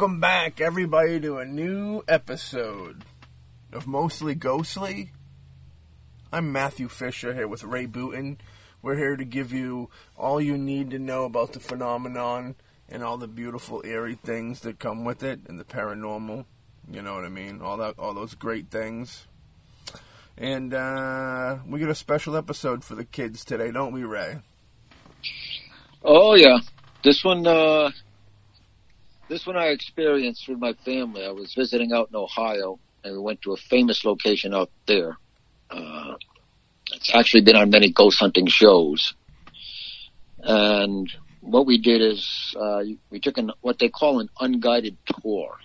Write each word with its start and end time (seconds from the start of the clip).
Welcome 0.00 0.18
back, 0.18 0.62
everybody, 0.62 1.20
to 1.20 1.36
a 1.36 1.44
new 1.44 2.02
episode 2.08 3.04
of 3.70 3.86
Mostly 3.86 4.34
Ghostly. 4.34 5.12
I'm 6.32 6.50
Matthew 6.50 6.88
Fisher 6.88 7.34
here 7.34 7.46
with 7.46 7.64
Ray 7.64 7.84
Booten. 7.84 8.38
We're 8.80 8.96
here 8.96 9.14
to 9.14 9.26
give 9.26 9.52
you 9.52 9.90
all 10.16 10.40
you 10.40 10.56
need 10.56 10.90
to 10.92 10.98
know 10.98 11.24
about 11.24 11.52
the 11.52 11.60
phenomenon 11.60 12.54
and 12.88 13.04
all 13.04 13.18
the 13.18 13.28
beautiful, 13.28 13.82
eerie 13.84 14.14
things 14.14 14.60
that 14.60 14.78
come 14.78 15.04
with 15.04 15.22
it 15.22 15.40
and 15.46 15.60
the 15.60 15.64
paranormal. 15.64 16.46
You 16.90 17.02
know 17.02 17.14
what 17.16 17.26
I 17.26 17.28
mean? 17.28 17.60
All 17.60 17.76
that, 17.76 17.98
all 17.98 18.14
those 18.14 18.34
great 18.34 18.70
things. 18.70 19.26
And 20.38 20.72
uh, 20.72 21.58
we 21.68 21.78
got 21.78 21.90
a 21.90 21.94
special 21.94 22.38
episode 22.38 22.84
for 22.84 22.94
the 22.94 23.04
kids 23.04 23.44
today, 23.44 23.70
don't 23.70 23.92
we, 23.92 24.04
Ray? 24.04 24.38
Oh 26.02 26.36
yeah, 26.36 26.56
this 27.04 27.22
one. 27.22 27.46
Uh, 27.46 27.90
this 29.30 29.46
one 29.46 29.56
I 29.56 29.68
experienced 29.68 30.48
with 30.48 30.58
my 30.58 30.74
family. 30.84 31.24
I 31.24 31.30
was 31.30 31.54
visiting 31.54 31.92
out 31.92 32.08
in 32.10 32.16
Ohio, 32.16 32.80
and 33.04 33.14
we 33.14 33.20
went 33.20 33.40
to 33.42 33.52
a 33.52 33.56
famous 33.56 34.04
location 34.04 34.52
out 34.52 34.70
there. 34.88 35.16
Uh, 35.70 36.16
it's 36.92 37.14
actually 37.14 37.42
been 37.42 37.54
on 37.54 37.70
many 37.70 37.92
ghost 37.92 38.18
hunting 38.18 38.48
shows. 38.48 39.14
And 40.42 41.08
what 41.40 41.64
we 41.64 41.78
did 41.80 42.02
is 42.02 42.56
uh, 42.58 42.82
we 43.10 43.20
took 43.20 43.38
an 43.38 43.52
what 43.60 43.78
they 43.78 43.88
call 43.88 44.18
an 44.18 44.28
unguided 44.40 44.96
tour, 45.06 45.56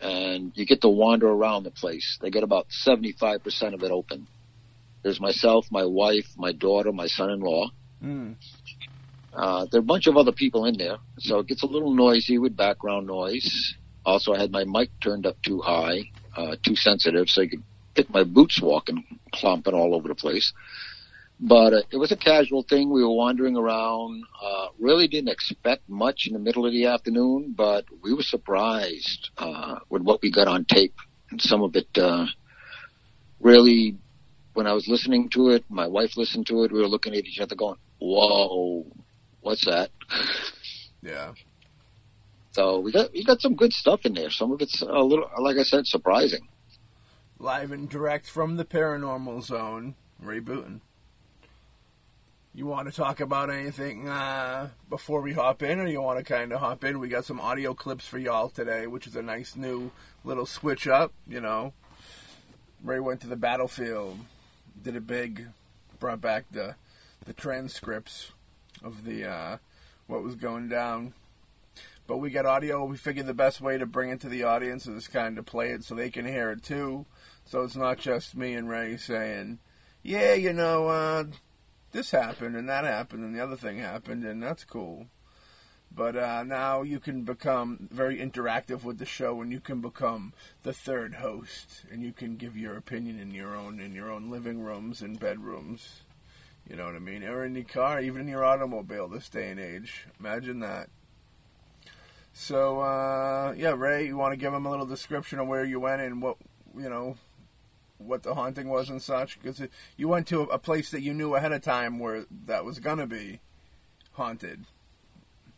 and 0.00 0.52
you 0.54 0.64
get 0.64 0.80
to 0.80 0.88
wander 0.88 1.28
around 1.28 1.64
the 1.64 1.70
place. 1.70 2.18
They 2.22 2.30
get 2.30 2.42
about 2.42 2.66
seventy 2.70 3.12
five 3.12 3.44
percent 3.44 3.74
of 3.74 3.82
it 3.82 3.90
open. 3.90 4.26
There's 5.02 5.20
myself, 5.20 5.66
my 5.70 5.84
wife, 5.84 6.28
my 6.38 6.52
daughter, 6.52 6.90
my 6.90 7.08
son-in-law. 7.08 7.70
Mm. 8.02 8.36
Uh, 9.32 9.66
there 9.70 9.78
are 9.78 9.82
a 9.82 9.86
bunch 9.86 10.06
of 10.06 10.16
other 10.16 10.32
people 10.32 10.66
in 10.66 10.76
there, 10.76 10.98
so 11.18 11.38
it 11.38 11.46
gets 11.46 11.62
a 11.62 11.66
little 11.66 11.94
noisy 11.94 12.38
with 12.38 12.56
background 12.56 13.06
noise. 13.06 13.74
Also, 14.04 14.32
I 14.32 14.40
had 14.40 14.50
my 14.50 14.64
mic 14.64 14.90
turned 15.00 15.26
up 15.26 15.40
too 15.42 15.60
high, 15.60 16.02
uh, 16.36 16.56
too 16.62 16.76
sensitive, 16.76 17.28
so 17.28 17.40
you 17.42 17.48
could 17.48 17.62
pick 17.94 18.10
my 18.10 18.24
boots 18.24 18.60
walking, 18.60 19.04
clomping 19.32 19.74
all 19.74 19.94
over 19.94 20.08
the 20.08 20.14
place. 20.14 20.52
But 21.40 21.72
uh, 21.72 21.82
it 21.90 21.96
was 21.96 22.12
a 22.12 22.16
casual 22.16 22.62
thing. 22.62 22.90
We 22.90 23.02
were 23.02 23.14
wandering 23.14 23.56
around. 23.56 24.24
Uh, 24.40 24.68
really 24.78 25.08
didn't 25.08 25.30
expect 25.30 25.88
much 25.88 26.26
in 26.26 26.34
the 26.34 26.38
middle 26.38 26.66
of 26.66 26.72
the 26.72 26.86
afternoon, 26.86 27.54
but 27.56 27.84
we 28.02 28.14
were 28.14 28.22
surprised 28.22 29.30
uh, 29.38 29.80
with 29.88 30.02
what 30.02 30.22
we 30.22 30.30
got 30.30 30.46
on 30.46 30.64
tape. 30.64 30.94
And 31.30 31.40
some 31.40 31.62
of 31.62 31.74
it 31.74 31.88
uh, 31.96 32.26
really, 33.40 33.96
when 34.54 34.66
I 34.66 34.72
was 34.72 34.86
listening 34.86 35.30
to 35.30 35.48
it, 35.48 35.64
my 35.68 35.88
wife 35.88 36.16
listened 36.16 36.46
to 36.46 36.62
it, 36.62 36.72
we 36.72 36.80
were 36.80 36.86
looking 36.86 37.14
at 37.14 37.24
each 37.24 37.40
other 37.40 37.56
going, 37.56 37.76
whoa, 37.98 38.86
what's 39.42 39.64
that? 39.66 39.90
Yeah. 41.02 41.32
So 42.52 42.80
we 42.80 42.92
got 42.92 43.12
we 43.12 43.24
got 43.24 43.40
some 43.40 43.56
good 43.56 43.72
stuff 43.72 44.04
in 44.06 44.14
there. 44.14 44.30
Some 44.30 44.52
of 44.52 44.60
it's 44.60 44.82
a 44.82 45.00
little, 45.00 45.28
like 45.38 45.56
I 45.56 45.62
said, 45.62 45.86
surprising. 45.86 46.48
Live 47.38 47.72
and 47.72 47.88
direct 47.88 48.28
from 48.28 48.56
the 48.56 48.64
paranormal 48.64 49.42
zone, 49.42 49.96
Ray 50.20 50.40
Booten. 50.40 50.80
You 52.54 52.66
want 52.66 52.88
to 52.88 52.94
talk 52.94 53.20
about 53.20 53.48
anything 53.48 54.08
uh, 54.08 54.68
before 54.90 55.22
we 55.22 55.32
hop 55.32 55.62
in, 55.62 55.80
or 55.80 55.86
you 55.86 56.02
want 56.02 56.18
to 56.18 56.24
kind 56.24 56.52
of 56.52 56.60
hop 56.60 56.84
in? 56.84 56.98
We 56.98 57.08
got 57.08 57.24
some 57.24 57.40
audio 57.40 57.72
clips 57.72 58.06
for 58.06 58.18
y'all 58.18 58.50
today, 58.50 58.86
which 58.86 59.06
is 59.06 59.16
a 59.16 59.22
nice 59.22 59.56
new 59.56 59.90
little 60.22 60.44
switch 60.44 60.86
up. 60.86 61.12
You 61.26 61.40
know, 61.40 61.72
Ray 62.84 63.00
went 63.00 63.22
to 63.22 63.26
the 63.26 63.36
battlefield, 63.36 64.18
did 64.80 64.94
it 64.94 65.06
big, 65.06 65.46
brought 65.98 66.20
back 66.20 66.44
the 66.50 66.76
the 67.24 67.32
transcripts 67.32 68.32
of 68.82 69.04
the 69.04 69.24
uh, 69.24 69.56
what 70.06 70.22
was 70.22 70.34
going 70.34 70.68
down. 70.68 71.14
But 72.06 72.18
we 72.18 72.30
got 72.30 72.46
audio. 72.46 72.84
We 72.84 72.96
figured 72.96 73.26
the 73.26 73.34
best 73.34 73.60
way 73.60 73.78
to 73.78 73.86
bring 73.86 74.10
it 74.10 74.20
to 74.20 74.28
the 74.28 74.42
audience 74.42 74.86
is 74.86 75.08
kind 75.08 75.38
of 75.38 75.46
play 75.46 75.70
it 75.70 75.84
so 75.84 75.94
they 75.94 76.10
can 76.10 76.26
hear 76.26 76.50
it 76.50 76.62
too. 76.62 77.06
So 77.44 77.62
it's 77.62 77.76
not 77.76 77.98
just 77.98 78.36
me 78.36 78.54
and 78.54 78.68
Ray 78.68 78.96
saying, 78.96 79.60
"Yeah, 80.02 80.34
you 80.34 80.52
know, 80.52 80.88
uh, 80.88 81.24
this 81.92 82.10
happened 82.10 82.56
and 82.56 82.68
that 82.68 82.84
happened 82.84 83.24
and 83.24 83.34
the 83.34 83.42
other 83.42 83.56
thing 83.56 83.78
happened 83.78 84.24
and 84.24 84.42
that's 84.42 84.64
cool." 84.64 85.06
But 85.94 86.16
uh, 86.16 86.42
now 86.44 86.82
you 86.82 86.98
can 87.00 87.22
become 87.22 87.88
very 87.90 88.16
interactive 88.16 88.82
with 88.82 88.98
the 88.98 89.04
show, 89.04 89.42
and 89.42 89.52
you 89.52 89.60
can 89.60 89.82
become 89.82 90.32
the 90.62 90.72
third 90.72 91.16
host, 91.16 91.84
and 91.90 92.02
you 92.02 92.12
can 92.12 92.36
give 92.36 92.56
your 92.56 92.76
opinion 92.76 93.18
in 93.18 93.32
your 93.32 93.54
own 93.54 93.78
in 93.78 93.92
your 93.94 94.10
own 94.10 94.30
living 94.30 94.60
rooms 94.60 95.02
and 95.02 95.20
bedrooms. 95.20 96.02
You 96.68 96.76
know 96.76 96.86
what 96.86 96.94
I 96.94 97.00
mean? 97.00 97.24
Or 97.24 97.44
in 97.44 97.54
your 97.54 97.64
car, 97.64 98.00
even 98.00 98.22
in 98.22 98.28
your 98.28 98.44
automobile 98.44 99.08
this 99.08 99.28
day 99.28 99.50
and 99.50 99.60
age. 99.60 100.06
Imagine 100.18 100.60
that. 100.60 100.88
So, 102.32 102.80
uh, 102.80 103.54
yeah, 103.56 103.74
Ray, 103.76 104.06
you 104.06 104.16
want 104.16 104.32
to 104.32 104.38
give 104.38 104.54
him 104.54 104.64
a 104.64 104.70
little 104.70 104.86
description 104.86 105.38
of 105.38 105.48
where 105.48 105.64
you 105.64 105.80
went 105.80 106.00
and 106.00 106.22
what, 106.22 106.38
you 106.74 106.88
know, 106.88 107.16
what 107.98 108.22
the 108.22 108.34
haunting 108.34 108.68
was 108.68 108.88
and 108.88 109.02
such? 109.02 109.40
Because 109.40 109.62
you 109.96 110.08
went 110.08 110.26
to 110.28 110.42
a 110.42 110.58
place 110.58 110.90
that 110.90 111.02
you 111.02 111.12
knew 111.12 111.34
ahead 111.34 111.52
of 111.52 111.62
time 111.62 111.98
where 111.98 112.24
that 112.46 112.64
was 112.64 112.78
going 112.78 112.98
to 112.98 113.06
be 113.06 113.40
haunted. 114.12 114.64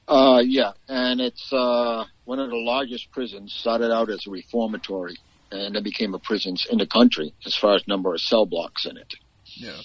Uh, 0.06 0.42
yeah, 0.44 0.72
and 0.88 1.21
it's 1.21 1.53
uh, 1.53 2.04
one 2.25 2.38
of 2.38 2.50
the 2.50 2.56
largest 2.56 3.10
prisons. 3.10 3.53
Started 3.53 3.91
out 3.91 4.10
as 4.10 4.26
a 4.26 4.31
reformatory, 4.31 5.16
and 5.50 5.75
then 5.75 5.82
became 5.82 6.15
a 6.15 6.19
prison 6.19 6.56
in 6.71 6.78
the 6.78 6.86
country 6.86 7.32
as 7.47 7.54
far 7.54 7.75
as 7.75 7.86
number 7.88 8.12
of 8.12 8.21
cell 8.21 8.44
blocks 8.44 8.84
in 8.84 8.97
it. 8.97 9.15
Yeah. 9.44 9.81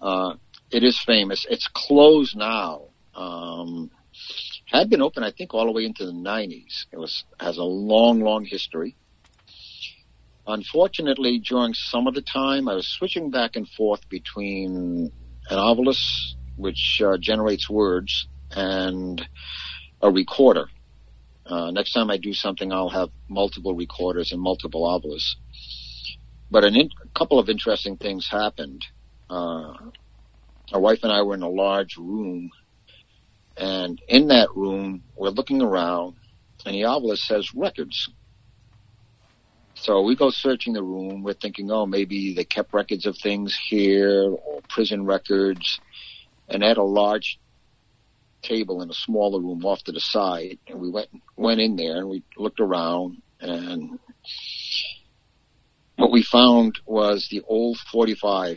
Uh, 0.00 0.34
it 0.70 0.84
is 0.84 1.00
famous. 1.04 1.46
It's 1.48 1.68
closed 1.72 2.36
now. 2.36 2.88
Um, 3.14 3.90
had 4.66 4.90
been 4.90 5.02
open, 5.02 5.22
I 5.22 5.32
think, 5.32 5.54
all 5.54 5.64
the 5.64 5.72
way 5.72 5.84
into 5.84 6.04
the 6.04 6.12
90s. 6.12 6.86
It 6.92 6.98
was 6.98 7.24
has 7.40 7.58
a 7.58 7.64
long, 7.64 8.20
long 8.20 8.44
history. 8.44 8.96
Unfortunately, 10.46 11.38
during 11.38 11.74
some 11.74 12.06
of 12.06 12.14
the 12.14 12.22
time, 12.22 12.68
I 12.68 12.74
was 12.74 12.88
switching 12.88 13.30
back 13.30 13.56
and 13.56 13.68
forth 13.68 14.08
between 14.08 15.12
an 15.50 15.58
ovilus, 15.58 16.00
which 16.56 17.02
uh, 17.04 17.16
generates 17.18 17.68
words, 17.68 18.28
and 18.50 19.26
a 20.00 20.10
recorder. 20.10 20.68
Uh, 21.44 21.70
next 21.70 21.92
time 21.92 22.10
I 22.10 22.18
do 22.18 22.32
something, 22.32 22.72
I'll 22.72 22.90
have 22.90 23.10
multiple 23.28 23.74
recorders 23.74 24.32
and 24.32 24.40
multiple 24.40 24.82
ovilus. 24.82 25.36
But 26.50 26.64
in, 26.64 26.76
a 26.76 27.18
couple 27.18 27.38
of 27.38 27.48
interesting 27.48 27.96
things 27.96 28.28
happened. 28.30 28.84
Uh, 29.28 29.74
my 30.72 30.78
wife 30.78 31.00
and 31.02 31.12
I 31.12 31.22
were 31.22 31.34
in 31.34 31.42
a 31.42 31.48
large 31.48 31.96
room, 31.96 32.50
and 33.56 34.00
in 34.08 34.28
that 34.28 34.48
room, 34.54 35.02
we're 35.16 35.30
looking 35.30 35.62
around, 35.62 36.16
and 36.64 36.74
the 36.74 36.82
ovilus 36.82 37.18
says 37.18 37.54
records. 37.54 38.08
So 39.74 40.02
we 40.02 40.16
go 40.16 40.30
searching 40.30 40.72
the 40.72 40.82
room. 40.82 41.22
We're 41.22 41.34
thinking, 41.34 41.70
oh, 41.70 41.86
maybe 41.86 42.34
they 42.34 42.44
kept 42.44 42.74
records 42.74 43.06
of 43.06 43.16
things 43.16 43.56
here 43.68 44.28
or 44.30 44.60
prison 44.68 45.04
records. 45.04 45.78
And 46.48 46.64
at 46.64 46.78
a 46.78 46.82
large 46.82 47.38
table 48.42 48.82
in 48.82 48.90
a 48.90 48.94
smaller 48.94 49.40
room 49.40 49.64
off 49.64 49.82
to 49.84 49.92
the 49.92 50.00
side. 50.00 50.58
And 50.66 50.80
we 50.80 50.90
went, 50.90 51.08
went 51.36 51.60
in 51.60 51.76
there 51.76 51.98
and 51.98 52.08
we 52.08 52.24
looked 52.36 52.60
around 52.60 53.18
and 53.40 53.98
what 55.96 56.10
we 56.10 56.22
found 56.22 56.78
was 56.86 57.28
the 57.30 57.42
old 57.46 57.78
45 57.92 58.56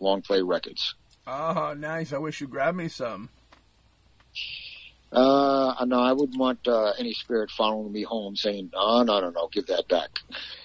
long 0.00 0.22
play 0.22 0.42
records. 0.42 0.94
Oh, 1.26 1.74
nice. 1.78 2.12
I 2.12 2.18
wish 2.18 2.40
you 2.40 2.46
grabbed 2.46 2.76
me 2.76 2.88
some. 2.88 3.28
Uh, 5.12 5.84
no, 5.84 6.00
I 6.00 6.12
wouldn't 6.12 6.38
want 6.38 6.66
uh, 6.66 6.92
any 6.98 7.12
spirit 7.12 7.50
following 7.50 7.92
me 7.92 8.02
home 8.02 8.34
saying, 8.34 8.70
"No, 8.72 9.02
no, 9.02 9.20
no, 9.20 9.30
no, 9.30 9.48
give 9.52 9.66
that 9.66 9.86
back." 9.88 10.10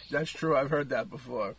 That's 0.10 0.32
true. 0.32 0.56
I've 0.56 0.70
heard 0.70 0.90
that 0.90 1.10
before. 1.10 1.56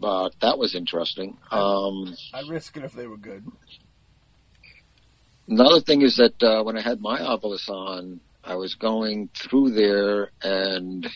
But 0.00 0.34
that 0.40 0.58
was 0.58 0.74
interesting. 0.74 1.36
Um, 1.50 2.16
I 2.32 2.40
risk 2.48 2.76
it 2.76 2.84
if 2.84 2.92
they 2.92 3.06
were 3.06 3.16
good. 3.16 3.44
Another 5.48 5.80
thing 5.80 6.02
is 6.02 6.16
that 6.16 6.42
uh, 6.42 6.62
when 6.64 6.76
I 6.76 6.80
had 6.80 7.00
my 7.00 7.20
ovilus 7.20 7.68
on, 7.68 8.20
I 8.42 8.56
was 8.56 8.74
going 8.74 9.28
through 9.34 9.70
there 9.70 10.30
and 10.42 11.08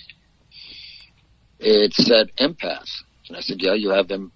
it 1.59 1.93
said 1.95 2.31
empaths. 2.39 3.03
And 3.29 3.37
I 3.37 3.41
said, 3.41 3.59
yeah, 3.61 3.75
you 3.75 3.91
have 3.91 4.09
them. 4.09 4.33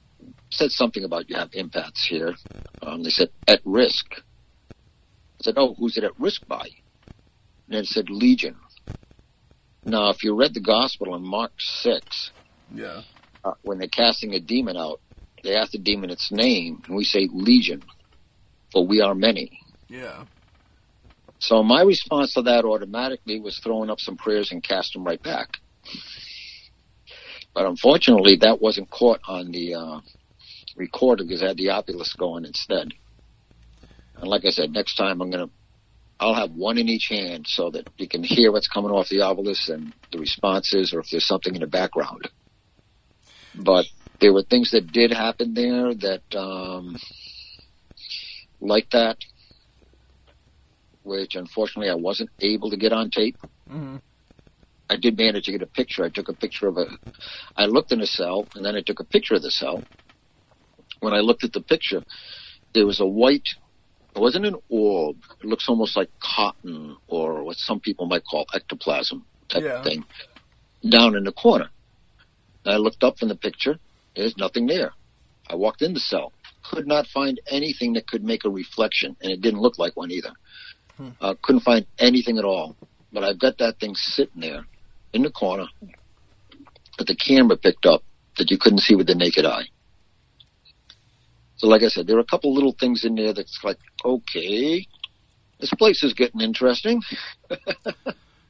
Said 0.54 0.70
something 0.70 1.02
about 1.02 1.28
you 1.28 1.34
have 1.36 1.50
empaths 1.50 2.06
here. 2.08 2.32
Um, 2.80 3.02
they 3.02 3.10
said 3.10 3.30
at 3.48 3.60
risk. 3.64 4.06
I 4.18 5.42
said, 5.42 5.54
oh, 5.56 5.74
who's 5.74 5.96
it 5.96 6.04
at 6.04 6.18
risk 6.18 6.46
by? 6.46 6.68
And 7.68 7.78
it 7.78 7.86
said 7.86 8.08
Legion. 8.08 8.54
Now, 9.84 10.10
if 10.10 10.22
you 10.22 10.34
read 10.36 10.54
the 10.54 10.60
gospel 10.60 11.14
in 11.16 11.22
Mark 11.22 11.50
6, 11.58 12.30
Yeah. 12.72 13.02
uh, 13.42 13.54
when 13.62 13.78
they're 13.78 13.88
casting 13.88 14.32
a 14.34 14.40
demon 14.40 14.76
out, 14.76 15.00
they 15.42 15.56
ask 15.56 15.72
the 15.72 15.78
demon 15.78 16.10
its 16.10 16.30
name, 16.30 16.82
and 16.86 16.96
we 16.96 17.02
say 17.04 17.28
Legion, 17.32 17.82
for 18.72 18.86
we 18.86 19.00
are 19.00 19.14
many. 19.14 19.58
Yeah. 19.88 20.24
So 21.40 21.64
my 21.64 21.82
response 21.82 22.32
to 22.34 22.42
that 22.42 22.64
automatically 22.64 23.40
was 23.40 23.58
throwing 23.58 23.90
up 23.90 23.98
some 23.98 24.16
prayers 24.16 24.52
and 24.52 24.62
cast 24.62 24.92
them 24.92 25.04
right 25.04 25.22
back. 25.22 25.48
But 27.54 27.66
unfortunately, 27.66 28.36
that 28.36 28.60
wasn't 28.62 28.88
caught 28.90 29.20
on 29.26 29.50
the 29.50 29.74
uh, 29.74 30.00
recorder 30.76 31.24
because 31.24 31.42
I 31.42 31.48
had 31.48 31.56
the 31.56 31.68
ovilus 31.68 32.16
going 32.18 32.44
instead. 32.44 32.88
And 34.16 34.28
like 34.30 34.44
I 34.44 34.50
said, 34.50 34.70
next 34.70 34.96
time 34.96 35.20
I'm 35.20 35.30
going 35.30 35.46
to 35.48 35.52
I'll 36.20 36.34
have 36.34 36.52
one 36.52 36.78
in 36.78 36.88
each 36.88 37.08
hand 37.10 37.46
so 37.48 37.70
that 37.70 37.86
you 37.98 38.08
can 38.08 38.22
hear 38.22 38.52
what's 38.52 38.68
coming 38.68 38.90
off 38.90 39.08
the 39.08 39.18
Ovilus 39.18 39.68
and 39.68 39.92
the 40.12 40.18
responses 40.18 40.94
or 40.94 41.00
if 41.00 41.06
there's 41.10 41.26
something 41.26 41.54
in 41.54 41.60
the 41.60 41.66
background. 41.66 42.28
But 43.54 43.86
there 44.20 44.32
were 44.32 44.42
things 44.42 44.70
that 44.70 44.92
did 44.92 45.12
happen 45.12 45.54
there 45.54 45.94
that, 45.94 46.22
um, 46.38 46.96
like 48.60 48.88
that, 48.92 49.18
which 51.02 51.34
unfortunately 51.34 51.90
I 51.90 51.96
wasn't 51.96 52.30
able 52.40 52.70
to 52.70 52.76
get 52.76 52.92
on 52.92 53.10
tape. 53.10 53.36
hmm 53.68 53.96
I 54.88 54.96
did 54.96 55.18
manage 55.18 55.44
to 55.46 55.52
get 55.52 55.62
a 55.62 55.66
picture. 55.66 56.04
I 56.04 56.10
took 56.10 56.28
a 56.28 56.34
picture 56.34 56.68
of 56.68 56.76
a, 56.76 56.86
I 57.56 57.66
looked 57.66 57.92
in 57.92 58.00
a 58.02 58.06
cell 58.06 58.48
and 58.54 58.64
then 58.64 58.76
I 58.76 58.82
took 58.82 59.00
a 59.00 59.04
picture 59.04 59.34
of 59.34 59.42
the 59.42 59.50
cell. 59.50 59.84
When 61.04 61.12
I 61.12 61.20
looked 61.20 61.44
at 61.44 61.52
the 61.52 61.60
picture, 61.60 62.02
there 62.72 62.86
was 62.86 62.98
a 62.98 63.06
white, 63.06 63.46
it 64.16 64.18
wasn't 64.18 64.46
an 64.46 64.56
orb. 64.70 65.16
It 65.42 65.46
looks 65.46 65.68
almost 65.68 65.98
like 65.98 66.08
cotton 66.18 66.96
or 67.08 67.44
what 67.44 67.58
some 67.58 67.78
people 67.78 68.06
might 68.06 68.24
call 68.24 68.46
ectoplasm 68.54 69.22
type 69.50 69.64
Yeah. 69.64 69.82
thing 69.82 70.02
down 70.88 71.14
in 71.14 71.24
the 71.24 71.32
corner. 71.32 71.68
And 72.64 72.72
I 72.74 72.78
looked 72.78 73.04
up 73.04 73.18
from 73.18 73.28
the 73.28 73.36
picture. 73.36 73.78
There's 74.16 74.34
nothing 74.38 74.66
there. 74.66 74.94
I 75.50 75.56
walked 75.56 75.82
in 75.82 75.92
the 75.92 76.00
cell. 76.00 76.32
Could 76.70 76.86
not 76.86 77.06
find 77.08 77.38
anything 77.48 77.92
that 77.94 78.06
could 78.06 78.24
make 78.24 78.46
a 78.46 78.50
reflection 78.50 79.14
and 79.20 79.30
it 79.30 79.42
didn't 79.42 79.60
look 79.60 79.78
like 79.78 79.94
one 79.96 80.10
either. 80.10 80.32
Hmm. 80.96 81.10
Uh, 81.20 81.34
couldn't 81.42 81.60
find 81.60 81.84
anything 81.98 82.38
at 82.38 82.46
all. 82.46 82.76
But 83.12 83.24
I've 83.24 83.38
got 83.38 83.58
that 83.58 83.78
thing 83.78 83.94
sitting 83.94 84.40
there 84.40 84.64
in 85.12 85.22
the 85.22 85.30
corner 85.30 85.66
that 86.96 87.06
the 87.06 87.14
camera 87.14 87.58
picked 87.58 87.84
up 87.84 88.02
that 88.38 88.50
you 88.50 88.56
couldn't 88.56 88.78
see 88.86 88.94
with 88.94 89.06
the 89.06 89.14
naked 89.14 89.44
eye. 89.44 89.66
So 91.64 91.70
like 91.70 91.82
I 91.82 91.88
said, 91.88 92.06
there 92.06 92.18
are 92.18 92.20
a 92.20 92.24
couple 92.24 92.52
little 92.52 92.76
things 92.78 93.06
in 93.06 93.14
there 93.14 93.32
that's 93.32 93.64
like, 93.64 93.78
okay, 94.04 94.86
this 95.58 95.70
place 95.70 96.02
is 96.04 96.12
getting 96.12 96.42
interesting. 96.42 97.02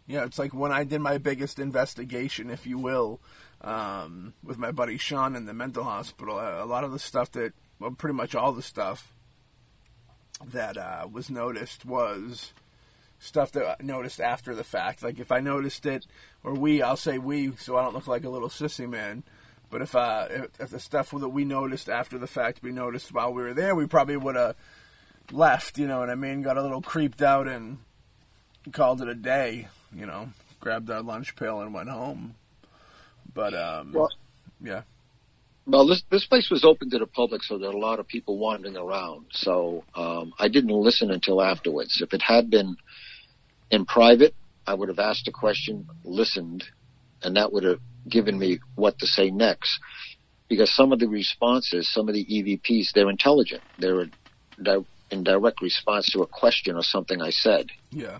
Yeah, 0.06 0.26
it's 0.26 0.38
like 0.38 0.52
when 0.52 0.70
I 0.70 0.84
did 0.84 1.00
my 1.00 1.16
biggest 1.16 1.58
investigation, 1.58 2.50
if 2.50 2.66
you 2.66 2.76
will, 2.76 3.20
um, 3.62 4.34
with 4.42 4.58
my 4.58 4.70
buddy 4.70 4.98
Sean 4.98 5.34
in 5.34 5.46
the 5.46 5.54
mental 5.54 5.84
hospital. 5.84 6.38
A 6.38 6.62
a 6.62 6.66
lot 6.66 6.84
of 6.84 6.92
the 6.92 6.98
stuff 6.98 7.32
that, 7.32 7.54
well, 7.80 7.92
pretty 7.92 8.12
much 8.12 8.34
all 8.34 8.52
the 8.52 8.60
stuff 8.60 9.14
that 10.44 10.76
uh, 10.76 11.08
was 11.10 11.30
noticed 11.30 11.86
was 11.86 12.52
stuff 13.18 13.50
that 13.52 13.66
I 13.80 13.82
noticed 13.82 14.20
after 14.20 14.54
the 14.54 14.62
fact. 14.62 15.02
Like 15.02 15.18
if 15.18 15.32
I 15.32 15.40
noticed 15.40 15.86
it, 15.86 16.06
or 16.42 16.52
we, 16.52 16.82
I'll 16.82 16.98
say 16.98 17.16
we, 17.16 17.52
so 17.56 17.78
I 17.78 17.82
don't 17.82 17.94
look 17.94 18.06
like 18.06 18.24
a 18.24 18.28
little 18.28 18.50
sissy 18.50 18.86
man. 18.86 19.22
But 19.74 19.82
if 19.82 19.96
uh, 19.96 20.28
if, 20.30 20.60
if 20.60 20.70
the 20.70 20.78
stuff 20.78 21.10
that 21.10 21.30
we 21.30 21.44
noticed 21.44 21.88
after 21.88 22.16
the 22.16 22.28
fact 22.28 22.62
we 22.62 22.70
noticed 22.70 23.12
while 23.12 23.34
we 23.34 23.42
were 23.42 23.54
there, 23.54 23.74
we 23.74 23.88
probably 23.88 24.16
would 24.16 24.36
have 24.36 24.54
left. 25.32 25.78
You 25.78 25.88
know 25.88 25.98
what 25.98 26.10
I 26.10 26.14
mean? 26.14 26.42
Got 26.42 26.56
a 26.56 26.62
little 26.62 26.80
creeped 26.80 27.20
out 27.20 27.48
and 27.48 27.78
called 28.70 29.02
it 29.02 29.08
a 29.08 29.16
day. 29.16 29.66
You 29.92 30.06
know, 30.06 30.28
grabbed 30.60 30.88
our 30.90 31.02
lunch 31.02 31.34
pail 31.34 31.60
and 31.60 31.74
went 31.74 31.88
home. 31.88 32.36
But 33.34 33.52
um, 33.52 33.92
Well- 33.94 34.12
yeah, 34.62 34.82
Well, 35.66 35.88
this 35.88 36.04
this 36.08 36.24
place 36.24 36.50
was 36.50 36.64
open 36.64 36.88
to 36.90 37.00
the 37.00 37.08
public, 37.08 37.42
so 37.42 37.58
there 37.58 37.70
are 37.70 37.74
a 37.74 37.76
lot 37.76 37.98
of 37.98 38.06
people 38.06 38.38
wandering 38.38 38.76
around. 38.76 39.26
So 39.32 39.82
um, 39.96 40.34
I 40.38 40.46
didn't 40.46 40.70
listen 40.70 41.10
until 41.10 41.42
afterwards. 41.42 42.00
If 42.00 42.14
it 42.14 42.22
had 42.22 42.48
been 42.48 42.76
in 43.72 43.86
private, 43.86 44.36
I 44.68 44.74
would 44.74 44.88
have 44.88 45.00
asked 45.00 45.26
a 45.26 45.32
question, 45.32 45.88
listened, 46.04 46.62
and 47.24 47.34
that 47.34 47.52
would 47.52 47.64
have 47.64 47.80
given 48.08 48.38
me 48.38 48.58
what 48.74 48.98
to 48.98 49.06
say 49.06 49.30
next. 49.30 49.78
Because 50.48 50.74
some 50.74 50.92
of 50.92 50.98
the 50.98 51.08
responses, 51.08 51.90
some 51.92 52.08
of 52.08 52.14
the 52.14 52.24
EVPs, 52.24 52.88
they're 52.94 53.10
intelligent. 53.10 53.62
They're 53.78 54.06
di- 54.62 54.84
in 55.10 55.24
direct 55.24 55.62
response 55.62 56.10
to 56.10 56.22
a 56.22 56.26
question 56.26 56.76
or 56.76 56.82
something 56.82 57.20
I 57.20 57.30
said. 57.30 57.66
yeah, 57.90 58.18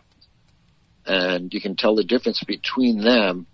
and 1.07 1.53
you 1.53 1.61
can 1.61 1.77
tell 1.77 1.95
the 1.95 2.05
difference 2.05 2.43
between 2.47 3.03
them 3.03 3.47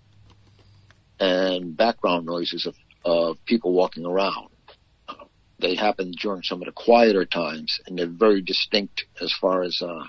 and 1.18 1.76
background 1.76 2.26
noises 2.26 2.66
of, 2.66 2.74
of 3.04 3.36
people 3.46 3.72
walking 3.72 4.06
around. 4.06 4.48
They 5.58 5.74
happen 5.74 6.12
during 6.12 6.42
some 6.42 6.62
of 6.62 6.66
the 6.66 6.72
quieter 6.72 7.26
times, 7.26 7.78
and 7.86 7.98
they're 7.98 8.06
very 8.08 8.40
distinct 8.40 9.04
as 9.20 9.34
far 9.38 9.62
as 9.62 9.82
uh, 9.82 10.04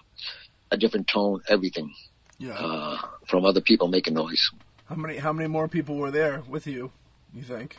a 0.72 0.78
different 0.78 1.10
tone, 1.12 1.42
everything 1.50 1.94
yeah. 2.40 2.54
uh, 2.54 2.98
from 3.28 3.44
other 3.44 3.60
people 3.60 3.90
making 3.90 4.14
noise. 4.14 4.50
How 4.92 4.98
many 4.98 5.18
how 5.18 5.32
many 5.32 5.48
more 5.48 5.70
people 5.70 5.96
were 5.96 6.12
there 6.12 6.44
with 6.50 6.68
you? 6.68 6.92
You 7.34 7.44
think? 7.44 7.78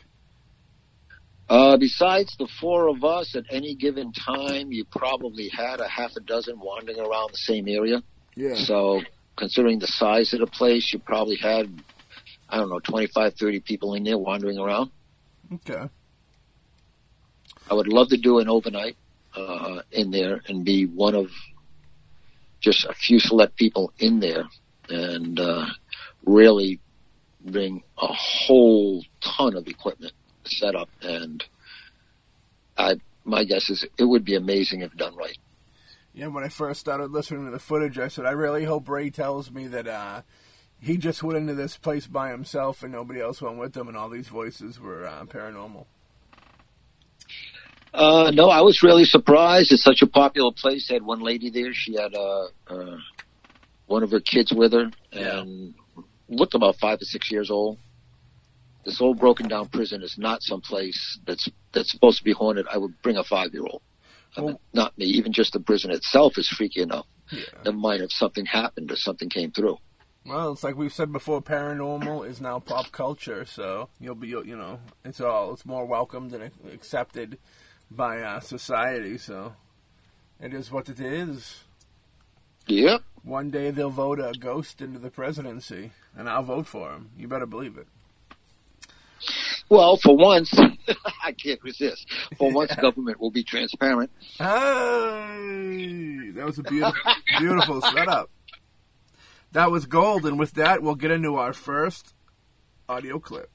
Uh, 1.47 1.77
besides 1.77 2.35
the 2.39 2.47
four 2.59 2.87
of 2.87 3.03
us, 3.03 3.35
at 3.35 3.43
any 3.51 3.75
given 3.75 4.11
time, 4.13 4.71
you 4.71 4.83
probably 4.85 5.47
had 5.49 5.79
a 5.79 5.87
half 5.87 6.15
a 6.15 6.21
dozen 6.21 6.59
wandering 6.59 6.99
around 6.99 7.31
the 7.31 7.37
same 7.37 7.67
area. 7.67 8.01
Yeah. 8.35 8.55
So, 8.55 9.01
considering 9.35 9.77
the 9.77 9.87
size 9.87 10.33
of 10.33 10.39
the 10.39 10.47
place, 10.47 10.91
you 10.91 10.97
probably 10.97 11.35
had, 11.35 11.69
I 12.49 12.57
don't 12.57 12.69
know, 12.69 12.79
25, 12.79 13.35
30 13.35 13.59
people 13.59 13.93
in 13.93 14.03
there 14.03 14.17
wandering 14.17 14.57
around. 14.57 14.89
Okay. 15.53 15.87
I 17.69 17.73
would 17.75 17.87
love 17.87 18.09
to 18.09 18.17
do 18.17 18.39
an 18.39 18.49
overnight 18.49 18.97
uh, 19.35 19.83
in 19.91 20.09
there 20.09 20.41
and 20.47 20.65
be 20.65 20.87
one 20.87 21.13
of 21.13 21.27
just 22.61 22.85
a 22.85 22.93
few 22.93 23.19
select 23.19 23.55
people 23.57 23.93
in 23.99 24.19
there 24.19 24.45
and 24.89 25.39
uh, 25.39 25.65
really 26.25 26.79
bring 27.43 27.83
a 27.97 28.07
whole 28.07 29.03
ton 29.21 29.55
of 29.55 29.67
equipment 29.67 30.13
set 30.45 30.75
up. 30.75 30.89
And 31.01 31.43
I, 32.77 32.95
my 33.23 33.43
guess 33.43 33.69
is 33.69 33.85
it 33.97 34.03
would 34.03 34.25
be 34.25 34.35
amazing 34.35 34.81
if 34.81 34.95
done 34.95 35.15
right. 35.15 35.37
Yeah, 36.13 36.27
when 36.27 36.43
I 36.43 36.49
first 36.49 36.79
started 36.79 37.11
listening 37.11 37.45
to 37.45 37.51
the 37.51 37.59
footage, 37.59 37.97
I 37.97 38.07
said, 38.07 38.25
I 38.25 38.31
really 38.31 38.65
hope 38.65 38.87
Ray 38.87 39.09
tells 39.09 39.49
me 39.49 39.67
that 39.67 39.87
uh, 39.87 40.21
he 40.79 40.97
just 40.97 41.23
went 41.23 41.37
into 41.37 41.55
this 41.55 41.75
place 41.75 42.05
by 42.05 42.29
himself 42.29 42.83
and 42.83 42.91
nobody 42.91 43.19
else 43.19 43.41
went 43.41 43.57
with 43.57 43.75
him, 43.75 43.87
and 43.87 43.97
all 43.97 44.09
these 44.09 44.27
voices 44.27 44.79
were 44.79 45.07
uh, 45.07 45.23
paranormal. 45.25 45.85
Uh, 47.93 48.31
no, 48.31 48.49
I 48.49 48.61
was 48.61 48.83
really 48.83 49.05
surprised. 49.05 49.71
It's 49.71 49.83
such 49.83 50.01
a 50.01 50.07
popular 50.07 50.51
place. 50.51 50.87
They 50.87 50.95
had 50.95 51.03
one 51.03 51.21
lady 51.21 51.49
there. 51.49 51.73
She 51.73 51.95
had 51.95 52.13
uh, 52.13 52.47
uh, 52.67 52.97
one 53.85 54.03
of 54.03 54.11
her 54.11 54.19
kids 54.19 54.51
with 54.51 54.73
her, 54.73 54.91
and 55.11 55.73
looked 56.35 56.53
about 56.55 56.75
five 56.77 57.01
or 57.01 57.05
six 57.05 57.31
years 57.31 57.49
old. 57.51 57.79
This 58.85 58.99
old 58.99 59.19
broken 59.19 59.47
down 59.47 59.67
prison 59.69 60.03
is 60.03 60.17
not 60.17 60.43
some 60.43 60.61
place 60.61 61.19
that's 61.25 61.47
that's 61.71 61.91
supposed 61.91 62.17
to 62.17 62.23
be 62.23 62.33
haunted. 62.33 62.67
I 62.71 62.77
would 62.77 63.01
bring 63.01 63.17
a 63.17 63.23
five 63.23 63.53
year 63.53 63.63
old. 63.63 63.81
I 64.35 64.41
mean, 64.41 64.47
Well- 64.47 64.61
not 64.73 64.97
me. 64.97 65.05
Even 65.05 65.31
just 65.31 65.53
the 65.53 65.59
prison 65.59 65.91
itself 65.91 66.37
is 66.37 66.47
freaky 66.49 66.81
enough. 66.81 67.05
Yeah. 67.31 67.43
Never 67.65 67.77
mind 67.77 68.01
if 68.01 68.11
something 68.11 68.45
happened 68.45 68.91
or 68.91 68.95
something 68.95 69.29
came 69.29 69.51
through. 69.51 69.77
Well, 70.25 70.53
it's 70.53 70.63
like 70.63 70.75
we've 70.77 70.93
said 70.93 71.11
before, 71.11 71.41
paranormal 71.41 72.27
is 72.27 72.39
now 72.39 72.59
pop 72.59 72.91
culture, 72.91 73.43
so 73.45 73.89
you'll 73.99 74.15
be, 74.15 74.29
you 74.29 74.55
know, 74.55 74.79
it's 75.03 75.19
all, 75.19 75.51
it's 75.53 75.65
more 75.65 75.85
welcomed 75.85 76.33
and 76.33 76.49
accepted 76.71 77.37
by 77.91 78.21
uh, 78.21 78.39
society, 78.39 79.17
so 79.17 79.53
it 80.39 80.53
is 80.53 80.71
what 80.71 80.87
it 80.87 80.99
is. 80.99 81.63
Yep. 82.67 83.01
One 83.23 83.49
day 83.49 83.71
they'll 83.71 83.89
vote 83.89 84.19
a 84.19 84.33
ghost 84.37 84.81
into 84.81 84.99
the 84.99 85.09
presidency, 85.09 85.91
and 86.15 86.29
I'll 86.29 86.43
vote 86.43 86.67
for 86.67 86.91
him. 86.91 87.11
You 87.17 87.27
better 87.27 87.45
believe 87.45 87.77
it. 87.77 87.87
Well, 89.69 89.95
for 89.97 90.15
once, 90.15 90.53
I 91.23 91.31
can't 91.31 91.63
resist. 91.63 92.05
For 92.37 92.51
once, 92.51 92.75
government 92.75 93.21
will 93.21 93.31
be 93.31 93.43
transparent. 93.43 94.11
Hey, 94.37 96.31
that 96.31 96.45
was 96.45 96.59
a 96.59 96.63
beautiful, 96.63 97.13
beautiful 97.39 97.81
setup. 97.81 98.29
That 99.53 99.71
was 99.71 99.85
gold, 99.85 100.25
and 100.25 100.37
with 100.37 100.53
that, 100.53 100.83
we'll 100.83 100.95
get 100.95 101.11
into 101.11 101.35
our 101.35 101.53
first 101.53 102.13
audio 102.89 103.19
clip. 103.19 103.49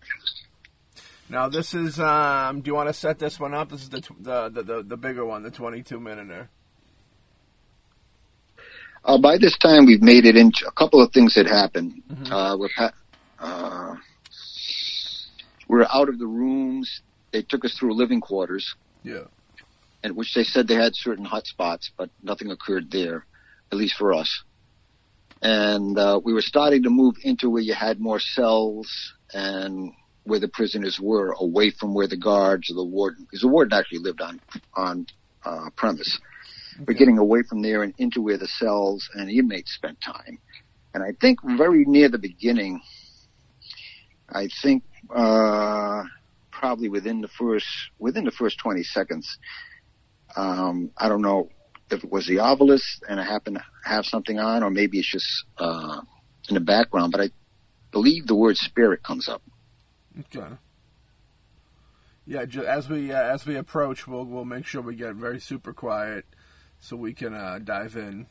Now, 1.28 1.48
this 1.48 1.74
is. 1.74 2.00
Um, 2.00 2.62
do 2.62 2.70
you 2.70 2.74
want 2.74 2.88
to 2.88 2.94
set 2.94 3.18
this 3.18 3.38
one 3.38 3.52
up? 3.52 3.70
This 3.70 3.82
is 3.82 3.90
the 3.90 4.00
the 4.18 4.62
the, 4.62 4.82
the, 4.82 4.96
bigger 4.96 5.26
one, 5.26 5.42
the 5.42 5.50
twenty-two 5.50 6.00
minuter. 6.00 6.48
Uh, 9.04 9.18
by 9.18 9.38
this 9.38 9.56
time, 9.58 9.86
we've 9.86 10.02
made 10.02 10.24
it 10.26 10.36
into 10.36 10.66
a 10.66 10.72
couple 10.72 11.02
of 11.02 11.12
things 11.12 11.34
that 11.34 11.46
happened. 11.46 12.02
Mhm. 12.10 12.30
Uh, 12.30 12.56
we're, 12.58 12.68
pa- 12.76 12.92
uh, 13.40 13.94
we're 15.68 15.86
out 15.92 16.08
of 16.08 16.18
the 16.18 16.26
rooms. 16.26 17.00
They 17.32 17.42
took 17.42 17.64
us 17.64 17.74
through 17.78 17.94
living 17.94 18.20
quarters, 18.20 18.74
Yeah. 19.04 19.24
in 20.02 20.14
which 20.14 20.34
they 20.34 20.44
said 20.44 20.66
they 20.66 20.74
had 20.74 20.94
certain 20.96 21.24
hot 21.24 21.46
spots, 21.46 21.90
but 21.96 22.10
nothing 22.22 22.50
occurred 22.50 22.90
there, 22.90 23.24
at 23.70 23.78
least 23.78 23.96
for 23.96 24.12
us. 24.12 24.42
And 25.42 25.96
uh, 25.98 26.20
we 26.24 26.32
were 26.32 26.42
starting 26.42 26.82
to 26.82 26.90
move 26.90 27.14
into 27.22 27.48
where 27.48 27.62
you 27.62 27.74
had 27.74 28.00
more 28.00 28.18
cells 28.18 28.90
and 29.32 29.92
where 30.24 30.40
the 30.40 30.48
prisoners 30.48 30.98
were, 31.00 31.32
away 31.38 31.70
from 31.70 31.94
where 31.94 32.08
the 32.08 32.16
guards 32.16 32.70
or 32.70 32.74
the 32.74 32.84
warden, 32.84 33.24
because 33.24 33.40
the 33.42 33.48
warden 33.48 33.72
actually 33.78 34.00
lived 34.00 34.20
on 34.20 34.40
on 34.74 35.06
uh, 35.44 35.70
premise. 35.76 36.18
We're 36.86 36.92
Okay. 36.92 36.98
getting 36.98 37.18
away 37.18 37.42
from 37.42 37.62
there 37.62 37.82
and 37.82 37.94
into 37.98 38.22
where 38.22 38.38
the 38.38 38.48
cells 38.48 39.08
and 39.14 39.30
inmates 39.30 39.74
spent 39.74 40.00
time. 40.00 40.38
And 40.94 41.02
I 41.02 41.12
think 41.20 41.38
very 41.44 41.84
near 41.86 42.08
the 42.08 42.18
beginning, 42.18 42.80
I 44.30 44.48
think 44.62 44.84
uh, 45.14 46.02
probably 46.50 46.88
within 46.88 47.20
the 47.20 47.28
first 47.28 47.66
within 47.98 48.24
the 48.24 48.30
first 48.30 48.58
20 48.58 48.82
seconds, 48.82 49.38
um, 50.36 50.90
I 50.96 51.08
don't 51.08 51.22
know 51.22 51.48
if 51.90 52.04
it 52.04 52.10
was 52.10 52.26
the 52.26 52.36
Ovilus 52.36 52.82
and 53.08 53.20
I 53.20 53.24
happen 53.24 53.54
to 53.54 53.64
have 53.84 54.04
something 54.06 54.38
on, 54.38 54.62
or 54.62 54.70
maybe 54.70 54.98
it's 54.98 55.10
just 55.10 55.44
uh, 55.58 56.00
in 56.48 56.54
the 56.54 56.60
background. 56.60 57.12
But 57.12 57.20
I 57.22 57.30
believe 57.92 58.26
the 58.26 58.34
word 58.34 58.56
spirit 58.56 59.02
comes 59.02 59.28
up. 59.28 59.42
Okay. 60.20 60.54
Yeah, 62.26 62.44
as 62.66 62.88
we 62.90 63.10
uh, 63.12 63.22
as 63.22 63.46
we 63.46 63.56
approach, 63.56 64.06
we'll 64.06 64.24
we'll 64.26 64.44
make 64.44 64.66
sure 64.66 64.82
we 64.82 64.94
get 64.96 65.14
very 65.14 65.40
super 65.40 65.72
quiet, 65.72 66.26
so 66.80 66.96
we 66.96 67.12
can 67.12 67.34
uh, 67.34 67.58
dive 67.62 67.96
in, 67.96 68.26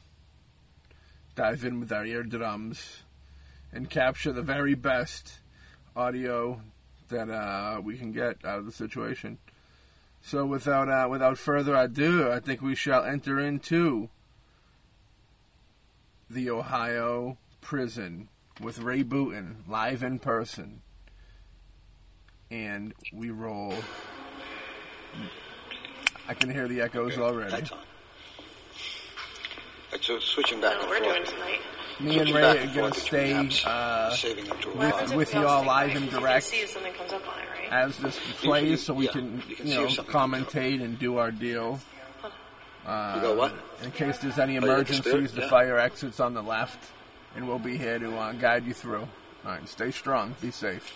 dive 1.35 1.63
in 1.63 1.79
with 1.79 1.91
our 1.91 2.05
eardrums, 2.05 3.03
and 3.71 3.89
capture 3.89 4.31
the 4.31 4.41
very 4.41 4.75
best 4.75 5.39
audio 5.95 6.61
that 7.09 7.29
uh, 7.29 7.81
we 7.81 7.97
can 7.97 8.11
get 8.11 8.43
out 8.45 8.59
of 8.59 8.65
the 8.65 8.71
situation. 8.71 9.37
So 10.21 10.45
without 10.45 10.89
uh, 10.89 11.07
without 11.09 11.37
further 11.37 11.75
ado, 11.75 12.31
I 12.31 12.39
think 12.39 12.61
we 12.61 12.75
shall 12.75 13.03
enter 13.03 13.39
into 13.39 14.09
the 16.29 16.49
Ohio 16.49 17.37
prison 17.61 18.29
with 18.59 18.79
Ray 18.79 19.03
Booten 19.03 19.57
live 19.67 20.03
in 20.03 20.19
person 20.19 20.81
and 22.49 22.93
we 23.13 23.29
roll. 23.29 23.73
I 26.27 26.33
can 26.33 26.49
hear 26.49 26.67
the 26.67 26.81
echoes 26.81 27.17
already. 27.17 27.69
Lights 29.97 30.09
on. 30.09 30.15
So 30.15 30.19
switching 30.19 30.61
back 30.61 30.75
I 30.77 30.79
and 30.79 30.81
what 30.81 30.89
we're 30.89 31.03
forth. 31.05 31.15
doing 31.15 31.25
tonight. 31.25 31.59
Me 31.99 32.05
and 32.11 32.13
Switching 32.29 32.35
Ray 32.35 32.41
are 32.43 32.55
and 32.57 32.69
gonna 32.75 32.81
forth 32.89 32.97
stay 33.01 33.27
between 33.33 33.49
apps, 33.49 33.65
uh, 33.65 34.11
saving 34.11 34.45
them 34.45 34.57
to 34.59 34.69
a 34.69 34.75
Well, 34.75 34.91
With- 34.93 35.01
it's 35.03 35.13
with 35.13 35.33
y'all 35.33 35.65
live 35.65 35.89
and 35.95 36.05
because 36.05 36.13
you 36.13 36.19
direct. 36.19 36.45
can 36.45 36.51
see 36.57 36.61
if 36.63 36.69
something 36.69 36.93
comes 36.93 37.13
up 37.13 37.27
on 37.27 37.39
it, 37.41 37.47
right? 37.71 37.73
as 37.73 37.97
this 37.97 38.15
You- 38.27 38.33
plays, 38.49 38.69
you- 38.69 38.77
so 38.77 38.93
we 38.93 39.05
yeah, 39.05 39.11
can 39.13 39.43
you 39.49 39.55
can 39.55 39.65
you 39.67 39.71
see 39.73 39.77
know 39.79 39.85
if 39.85 39.91
something 39.93 40.11
comes 40.13 40.33
up. 40.43 40.49
commentate 40.51 40.83
and 40.83 40.99
do 40.99 41.17
our 41.17 41.31
deal. 41.31 41.79
Uh, 42.85 43.13
You 43.15 43.21
go 43.21 43.33
what? 43.33 43.53
In 43.83 43.91
case 43.91 44.19
there's 44.19 44.37
any 44.39 44.53
you 44.53 44.59
got 44.61 44.67
the 44.67 44.73
emergencies, 44.73 45.05
spirit? 45.11 45.35
the 45.35 45.41
Yeah. 45.41 45.49
fire 45.49 45.79
exits 45.79 46.19
on 46.19 46.33
the 46.35 46.43
left, 46.43 46.79
and 47.35 47.47
we'll 47.47 47.57
be 47.59 47.77
here 47.77 47.97
to 47.99 48.15
uh, 48.17 48.31
guide 48.33 48.65
you 48.67 48.73
through. 48.73 49.07
All 49.45 49.51
right, 49.51 49.67
stay 49.67 49.89
strong, 49.91 50.35
be 50.39 50.51
safe. 50.51 50.93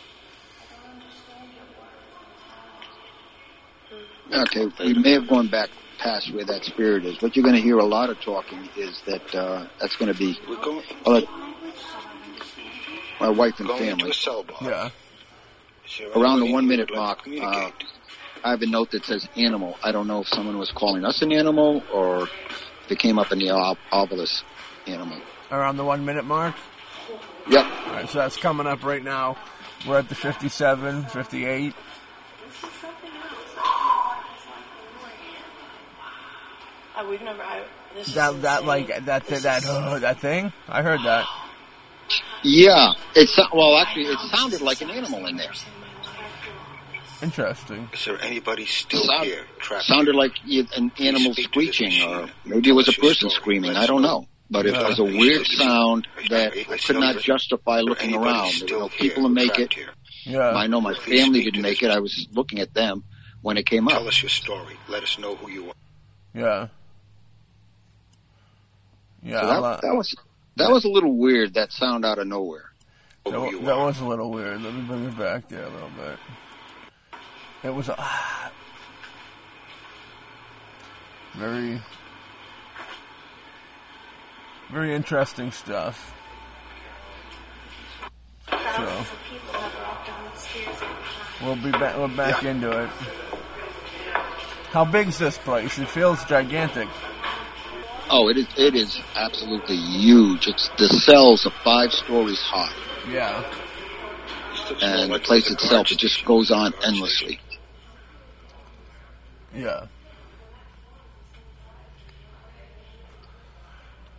Okay, 4.31 4.67
we 4.79 4.93
may 4.93 5.12
have 5.13 5.27
gone 5.27 5.48
back 5.48 5.70
past 6.01 6.34
where 6.34 6.46
that 6.46 6.63
spirit 6.65 7.05
is. 7.05 7.22
What 7.22 7.36
you're 7.36 7.43
going 7.43 7.55
to 7.55 7.62
hear 7.62 7.77
a 7.77 7.86
lot 7.86 8.10
of 8.10 8.20
talking 8.22 8.67
is 8.75 9.01
that 9.05 9.36
uh, 9.36 9.67
that's 9.79 9.96
going 9.96 10.12
to 10.12 10.17
be 10.17 10.38
We're 10.48 10.55
going, 10.62 10.84
I'll 11.05 11.22
my 13.20 13.29
wife 13.29 13.60
and 13.60 13.70
family. 13.70 14.12
cell 14.13 14.43
block. 14.43 14.62
Yeah. 14.63 14.89
Around 16.15 16.39
the 16.39 16.51
one 16.51 16.67
minute 16.67 16.89
mark, 16.93 17.20
to 17.20 17.24
communicate? 17.25 17.74
I 18.43 18.50
have 18.51 18.62
a 18.63 18.65
note 18.65 18.91
that 18.91 19.05
says 19.05 19.27
animal. 19.36 19.77
I 19.84 19.91
don't 19.91 20.08
know 20.08 20.22
if 20.22 20.27
someone 20.29 20.58
was 20.58 20.72
calling 20.72 21.05
us 21.05 21.22
an 21.22 21.31
animal 21.31 21.84
or 21.93 22.24
if 22.24 22.91
it 22.91 22.98
came 23.00 23.20
up 23.20 23.31
in 23.31 23.38
the 23.39 23.51
ob- 23.51 23.77
ovilus 23.91 24.41
animal. 24.88 25.20
Around 25.51 25.77
the 25.77 25.84
one 25.86 26.03
minute 26.05 26.25
mark. 26.25 26.55
Yep. 27.48 27.65
All 27.65 27.93
right, 27.93 28.10
so 28.10 28.20
that's 28.20 28.38
coming 28.38 28.65
up 28.65 28.84
right 28.84 29.03
now. 29.03 29.38
We're 29.88 30.00
at 30.00 30.10
the 30.10 30.15
57, 30.15 31.03
58. 31.05 31.74
Uh, 36.95 37.05
we've 37.10 37.21
never. 37.21 37.41
I, 37.41 37.63
this 37.95 38.07
is 38.10 38.13
That 38.15 38.41
that 38.41 38.65
like 38.65 38.88
that 39.05 39.25
This 39.27 39.43
that 39.43 39.63
is- 39.63 39.69
uh, 39.69 40.00
that 40.01 40.19
thing. 40.19 40.51
I 40.67 40.81
heard 40.81 41.01
that. 41.03 41.25
Yeah. 42.43 42.93
It 43.15 43.29
so- 43.29 43.48
well, 43.53 43.77
actually, 43.77 44.05
it 44.05 44.19
sounded 44.31 44.62
like 44.62 44.81
an 44.81 44.89
animal 44.89 45.25
in 45.27 45.38
there. 45.38 45.51
Interesting. 47.21 47.88
Is 47.93 48.05
there 48.05 48.19
anybody 48.21 48.65
still 48.65 49.03
Sound- 49.03 49.25
here 49.25 49.45
trapped? 49.60 49.86
Sounded 49.86 50.15
here? 50.15 50.19
like 50.19 50.33
an 50.75 50.91
animal 51.00 51.33
speak 51.33 51.51
to 51.51 51.60
this 51.65 51.75
screeching, 51.75 52.01
or 52.10 52.27
maybe 52.45 52.69
it 52.69 52.74
was 52.74 52.88
a 52.88 52.91
Tell 52.93 53.10
us 53.10 53.21
your 53.21 53.29
person 53.29 53.29
screaming. 53.29 53.75
I 53.75 53.86
don't 53.86 54.01
know. 54.01 54.21
know. 54.21 54.27
But 54.50 54.65
it 54.65 54.74
Yeah. 54.74 54.88
was 54.89 55.00
a 55.00 55.03
weird 55.03 55.45
sound 55.45 56.07
that 56.29 56.51
I 56.53 56.77
could 56.77 56.98
not 57.00 57.19
justify 57.19 57.79
looking 57.81 58.15
around. 58.15 58.51
There 58.67 58.75
were 58.77 58.83
no 58.86 58.89
people 58.89 59.24
to 59.24 59.29
make 59.29 59.57
it. 59.60 59.74
Yeah. 60.25 60.50
I 60.50 60.67
know 60.67 60.81
my 60.81 60.93
family 60.95 61.43
didn't 61.43 61.62
make 61.62 61.81
it. 61.83 61.89
I 61.91 62.00
was 62.00 62.27
looking 62.33 62.60
at 62.60 62.74
them 62.74 63.03
when 63.41 63.55
it 63.57 63.65
came 63.65 63.88
up. 63.88 63.93
Tell 63.93 64.07
us 64.07 64.21
your 64.21 64.29
story. 64.29 64.75
Let 64.89 65.03
us 65.03 65.17
know 65.19 65.36
who 65.36 65.50
you 65.50 65.69
are. 65.69 65.74
Yeah. 66.33 66.67
Yeah. 69.24 69.42
So 69.42 69.48
that, 69.48 69.63
uh, 69.63 69.80
that 69.82 69.96
was 69.96 70.16
that 70.58 70.70
was 70.72 70.86
a 70.86 70.90
little 70.90 71.16
weird. 71.18 71.54
That 71.54 71.72
sound 71.72 72.06
out 72.06 72.20
of 72.20 72.28
nowhere. 72.28 72.72
That, 73.25 73.34
you 73.34 73.62
that 73.62 73.78
was 73.78 74.00
a 74.00 74.06
little 74.06 74.32
weird. 74.32 74.62
Let 74.62 74.74
me 74.74 74.82
bring 74.82 75.06
it 75.06 75.18
back 75.18 75.48
there 75.48 75.63
a 75.63 75.70
little 75.70 75.90
bit. 75.90 76.18
It 77.63 77.70
was 77.70 77.90
ah, 77.90 78.51
very, 81.36 81.80
very 84.72 84.96
interesting 84.96 85.51
stuff. 85.51 86.13
Thousands 88.48 89.08
of 89.08 89.18
people 89.30 89.54
have 89.60 89.75
walked 89.88 90.08
down 90.08 90.32
the 90.34 90.40
stairs 90.40 90.68
every 90.68 90.88
time. 90.88 91.46
We'll 91.46 91.72
be 91.72 91.72
back. 91.72 91.98
We're 91.98 92.08
back 92.08 92.42
Yeah. 92.42 92.50
into 92.50 92.84
it. 92.84 92.90
How 94.72 94.86
big's 94.86 95.20
this 95.20 95.38
place? 95.38 95.78
It 95.78 95.88
feels 95.90 96.24
gigantic. 96.25 96.88
Oh, 98.13 98.27
it 98.27 98.38
is 98.38 98.48
it 98.58 98.75
is 98.75 99.00
absolutely 99.15 99.77
huge. 99.77 100.48
It's 100.48 100.70
the 100.77 100.88
cells 100.88 101.46
are 101.46 101.53
five 101.63 101.94
stories 101.94 102.39
high, 102.39 102.74
Yeah. 103.10 103.44
And 104.82 105.13
the 105.13 105.20
place 105.20 105.50
itself 105.50 105.91
it 105.91 105.98
just 105.98 106.25
goes 106.25 106.51
on 106.51 106.74
endlessly. 106.84 107.39
Yeah. 109.56 109.86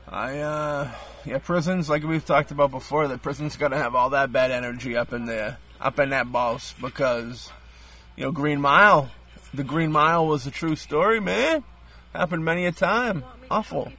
I 0.08 0.38
uh 0.38 0.90
yeah, 1.26 1.38
prisons 1.38 1.90
like 1.90 2.02
we've 2.02 2.24
talked 2.24 2.50
about 2.50 2.70
before, 2.70 3.08
the 3.08 3.18
prison's 3.18 3.56
gotta 3.56 3.76
have 3.76 3.94
all 3.94 4.10
that 4.10 4.32
bad 4.32 4.50
energy 4.50 4.96
up 4.96 5.12
in 5.12 5.26
there 5.26 5.58
up 5.80 5.98
in 5.98 6.08
that 6.10 6.32
boss 6.32 6.74
because 6.80 7.50
you 8.16 8.24
know, 8.24 8.32
Green 8.32 8.60
Mile 8.60 9.10
the 9.52 9.64
Green 9.64 9.92
Mile 9.92 10.26
was 10.26 10.46
a 10.46 10.50
true 10.50 10.76
story, 10.76 11.20
man. 11.20 11.62
Happened 12.14 12.44
many 12.44 12.64
a 12.64 12.72
time. 12.72 13.24
Awful. 13.52 13.92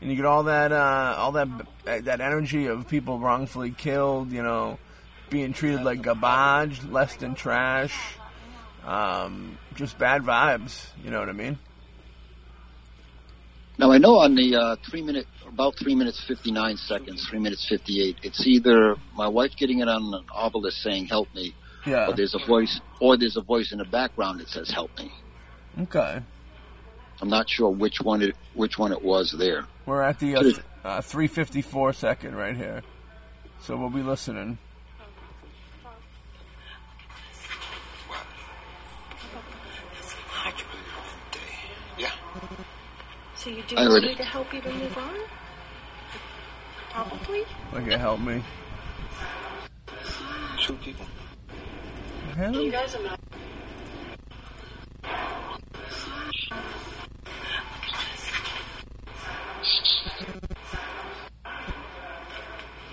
And 0.00 0.10
you 0.10 0.16
get 0.16 0.24
all 0.24 0.44
that 0.44 0.72
uh 0.72 1.14
all 1.18 1.32
that 1.32 1.48
that 1.84 2.20
energy 2.20 2.66
of 2.66 2.88
people 2.88 3.18
wrongfully 3.18 3.70
killed, 3.70 4.32
you 4.32 4.42
know, 4.42 4.78
being 5.30 5.52
treated 5.52 5.82
like 5.82 6.02
garbage, 6.02 6.82
less 6.84 7.14
than 7.16 7.34
trash 7.34 8.16
um, 8.84 9.58
just 9.74 9.98
bad 9.98 10.22
vibes. 10.22 10.86
You 11.02 11.10
know 11.10 11.20
what 11.20 11.28
I 11.28 11.32
mean? 11.32 11.58
Now 13.78 13.90
I 13.90 13.98
know 13.98 14.16
on 14.16 14.34
the 14.34 14.54
uh, 14.56 14.76
three 14.88 15.02
minute, 15.02 15.26
about 15.48 15.74
three 15.76 15.94
minutes 15.94 16.22
fifty 16.26 16.52
nine 16.52 16.76
seconds, 16.76 17.26
three 17.28 17.38
minutes 17.38 17.66
fifty 17.68 18.02
eight. 18.02 18.16
It's 18.22 18.46
either 18.46 18.96
my 19.14 19.28
wife 19.28 19.52
getting 19.56 19.80
it 19.80 19.88
on 19.88 20.14
an 20.14 20.24
ovilus 20.34 20.72
saying 20.82 21.06
"Help 21.06 21.34
me," 21.34 21.54
Yeah. 21.86 22.08
or 22.08 22.14
there's 22.14 22.34
a 22.34 22.46
voice, 22.46 22.80
or 23.00 23.16
there's 23.16 23.36
a 23.36 23.40
voice 23.40 23.72
in 23.72 23.78
the 23.78 23.84
background 23.84 24.40
that 24.40 24.48
says 24.48 24.70
"Help 24.70 24.90
me." 24.98 25.10
Okay. 25.80 26.22
I'm 27.22 27.28
not 27.28 27.48
sure 27.48 27.70
which 27.70 28.00
one 28.00 28.20
it 28.20 28.34
which 28.54 28.78
one 28.78 28.90
it 28.90 29.00
was 29.00 29.30
there. 29.30 29.64
We're 29.86 30.02
at 30.02 30.18
the 30.18 30.34
uh, 30.36 30.42
th- 30.42 30.56
uh, 30.84 31.00
354 31.00 31.92
second 31.92 32.34
right 32.34 32.56
here, 32.56 32.82
so 33.60 33.76
we'll 33.76 33.90
be 33.90 34.02
listening. 34.02 34.58
Yeah. 41.96 42.10
So 43.36 43.50
you 43.50 43.62
do 43.68 43.76
I 43.76 43.86
want 43.88 44.04
it. 44.04 44.16
to 44.16 44.24
help 44.24 44.52
you 44.52 44.60
to 44.60 44.72
move 44.72 44.98
on? 44.98 45.16
Probably. 46.90 47.44
Like 47.72 47.86
it 47.86 48.00
help 48.00 48.18
me. 48.20 48.42
Two 50.60 50.74
people. 50.74 51.06
You 52.36 52.72
guys 52.72 52.96
are 52.96 53.02
not. 53.04 53.20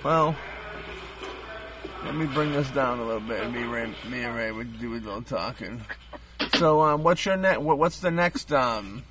Well, 0.03 0.35
let 2.05 2.15
me 2.15 2.25
bring 2.27 2.53
this 2.53 2.69
down 2.71 2.99
a 2.99 3.03
little 3.03 3.19
bit. 3.19 3.51
Me, 3.51 3.63
Ray, 3.63 3.93
me 4.09 4.23
and 4.23 4.35
Ray 4.35 4.51
would 4.51 4.79
do 4.79 4.93
a 4.93 4.95
little 4.95 5.21
talking. 5.21 5.81
So, 6.55 6.81
um, 6.81 7.03
what's 7.03 7.25
your 7.25 7.35
ne- 7.35 7.57
what, 7.57 7.77
What's 7.77 7.99
the 7.99 8.11
next? 8.11 8.53
Um, 8.53 9.03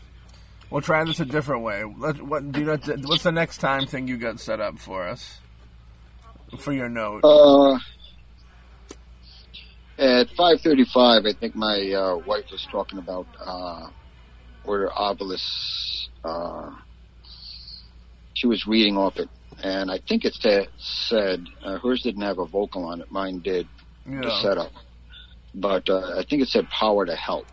we'll 0.70 0.80
try 0.80 1.04
this 1.04 1.20
a 1.20 1.26
different 1.26 1.62
way. 1.62 1.84
Let, 1.84 2.22
what 2.22 2.50
do 2.50 2.60
you 2.60 2.66
know, 2.66 2.78
What's 3.04 3.22
the 3.22 3.32
next 3.32 3.58
time 3.58 3.86
thing 3.86 4.08
you 4.08 4.16
got 4.16 4.40
set 4.40 4.60
up 4.60 4.78
for 4.78 5.06
us? 5.06 5.40
For 6.58 6.72
your 6.72 6.88
note. 6.88 7.20
Uh, 7.24 7.74
at 9.98 10.28
5:35, 10.30 11.26
I 11.26 11.32
think 11.38 11.54
my 11.54 11.92
uh, 11.92 12.16
wife 12.16 12.50
was 12.50 12.66
talking 12.70 12.98
about 12.98 13.26
uh, 13.38 13.88
where 14.64 14.88
ovilus. 14.88 16.08
Uh, 16.24 16.70
she 18.38 18.46
was 18.46 18.66
reading 18.66 18.96
off 18.96 19.18
it, 19.18 19.28
and 19.62 19.90
I 19.90 19.98
think 19.98 20.24
it 20.24 20.34
sa- 20.34 20.66
said 20.78 21.44
uh, 21.64 21.78
hers 21.78 22.02
didn't 22.02 22.22
have 22.22 22.38
a 22.38 22.46
vocal 22.46 22.84
on 22.84 23.00
it. 23.00 23.10
Mine 23.10 23.40
did. 23.40 23.66
The 24.06 24.12
Yeah. 24.28 24.40
setup, 24.42 24.72
but 25.54 25.90
uh, 25.90 26.14
I 26.18 26.22
think 26.24 26.40
it 26.42 26.48
said 26.48 26.68
power 26.70 27.04
to 27.04 27.14
help. 27.14 27.46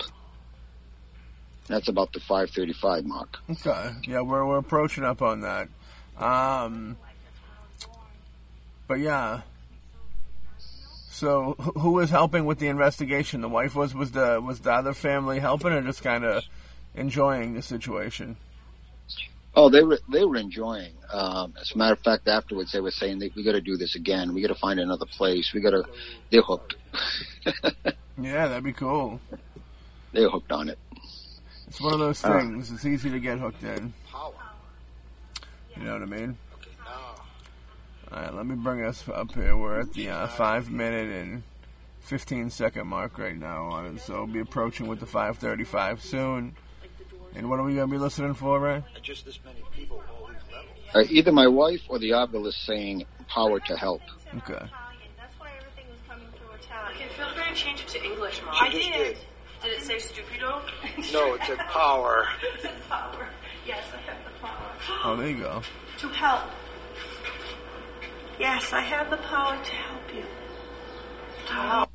That's 1.68 1.88
about 1.90 2.14
the 2.14 2.20
535 2.20 3.06
mark. 3.06 3.38
Okay. 3.50 3.92
Yeah, 4.08 4.22
we're 4.22 4.46
we're 4.46 4.60
approaching 4.60 5.04
up 5.04 5.22
on 5.22 5.42
that. 5.42 5.68
Um, 6.18 6.96
but 8.88 9.00
yeah. 9.00 9.42
So 11.10 11.54
who 11.54 11.92
was 11.94 12.10
helping 12.10 12.46
with 12.46 12.60
the 12.60 12.68
investigation? 12.68 13.42
The 13.42 13.50
wife 13.50 13.74
was 13.76 13.94
was 13.96 14.12
the 14.12 14.40
was 14.46 14.60
the 14.62 14.72
other 14.72 14.94
family 14.94 15.40
helping, 15.40 15.72
or 15.74 15.82
just 15.82 16.04
kind 16.04 16.24
of 16.24 16.44
enjoying 16.94 17.54
the 17.54 17.62
situation? 17.62 18.38
Oh, 19.58 19.70
they 19.70 19.84
were 19.84 20.00
they 20.12 20.26
were 20.26 20.36
enjoying. 20.38 20.94
Um, 21.14 21.54
as 21.62 21.72
a 21.74 21.78
matter 21.78 21.94
of 21.94 22.00
fact, 22.00 22.28
afterwards 22.28 22.72
they 22.74 22.82
were 22.82 22.92
saying 22.92 23.20
that 23.20 23.34
we 23.36 23.44
got 23.44 23.54
to 23.54 23.62
do 23.62 23.78
this 23.78 23.96
again. 23.96 24.34
We 24.34 24.42
got 24.42 24.50
to 24.50 24.56
find 24.60 24.80
another 24.80 25.06
place. 25.06 25.52
We 25.54 25.62
got 25.62 25.72
to. 25.72 25.84
They're 26.32 26.42
hooked. 26.42 26.76
Yeah, 28.18 28.48
that'd 28.48 28.64
be 28.64 28.72
cool. 28.72 29.20
they're 30.14 30.30
hooked 30.30 30.50
on 30.54 30.70
it. 30.70 30.80
It's 31.68 31.82
one 31.82 31.92
of 31.94 32.00
those 32.00 32.24
Uh. 32.24 32.40
things. 32.40 32.72
It's 32.72 32.86
easy 32.86 33.10
to 33.10 33.20
get 33.20 33.40
hooked 33.40 33.62
in. 33.62 33.94
You 35.76 35.84
know 35.84 35.94
what 35.94 36.02
I 36.02 36.06
mean? 36.06 36.38
All 36.88 38.22
right, 38.22 38.34
let 38.34 38.46
me 38.46 38.56
bring 38.56 38.82
us 38.86 39.04
up 39.14 39.34
here. 39.34 39.58
We're 39.58 39.82
at 39.82 39.94
the 39.94 40.10
uh, 40.10 40.28
five 40.28 40.70
minute 40.72 41.10
and 41.12 41.44
fifteen 42.00 42.50
second 42.50 42.88
mark 42.88 43.18
right 43.18 43.36
now 43.38 43.66
on 43.66 43.86
it, 43.88 44.00
so 44.00 44.14
we'll 44.24 44.28
be 44.28 44.40
approaching 44.40 44.88
with 44.88 45.02
the 45.02 45.06
five 45.06 45.38
thirty 45.38 45.66
five 45.66 46.02
soon. 46.02 46.56
And 47.36 47.50
what 47.50 47.60
are 47.60 47.64
we 47.64 47.76
gonna 47.76 47.92
be 47.92 47.98
listening 47.98 48.34
for, 48.34 48.60
Ray? 48.60 48.84
And 48.96 49.04
just 49.04 49.26
this 49.26 49.40
many 49.44 49.62
people, 49.74 50.02
all 50.10 50.28
these 50.28 50.38
levels. 50.52 51.10
Uh, 51.10 51.14
either 51.14 51.32
my 51.32 51.48
wife 51.48 51.82
or 51.90 52.00
the 52.00 52.12
ovilus 52.12 52.54
saying 52.66 53.06
"power 53.28 53.60
to 53.60 53.76
help." 53.76 54.02
Okay. 54.38 54.54
That's 54.54 55.38
why 55.38 55.50
everything 55.58 55.86
was 55.92 56.00
coming 56.08 56.28
through 56.38 56.56
Italian. 56.56 56.96
Okay, 56.96 57.08
feel 57.10 57.30
free 57.30 57.44
to 57.44 57.56
change 57.56 57.82
it 57.82 57.88
to 57.90 58.04
English, 58.04 58.42
Mom. 58.46 58.56
I 58.60 58.70
just 58.70 58.92
did. 58.92 58.94
did. 58.94 59.18
Did 59.64 59.72
it 59.74 59.82
say 59.82 59.96
stupido? 59.96 60.62
No, 61.14 61.34
it 61.34 61.42
said 61.46 61.58
power. 61.58 62.26
It's 62.56 62.66
a 62.66 62.90
power. 62.90 63.28
Yes, 63.68 63.84
I 63.94 63.98
have 63.98 64.18
the 64.24 64.48
power. 64.48 64.72
Oh, 65.04 65.16
there 65.16 65.30
you 65.30 65.40
go. 65.40 65.62
To 66.00 66.08
help. 66.10 66.44
Yes, 68.40 68.72
I 68.72 68.82
have 68.82 69.10
the 69.10 69.18
power 69.18 69.58
to 69.58 69.72
help 69.72 70.16
you. 70.16 70.24
To 71.48 71.54
help. 71.54 71.90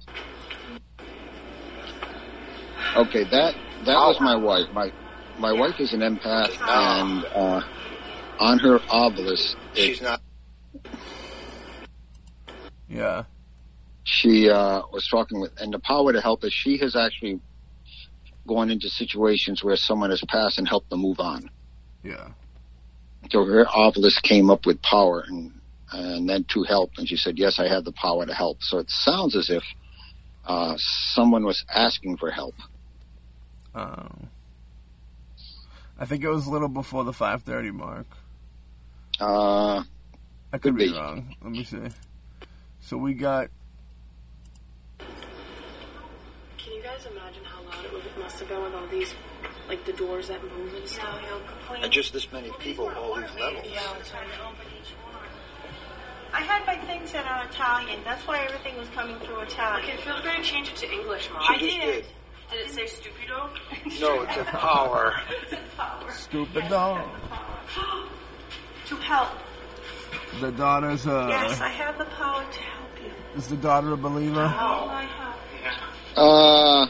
Okay, 2.96 3.24
that 3.24 3.54
that 3.84 3.94
was 3.94 4.20
my 4.20 4.34
wife. 4.34 4.66
My 4.72 4.92
my 5.40 5.52
wife 5.52 5.80
is 5.80 5.92
an 5.92 6.00
empath, 6.00 6.50
and 6.60 7.24
uh, 7.34 7.62
on 8.38 8.58
her 8.58 8.78
ovilus, 8.78 9.56
it, 9.74 9.86
She's 9.86 10.02
not. 10.02 10.20
Yeah. 12.88 13.24
she 14.04 14.50
uh, 14.50 14.82
was 14.92 15.08
talking 15.08 15.40
with, 15.40 15.52
and 15.58 15.72
the 15.72 15.78
power 15.78 16.12
to 16.12 16.20
help 16.20 16.44
is 16.44 16.52
she 16.52 16.76
has 16.78 16.94
actually 16.96 17.40
gone 18.46 18.70
into 18.70 18.88
situations 18.88 19.62
where 19.62 19.76
someone 19.76 20.10
has 20.10 20.22
passed 20.28 20.58
and 20.58 20.68
helped 20.68 20.90
them 20.90 21.00
move 21.00 21.20
on. 21.20 21.48
Yeah. 22.02 22.28
So 23.30 23.44
her 23.44 23.64
ovilus 23.64 24.20
came 24.22 24.50
up 24.50 24.66
with 24.66 24.82
power 24.82 25.24
and 25.26 25.52
and 25.92 26.28
then 26.28 26.44
to 26.54 26.62
help, 26.62 26.92
and 26.98 27.08
she 27.08 27.16
said, 27.16 27.36
"Yes, 27.38 27.58
I 27.58 27.68
have 27.68 27.84
the 27.84 27.92
power 27.92 28.24
to 28.24 28.34
help." 28.34 28.62
So 28.62 28.78
it 28.78 28.90
sounds 28.90 29.34
as 29.34 29.50
if 29.50 29.62
uh, 30.46 30.74
someone 30.76 31.44
was 31.44 31.64
asking 31.72 32.16
for 32.18 32.30
help. 32.30 32.54
Um, 33.74 34.28
I 36.00 36.06
think 36.06 36.24
it 36.24 36.28
was 36.28 36.46
a 36.46 36.50
little 36.50 36.68
before 36.68 37.04
the 37.04 37.12
five 37.12 37.42
thirty 37.42 37.70
mark. 37.70 38.06
Uh, 39.20 39.76
I 39.78 39.84
could, 40.52 40.62
Could 40.62 40.76
be. 40.76 40.88
be. 40.88 40.94
wrong. 40.96 41.36
Let 41.42 41.52
me 41.52 41.62
see. 41.64 41.78
So 42.80 42.96
we 42.96 43.12
got 43.14 43.48
Can 44.98 46.72
you 46.72 46.82
guys 46.82 47.04
imagine 47.06 47.44
how 47.44 47.62
loud 47.62 47.84
it 47.84 47.92
would- 47.92 48.00
must 48.18 48.38
have 48.40 48.48
been 48.48 48.62
with 48.62 48.74
all 48.74 48.86
these, 48.88 49.14
like 49.68 49.84
the 49.84 49.92
doors 49.92 50.28
that 50.28 50.42
move 50.42 50.72
and 50.74 50.88
stuff? 50.88 51.20
And 51.82 51.92
just 51.92 52.12
this 52.14 52.30
many 52.32 52.50
people, 52.58 52.88
all 52.88 53.16
these 53.16 53.30
levels. 53.38 53.66
I 56.32 56.42
had 56.42 56.64
my 56.66 56.76
things 56.86 57.12
that 57.12 57.26
are 57.26 57.44
Italian. 57.46 58.00
That's 58.04 58.24
why 58.26 58.38
everything 58.44 58.76
was 58.78 58.88
coming 58.90 59.18
through 59.20 59.40
Italian. 59.40 59.84
Okay, 59.84 59.96
feel 60.02 60.20
free 60.22 60.36
to 60.36 60.42
change 60.42 60.68
it 60.68 60.76
to 60.76 60.90
English, 60.92 61.28
Mom. 61.32 61.42
I 61.48 61.58
She 61.58 61.66
just 61.66 61.80
did. 61.80 61.92
did. 62.04 62.06
Did 62.50 62.66
it 62.66 62.70
say 62.72 62.84
stupido? 62.84 63.50
No, 64.00 64.22
it's 64.22 64.36
a 64.36 64.44
power. 64.44 65.14
It's 65.42 65.52
a 65.52 65.76
power. 65.76 66.10
stupid 66.12 66.68
dog. 66.68 67.08
To 68.88 68.96
help. 68.96 69.28
The 70.40 70.50
daughter's 70.50 71.06
uh 71.06 71.26
Yes, 71.28 71.60
I 71.60 71.68
have 71.68 71.96
the 71.96 72.06
power 72.06 72.42
to 72.42 72.60
help 72.60 72.90
you. 73.04 73.38
is 73.38 73.46
the 73.46 73.56
daughter 73.56 73.92
a 73.92 73.96
believer? 73.96 74.42
Oh, 74.42 74.88
I 74.88 75.04
have. 75.04 75.36
uh, 76.16 76.86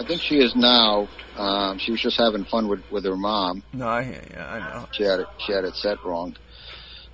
I 0.00 0.04
think 0.06 0.22
she 0.22 0.38
is 0.40 0.56
now. 0.56 1.08
Um, 1.36 1.78
she 1.78 1.90
was 1.90 2.00
just 2.00 2.16
having 2.16 2.44
fun 2.46 2.68
with 2.68 2.80
with 2.90 3.04
her 3.04 3.16
mom. 3.16 3.62
No, 3.74 3.86
I 3.86 4.02
hear 4.04 4.22
you. 4.30 4.38
I 4.40 4.58
know. 4.60 4.88
She 4.92 5.02
had 5.02 5.20
it. 5.20 5.26
She 5.44 5.52
had 5.52 5.64
it 5.64 5.74
set 5.74 6.02
wrong. 6.04 6.36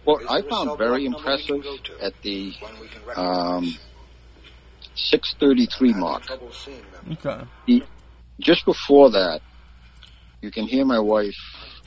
What 0.05 0.23
Is 0.23 0.29
I 0.31 0.43
found 0.43 0.79
very 0.79 0.79
block 0.79 0.79
number 0.79 0.93
we 0.93 1.05
can 1.05 1.15
impressive 1.15 1.65
at 2.01 2.13
the 2.23 2.53
One 2.61 2.81
we 2.81 2.87
can 2.89 3.05
recognize. 3.05 3.57
um, 3.59 3.77
633 4.99 5.93
mark, 5.95 6.25
trouble 6.25 6.51
seeing. 6.53 6.83
Okay. 7.13 7.83
just 8.41 8.65
before 8.65 9.11
that, 9.11 9.41
you 10.43 10.51
can 10.51 10.67
hear 10.67 10.85
my 10.85 10.99
wife 10.99 11.37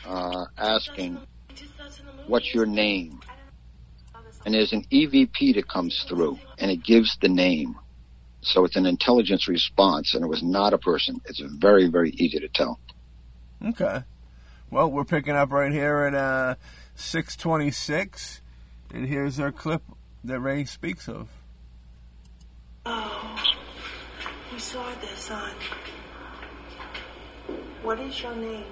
uh, 0.05 0.45
asking, 0.57 1.19
"What's 2.27 2.53
your 2.53 2.65
name?" 2.65 3.19
And 4.45 4.55
there's 4.55 4.73
an 4.73 4.85
EVP 4.91 5.55
that 5.55 5.67
comes 5.67 6.03
through, 6.07 6.39
and 6.57 6.71
it 6.71 6.83
gives 6.83 7.17
the 7.21 7.29
name. 7.29 7.75
So 8.41 8.65
it's 8.65 8.75
an 8.75 8.87
intelligence 8.87 9.47
response, 9.47 10.15
and 10.15 10.23
it 10.23 10.27
was 10.27 10.41
not 10.41 10.73
a 10.73 10.79
person. 10.79 11.21
It's 11.25 11.41
very, 11.41 11.87
very 11.89 12.09
easy 12.11 12.39
to 12.39 12.47
tell. 12.47 12.79
Okay. 13.63 14.03
Well, 14.71 14.89
we're 14.89 15.05
picking 15.05 15.35
up 15.35 15.51
right 15.51 15.71
here 15.71 15.99
at 15.99 16.15
uh, 16.15 16.55
626. 16.95 18.41
And 18.93 19.07
here's 19.07 19.39
our 19.39 19.51
clip 19.51 19.83
that 20.23 20.39
Ray 20.39 20.65
speaks 20.65 21.07
of. 21.07 21.29
Oh, 22.85 23.43
we 24.51 24.59
saw 24.59 24.93
this 25.01 25.29
on. 25.31 25.51
What 27.83 27.99
is 27.99 28.21
your 28.21 28.35
name? 28.35 28.65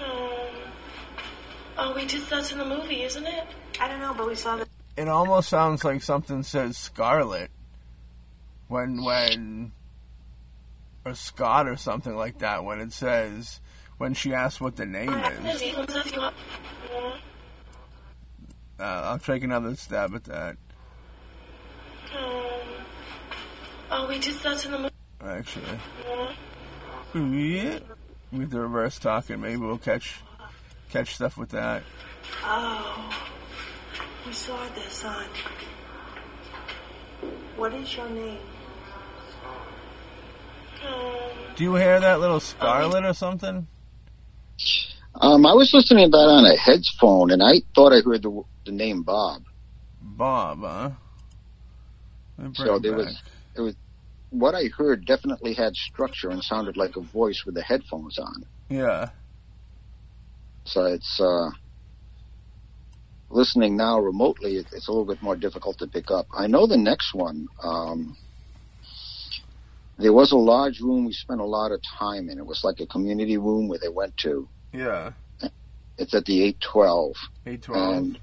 Oh. 0.00 0.50
oh, 1.78 1.94
we 1.94 2.04
did 2.06 2.22
that's 2.22 2.52
in 2.52 2.58
the 2.58 2.64
movie, 2.64 3.02
isn't 3.02 3.26
it? 3.26 3.44
I 3.80 3.88
don't 3.88 4.00
know, 4.00 4.14
but 4.14 4.26
we 4.26 4.34
saw 4.34 4.56
this. 4.56 4.68
It 4.96 5.08
almost 5.08 5.48
sounds 5.48 5.84
like 5.84 6.02
something 6.02 6.42
says 6.42 6.76
Scarlet 6.76 7.50
when 8.68 9.02
when 9.02 9.72
or 11.04 11.14
Scott 11.14 11.68
or 11.68 11.76
something 11.76 12.14
like 12.14 12.38
that 12.38 12.64
when 12.64 12.80
it 12.80 12.92
says 12.92 13.60
when 13.98 14.14
she 14.14 14.34
asks 14.34 14.60
what 14.60 14.76
the 14.76 14.86
name 14.86 15.12
is. 15.12 15.62
Uh, 18.78 18.82
I'll 18.82 19.18
take 19.18 19.44
another 19.44 19.76
stab 19.76 20.14
at 20.14 20.24
that. 20.24 20.56
Oh, 22.14 22.62
oh 23.90 24.08
we 24.08 24.18
did 24.18 24.34
that's 24.36 24.64
in 24.64 24.72
the 24.72 24.78
movie. 24.78 24.94
Actually, 25.20 25.78
yeah. 27.14 27.78
With 28.32 28.50
the 28.50 28.60
reverse 28.60 28.98
talking, 28.98 29.40
maybe 29.40 29.58
we'll 29.58 29.78
catch 29.78 30.20
catch 30.90 31.14
stuff 31.14 31.36
with 31.36 31.50
that. 31.50 31.82
Oh, 32.44 33.12
we 34.26 34.32
saw 34.32 34.58
this 34.74 35.04
on. 35.04 35.26
What 37.56 37.74
is 37.74 37.96
your 37.96 38.08
name? 38.08 38.38
Oh, 40.84 41.30
Do 41.56 41.64
you 41.64 41.74
hear 41.76 42.00
that 42.00 42.18
little 42.20 42.40
Scarlet 42.40 43.04
or 43.04 43.14
something? 43.14 43.68
Um, 45.14 45.46
I 45.46 45.52
was 45.52 45.72
listening 45.72 46.06
to 46.06 46.10
that 46.10 46.16
on 46.16 46.46
a 46.46 46.56
headphone, 46.56 47.30
and 47.30 47.42
I 47.42 47.60
thought 47.74 47.92
I 47.92 48.00
heard 48.00 48.22
the, 48.22 48.42
the 48.64 48.72
name 48.72 49.02
Bob. 49.02 49.44
Bob, 50.00 50.60
huh? 50.62 50.90
Let 52.42 52.48
me 52.50 52.54
bring 52.56 52.66
So 52.66 52.78
there 52.80 52.96
back. 52.96 53.06
was, 53.06 53.22
it 53.56 53.60
was, 53.60 53.74
what 54.30 54.54
I 54.54 54.64
heard 54.76 55.06
definitely 55.06 55.54
had 55.54 55.76
structure 55.76 56.30
and 56.30 56.42
sounded 56.42 56.76
like 56.76 56.96
a 56.96 57.00
voice 57.00 57.44
with 57.46 57.54
the 57.54 57.62
headphones 57.62 58.18
on. 58.18 58.44
Yeah. 58.68 59.10
So 60.64 60.86
it's 60.86 61.20
uh, 61.20 61.50
listening 63.30 63.76
now 63.76 64.00
remotely. 64.00 64.56
It's 64.56 64.88
a 64.88 64.90
little 64.90 65.06
bit 65.06 65.22
more 65.22 65.36
difficult 65.36 65.78
to 65.78 65.86
pick 65.86 66.10
up. 66.10 66.26
I 66.36 66.46
know 66.48 66.66
the 66.66 66.76
next 66.76 67.14
one. 67.14 67.46
Um, 67.62 68.16
there 69.98 70.12
was 70.12 70.32
a 70.32 70.36
large 70.36 70.80
room 70.80 71.04
we 71.04 71.12
spent 71.12 71.40
a 71.40 71.44
lot 71.44 71.70
of 71.70 71.80
time 71.98 72.28
in. 72.28 72.38
It 72.38 72.46
was 72.46 72.62
like 72.64 72.80
a 72.80 72.86
community 72.86 73.36
room 73.38 73.68
where 73.68 73.78
they 73.78 73.88
went 73.88 74.16
to. 74.18 74.48
Yeah. 74.72 75.12
It's 75.98 76.14
at 76.14 76.24
the 76.24 76.42
eight 76.42 76.58
twelve, 76.60 77.14
812. 77.46 77.96
and 77.96 78.18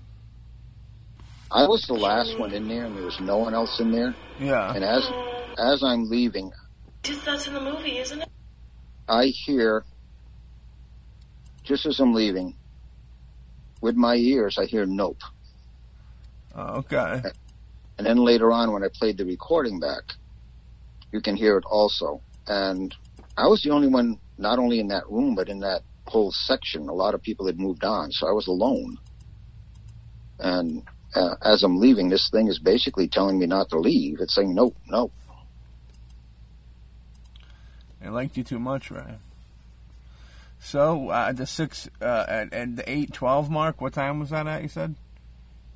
I 1.51 1.67
was 1.67 1.83
the 1.87 1.93
last 1.93 2.31
mm. 2.31 2.39
one 2.39 2.53
in 2.53 2.67
there, 2.67 2.85
and 2.85 2.95
there 2.95 3.05
was 3.05 3.19
no 3.19 3.37
one 3.37 3.53
else 3.53 3.79
in 3.79 3.91
there. 3.91 4.15
Yeah. 4.39 4.73
And 4.73 4.83
as 4.83 5.09
as 5.57 5.83
I'm 5.83 6.09
leaving, 6.09 6.51
did 7.03 7.19
that's 7.25 7.47
in 7.47 7.53
the 7.53 7.61
movie, 7.61 7.97
isn't 7.97 8.21
it? 8.21 8.29
I 9.07 9.25
hear, 9.25 9.83
just 11.63 11.85
as 11.85 11.99
I'm 11.99 12.13
leaving, 12.13 12.55
with 13.81 13.95
my 13.95 14.15
ears, 14.15 14.57
I 14.59 14.65
hear 14.65 14.85
nope. 14.85 15.21
Oh, 16.53 16.77
okay. 16.77 17.21
And 17.97 18.05
then 18.05 18.17
later 18.17 18.51
on, 18.51 18.71
when 18.71 18.83
I 18.83 18.87
played 18.93 19.17
the 19.17 19.25
recording 19.25 19.79
back, 19.79 20.03
you 21.11 21.21
can 21.21 21.35
hear 21.35 21.57
it 21.57 21.65
also. 21.65 22.21
And 22.47 22.95
I 23.37 23.47
was 23.47 23.61
the 23.61 23.71
only 23.71 23.87
one, 23.87 24.19
not 24.37 24.59
only 24.59 24.79
in 24.79 24.87
that 24.89 25.09
room, 25.09 25.35
but 25.35 25.49
in 25.49 25.59
that 25.61 25.81
whole 26.05 26.31
section. 26.31 26.87
A 26.87 26.93
lot 26.93 27.13
of 27.13 27.21
people 27.21 27.45
had 27.47 27.59
moved 27.59 27.83
on, 27.83 28.11
so 28.11 28.27
I 28.27 28.31
was 28.31 28.47
alone. 28.47 28.97
And 30.39 30.83
uh, 31.15 31.35
as 31.41 31.63
I'm 31.63 31.79
leaving, 31.79 32.09
this 32.09 32.29
thing 32.29 32.47
is 32.47 32.59
basically 32.59 33.07
telling 33.07 33.39
me 33.39 33.45
not 33.45 33.69
to 33.69 33.79
leave. 33.79 34.19
It's 34.19 34.35
saying, 34.35 34.53
no, 34.53 34.73
no. 34.87 35.11
It 38.01 38.11
liked 38.11 38.37
you 38.37 38.43
too 38.43 38.59
much, 38.59 38.91
right? 38.91 39.19
So, 40.59 41.09
uh, 41.09 41.31
the 41.31 41.45
six, 41.45 41.89
uh, 42.01 42.25
at, 42.27 42.53
at 42.53 42.75
the 42.75 42.89
eight 42.89 43.13
twelve 43.13 43.49
mark, 43.49 43.81
what 43.81 43.93
time 43.93 44.19
was 44.19 44.29
that 44.29 44.47
at, 44.47 44.61
you 44.61 44.67
said? 44.67 44.95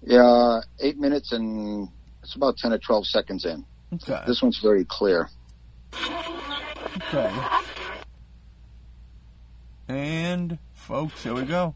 Yeah, 0.01 0.59
eight 0.79 0.97
minutes 0.97 1.31
and 1.31 1.89
it's 2.23 2.35
about 2.35 2.57
10 2.57 2.73
or 2.73 2.77
12 2.77 3.07
seconds 3.07 3.45
in. 3.45 3.65
Okay. 3.93 4.21
This 4.25 4.41
one's 4.41 4.59
very 4.59 4.85
clear. 4.85 5.29
Okay. 6.97 7.33
And, 9.87 10.57
folks, 10.73 11.21
here 11.23 11.33
we 11.33 11.43
go. 11.43 11.75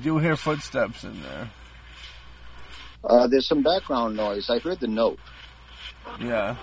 Do 0.00 0.18
hear 0.18 0.36
footsteps 0.36 1.04
in 1.04 1.22
there. 1.22 1.50
Uh, 3.04 3.26
there's 3.26 3.46
some 3.46 3.62
background 3.62 4.16
noise. 4.16 4.50
I 4.50 4.58
heard 4.58 4.80
the 4.80 4.88
note. 4.88 5.18
Yeah. 6.20 6.56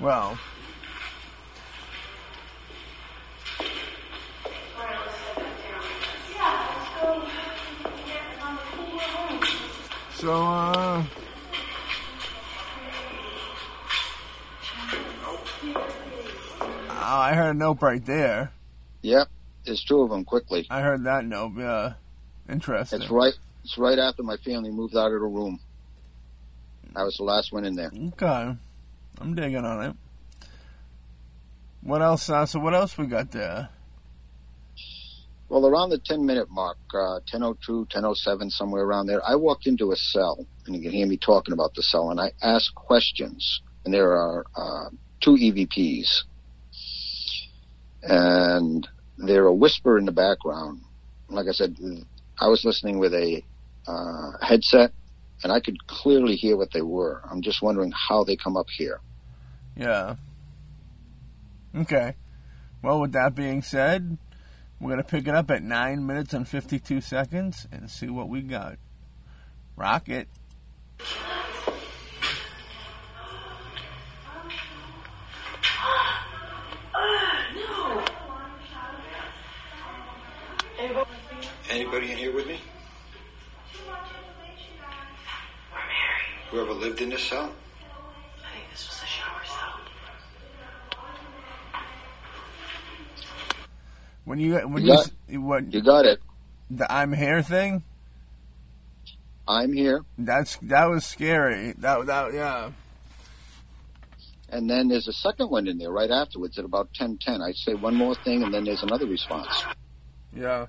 Well, 0.00 0.38
I 17.58 17.60
heard 17.60 17.70
a 17.70 17.74
note 17.74 17.82
right 17.82 18.06
there. 18.06 18.52
Yep, 19.02 19.28
there's 19.64 19.84
two 19.84 20.00
of 20.02 20.10
them 20.10 20.24
quickly. 20.24 20.66
I 20.70 20.80
heard 20.80 21.04
that 21.04 21.24
note. 21.24 21.54
Yeah, 21.56 21.94
interesting. 22.48 23.02
It's 23.02 23.10
right. 23.10 23.34
It's 23.64 23.76
right 23.76 23.98
after 23.98 24.22
my 24.22 24.36
family 24.44 24.70
moved 24.70 24.96
out 24.96 25.12
of 25.12 25.20
the 25.20 25.26
room. 25.26 25.58
I 26.94 27.02
was 27.02 27.16
the 27.16 27.24
last 27.24 27.52
one 27.52 27.64
in 27.64 27.74
there. 27.74 27.90
Okay, 28.12 28.56
I'm 29.20 29.34
digging 29.34 29.64
on 29.64 29.84
it. 29.84 29.96
What 31.82 32.00
else? 32.00 32.30
Uh, 32.30 32.46
so 32.46 32.60
what 32.60 32.74
else 32.74 32.96
we 32.96 33.06
got 33.06 33.30
there? 33.32 33.70
Well, 35.48 35.66
around 35.66 35.90
the 35.90 35.98
10 35.98 36.26
minute 36.26 36.50
mark, 36.50 36.76
uh, 36.94 37.24
1002, 37.32 37.78
1007, 37.78 38.50
somewhere 38.50 38.84
around 38.84 39.06
there, 39.06 39.22
I 39.26 39.36
walked 39.36 39.66
into 39.66 39.92
a 39.92 39.96
cell, 39.96 40.46
and 40.66 40.76
you 40.76 40.82
can 40.82 40.92
hear 40.92 41.06
me 41.06 41.16
talking 41.16 41.54
about 41.54 41.74
the 41.74 41.82
cell, 41.82 42.10
and 42.10 42.20
I 42.20 42.32
asked 42.42 42.74
questions, 42.74 43.62
and 43.84 43.94
there 43.94 44.12
are 44.12 44.44
uh, 44.54 44.90
two 45.20 45.36
EVPs, 45.36 46.24
and 48.02 48.86
they're 49.16 49.46
a 49.46 49.54
whisper 49.54 49.98
in 49.98 50.04
the 50.04 50.12
background. 50.12 50.82
Like 51.28 51.46
I 51.48 51.52
said, 51.52 51.76
I 52.38 52.48
was 52.48 52.64
listening 52.64 52.98
with 52.98 53.14
a 53.14 53.42
uh, 53.86 54.32
headset, 54.40 54.92
and 55.42 55.52
I 55.52 55.60
could 55.60 55.86
clearly 55.86 56.36
hear 56.36 56.56
what 56.56 56.72
they 56.72 56.82
were. 56.82 57.22
I'm 57.28 57.42
just 57.42 57.62
wondering 57.62 57.92
how 57.92 58.24
they 58.24 58.36
come 58.36 58.56
up 58.56 58.66
here. 58.76 59.00
Yeah. 59.76 60.16
Okay. 61.74 62.14
Well, 62.82 63.00
with 63.00 63.12
that 63.12 63.34
being 63.34 63.62
said, 63.62 64.18
we're 64.80 64.90
going 64.90 65.02
to 65.02 65.08
pick 65.08 65.26
it 65.26 65.34
up 65.34 65.50
at 65.50 65.62
9 65.62 66.06
minutes 66.06 66.32
and 66.32 66.46
52 66.46 67.00
seconds 67.00 67.66
and 67.72 67.90
see 67.90 68.08
what 68.08 68.28
we 68.28 68.42
got. 68.42 68.78
Rocket. 69.76 70.28
Anybody 81.70 82.12
in 82.12 82.16
here 82.18 82.34
with 82.34 82.46
me? 82.46 82.58
Whoever 86.50 86.72
lived 86.72 87.00
in 87.02 87.10
this 87.10 87.22
cell? 87.24 87.44
I 87.44 88.56
think 88.56 88.70
this 88.72 88.88
was 88.88 89.02
a 89.02 89.06
shower 89.06 89.42
cell. 89.44 89.80
When 94.24 94.38
you 94.38 94.54
when 94.66 94.82
You 94.82 94.90
you, 94.90 94.96
got- 94.96 95.06
s- 95.06 95.12
what 95.38 95.72
You 95.74 95.82
got 95.82 96.04
it. 96.06 96.20
the 96.70 96.90
I'm 96.90 97.12
here 97.12 97.42
thing, 97.42 97.82
I'm 99.46 99.72
here. 99.72 100.02
that's 100.16 100.56
that 100.62 100.86
was 100.86 101.04
scary. 101.04 101.72
That 101.78 102.06
that 102.06 102.32
yeah. 102.32 102.70
And 104.50 104.68
then 104.70 104.88
there's 104.88 105.06
a 105.08 105.12
second 105.12 105.50
one 105.50 105.68
in 105.68 105.76
there 105.76 105.90
right 105.90 106.10
afterwards 106.10 106.58
at 106.58 106.64
about 106.64 106.88
10:10. 106.98 107.42
I 107.42 107.52
say 107.52 107.74
one 107.74 107.94
more 107.94 108.14
thing, 108.24 108.42
and 108.42 108.52
then 108.54 108.64
there's 108.64 108.82
another 108.82 109.06
response. 109.06 109.64
Yeah. 110.34 110.66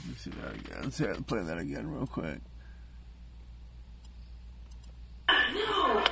Let 0.00 0.08
me 0.08 0.14
see 0.16 0.30
that 0.30 0.54
again. 0.54 0.82
Let's 0.84 0.96
see, 0.96 1.06
play 1.26 1.42
that 1.42 1.58
again 1.58 1.90
real 1.90 2.06
quick. 2.06 2.40
No. 5.28 6.04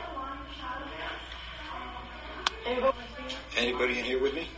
Anybody 3.56 3.98
in 3.98 4.04
here 4.04 4.20
with 4.20 4.34
me? 4.34 4.48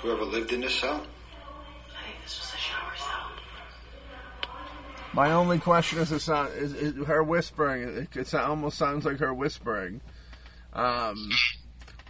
Whoever 0.00 0.24
lived 0.24 0.52
in 0.52 0.62
this 0.62 0.74
cell? 0.74 0.94
I 0.94 2.06
think 2.06 2.22
this 2.22 2.38
was 2.38 2.54
a 2.54 2.56
shower 2.56 2.92
cell. 2.96 3.30
My 5.12 5.32
only 5.32 5.58
question 5.58 5.98
is, 5.98 6.08
the 6.10 6.20
sound, 6.20 6.52
is, 6.54 6.72
is 6.72 7.06
her 7.06 7.22
whispering. 7.22 7.82
It, 7.82 8.16
it 8.16 8.26
so- 8.28 8.38
almost 8.38 8.78
sounds 8.78 9.04
like 9.04 9.18
her 9.18 9.34
whispering. 9.34 10.00
Um, 10.72 11.30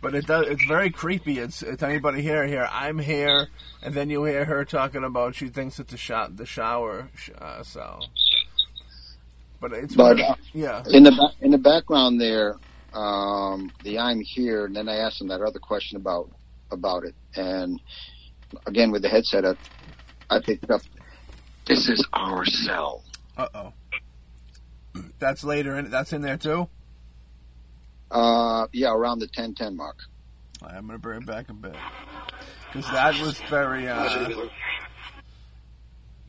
but 0.01 0.15
it 0.15 0.27
does. 0.27 0.47
It's 0.49 0.65
very 0.67 0.91
creepy. 0.91 1.39
It's, 1.39 1.63
it's 1.63 1.83
anybody 1.83 2.23
here 2.23 2.47
here. 2.47 2.69
I'm 2.73 2.99
here, 2.99 3.49
and 3.83 3.95
then 3.95 4.11
you 4.11 4.25
hear 4.25 4.45
her 4.45 4.65
talking 4.65 5.05
about 5.05 5.35
she 5.35 5.49
thinks 5.49 5.79
it's 5.79 5.93
a 5.93 5.97
shot 5.97 6.37
the 6.37 6.47
shower 6.47 7.09
sh- 7.15 7.31
uh, 7.39 7.63
cell. 7.63 8.07
But 9.61 9.73
it's 9.73 9.95
But, 9.95 10.19
uh, 10.21 10.35
yeah, 10.55 10.83
In 10.91 11.03
the 11.03 11.33
in 11.41 11.51
the 11.51 11.59
background 11.59 12.21
there, 12.21 12.57
um, 12.95 13.71
the 13.85 13.99
I'm 13.99 14.21
here, 14.21 14.65
and 14.65 14.75
then 14.75 14.89
I 14.89 14.97
asked 14.97 15.21
him 15.21 15.29
that 15.29 15.43
other 15.43 15.59
question 15.59 15.97
about 15.97 16.31
about 16.71 17.05
it, 17.05 17.15
and 17.37 17.79
again 18.67 18.91
with 18.91 19.03
the 19.03 19.09
headset, 19.09 19.45
I, 19.45 19.55
I 20.31 20.41
picked 20.41 20.71
up. 20.71 20.81
This 21.67 21.89
is 21.89 22.05
our 22.15 22.45
cell. 22.47 23.05
uh 23.37 23.49
oh. 23.55 23.73
That's 25.19 25.45
later 25.45 25.79
in. 25.79 25.91
That's 25.91 26.13
in 26.13 26.23
there 26.23 26.39
too. 26.39 26.69
Uh, 28.11 28.67
yeah, 28.73 28.93
around 28.93 29.21
the 29.21 29.29
10:10 29.29 29.77
mark. 29.77 29.99
I'm 30.63 30.87
gonna 30.87 30.99
bring 30.99 31.23
it 31.23 31.27
back 31.27 31.49
a 31.49 31.55
bit 31.55 31.77
because 32.67 32.91
that 32.91 33.21
was 33.21 33.39
very. 33.49 33.89
Uh, 33.89 34.49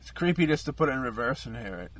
it's 0.00 0.10
creepy 0.10 0.46
just 0.46 0.64
to 0.66 0.72
put 0.72 0.88
it 0.88 0.92
in 0.92 1.00
reverse 1.00 1.44
and 1.44 1.56
hear 1.56 1.74
it. 1.76 1.92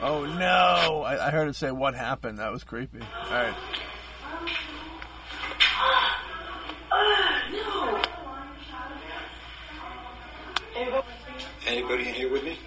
Oh 0.00 0.24
no! 0.24 1.02
I, 1.02 1.26
I 1.26 1.30
heard 1.30 1.48
it 1.48 1.56
say 1.56 1.70
what 1.70 1.94
happened. 1.94 2.38
That 2.38 2.52
was 2.52 2.64
creepy. 2.64 3.00
All 3.00 3.30
right. 3.30 3.54
Anybody 11.66 12.08
in 12.08 12.14
here 12.14 12.30
with 12.30 12.44
me? 12.44 12.58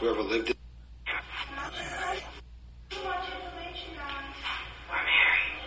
Whoever 0.00 0.22
lived 0.22 0.50
in 0.50 0.56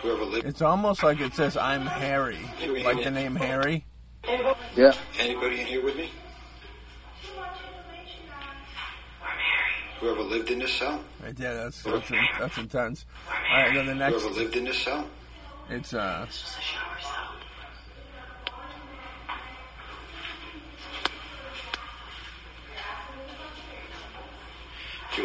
Whoever 0.00 0.24
lived 0.24 0.46
It's 0.46 0.62
almost 0.62 1.02
like 1.02 1.20
it 1.20 1.34
says 1.34 1.56
I'm 1.56 1.82
Harry, 1.82 2.38
like 2.82 3.04
the 3.04 3.10
name 3.10 3.36
Harry. 3.36 3.84
Yeah, 4.74 4.94
Anybody 5.18 5.60
in 5.60 5.66
here 5.66 5.84
with 5.84 5.96
me? 5.96 6.10
Whoever 10.00 10.22
lived 10.22 10.50
in 10.50 10.58
this 10.60 10.72
cell? 10.72 11.00
Right 11.22 11.36
there, 11.36 11.54
that's 11.54 11.82
that's, 11.82 12.10
that's 12.38 12.58
intense. 12.58 13.06
All 13.28 13.56
right, 13.56 13.74
then 13.74 13.86
the 13.86 13.94
next, 13.94 14.22
Whoever 14.22 14.34
lived 14.34 14.56
in 14.56 14.64
this 14.64 14.78
cell? 14.78 15.06
it's 15.68 15.94
uh, 15.94 16.26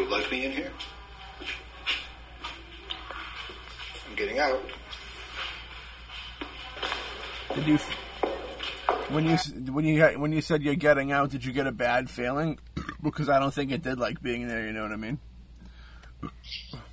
would 0.08 0.20
like 0.20 0.30
me 0.30 0.46
in 0.46 0.52
here? 0.52 0.70
I'm 4.08 4.16
getting 4.16 4.38
out. 4.38 4.60
did 7.54 7.66
you 7.66 7.78
when 9.10 9.26
you 9.26 9.36
when 9.72 9.84
you 9.84 10.04
when 10.18 10.32
you 10.32 10.40
said 10.40 10.62
you're 10.62 10.74
getting 10.74 11.12
out? 11.12 11.30
Did 11.30 11.44
you 11.44 11.52
get 11.52 11.66
a 11.66 11.72
bad 11.72 12.08
feeling? 12.08 12.58
because 13.02 13.28
I 13.28 13.38
don't 13.38 13.52
think 13.52 13.70
it 13.70 13.82
did 13.82 13.98
like 13.98 14.22
being 14.22 14.48
there. 14.48 14.66
You 14.66 14.72
know 14.72 14.82
what 14.82 14.92
I 14.92 14.96
mean? 14.96 15.18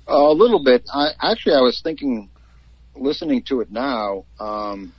A 0.06 0.18
little 0.18 0.62
bit. 0.62 0.88
I 0.92 1.10
actually 1.20 1.54
I 1.54 1.60
was 1.60 1.80
thinking, 1.82 2.30
listening 2.94 3.42
to 3.48 3.60
it 3.60 3.70
now. 3.70 4.24
Um, 4.38 4.92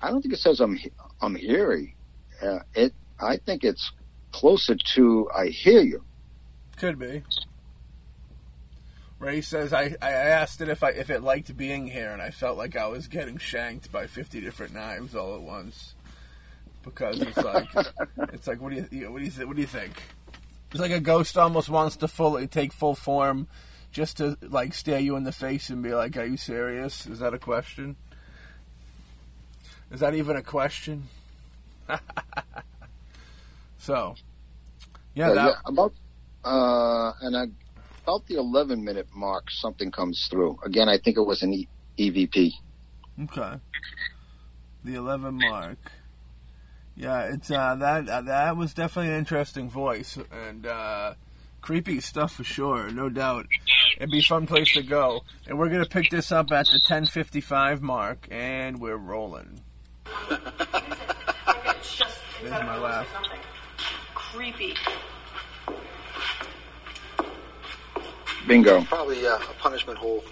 I 0.00 0.10
don't 0.10 0.22
think 0.22 0.34
it 0.34 0.40
says 0.40 0.60
I'm 0.60 0.76
he- 0.76 0.92
I'm 1.20 1.34
hearing. 1.34 1.94
Uh, 2.42 2.58
it. 2.74 2.92
I 3.20 3.38
think 3.38 3.64
it's 3.64 3.92
closer 4.32 4.76
to 4.96 5.30
I 5.34 5.46
hear 5.46 5.80
you. 5.80 6.04
Could 6.76 6.98
be. 6.98 7.22
Ray 9.18 9.40
says 9.40 9.72
I, 9.72 9.94
I 10.02 10.10
asked 10.10 10.60
it 10.60 10.68
if 10.68 10.82
I 10.82 10.90
if 10.90 11.08
it 11.08 11.22
liked 11.22 11.56
being 11.56 11.86
here, 11.86 12.10
and 12.10 12.20
I 12.20 12.30
felt 12.30 12.58
like 12.58 12.76
I 12.76 12.86
was 12.86 13.08
getting 13.08 13.38
shanked 13.38 13.90
by 13.90 14.06
fifty 14.06 14.40
different 14.40 14.74
knives 14.74 15.14
all 15.14 15.34
at 15.34 15.42
once. 15.42 15.94
Because 16.82 17.20
it's 17.20 17.38
like 17.38 17.68
it's 18.32 18.46
like 18.46 18.60
what 18.60 18.72
do 18.72 18.86
you 18.90 19.10
what 19.10 19.18
do 19.20 19.24
you 19.24 19.30
th- 19.30 19.46
what 19.46 19.56
do 19.56 19.62
you 19.62 19.68
think? 19.68 20.02
It's 20.72 20.80
like 20.80 20.90
a 20.90 21.00
ghost 21.00 21.38
almost 21.38 21.70
wants 21.70 21.96
to 21.98 22.08
fully 22.08 22.48
take 22.48 22.72
full 22.72 22.96
form, 22.96 23.46
just 23.92 24.16
to 24.18 24.36
like 24.42 24.74
stare 24.74 24.98
you 24.98 25.16
in 25.16 25.22
the 25.24 25.32
face 25.32 25.70
and 25.70 25.82
be 25.82 25.94
like, 25.94 26.16
"Are 26.16 26.26
you 26.26 26.36
serious? 26.36 27.06
Is 27.06 27.20
that 27.20 27.32
a 27.32 27.38
question? 27.38 27.96
Is 29.92 30.00
that 30.00 30.14
even 30.14 30.36
a 30.36 30.42
question?" 30.42 31.04
so, 33.78 34.16
yeah, 35.14 35.30
Uh, 35.30 35.34
that, 35.34 35.46
yeah, 35.46 35.54
about 35.64 35.92
uh, 36.44 37.12
and 37.22 37.36
I, 37.36 37.44
about 38.04 38.26
the 38.26 38.36
11 38.36 38.84
minute 38.84 39.08
mark, 39.14 39.50
something 39.50 39.90
comes 39.90 40.26
through. 40.30 40.58
Again, 40.64 40.88
I 40.88 40.98
think 40.98 41.16
it 41.16 41.22
was 41.26 41.42
an 41.42 41.52
e- 41.54 41.68
EVP. 41.98 42.52
Okay. 43.24 43.54
The 44.84 44.94
eleven 44.96 45.38
mark. 45.38 45.78
Yeah, 46.96 47.22
it's 47.32 47.50
uh, 47.50 47.74
that 47.76 48.08
uh, 48.08 48.20
that 48.22 48.56
was 48.56 48.74
definitely 48.74 49.12
an 49.12 49.18
interesting 49.18 49.70
voice 49.70 50.18
and 50.30 50.66
uh, 50.66 51.14
creepy 51.62 52.00
stuff 52.00 52.34
for 52.34 52.44
sure, 52.44 52.90
no 52.90 53.08
doubt. 53.08 53.46
It'd 53.96 54.10
be 54.10 54.18
a 54.18 54.22
fun 54.22 54.46
place 54.46 54.72
to 54.74 54.82
go, 54.82 55.22
and 55.46 55.58
we're 55.58 55.70
gonna 55.70 55.86
pick 55.86 56.10
this 56.10 56.30
up 56.32 56.52
at 56.52 56.66
the 56.66 56.80
ten 56.86 57.06
fifty 57.06 57.40
five 57.40 57.80
mark, 57.82 58.28
and 58.30 58.80
we're 58.80 58.96
rolling. 58.96 59.60
It's 61.66 61.96
just. 61.96 62.18
There's 62.42 62.52
my 62.52 62.76
laugh. 62.78 63.08
Creepy. 64.14 64.74
Bingo. 68.46 68.82
Probably 68.84 69.26
uh, 69.26 69.36
a 69.36 69.54
punishment 69.58 69.98
hole. 69.98 70.24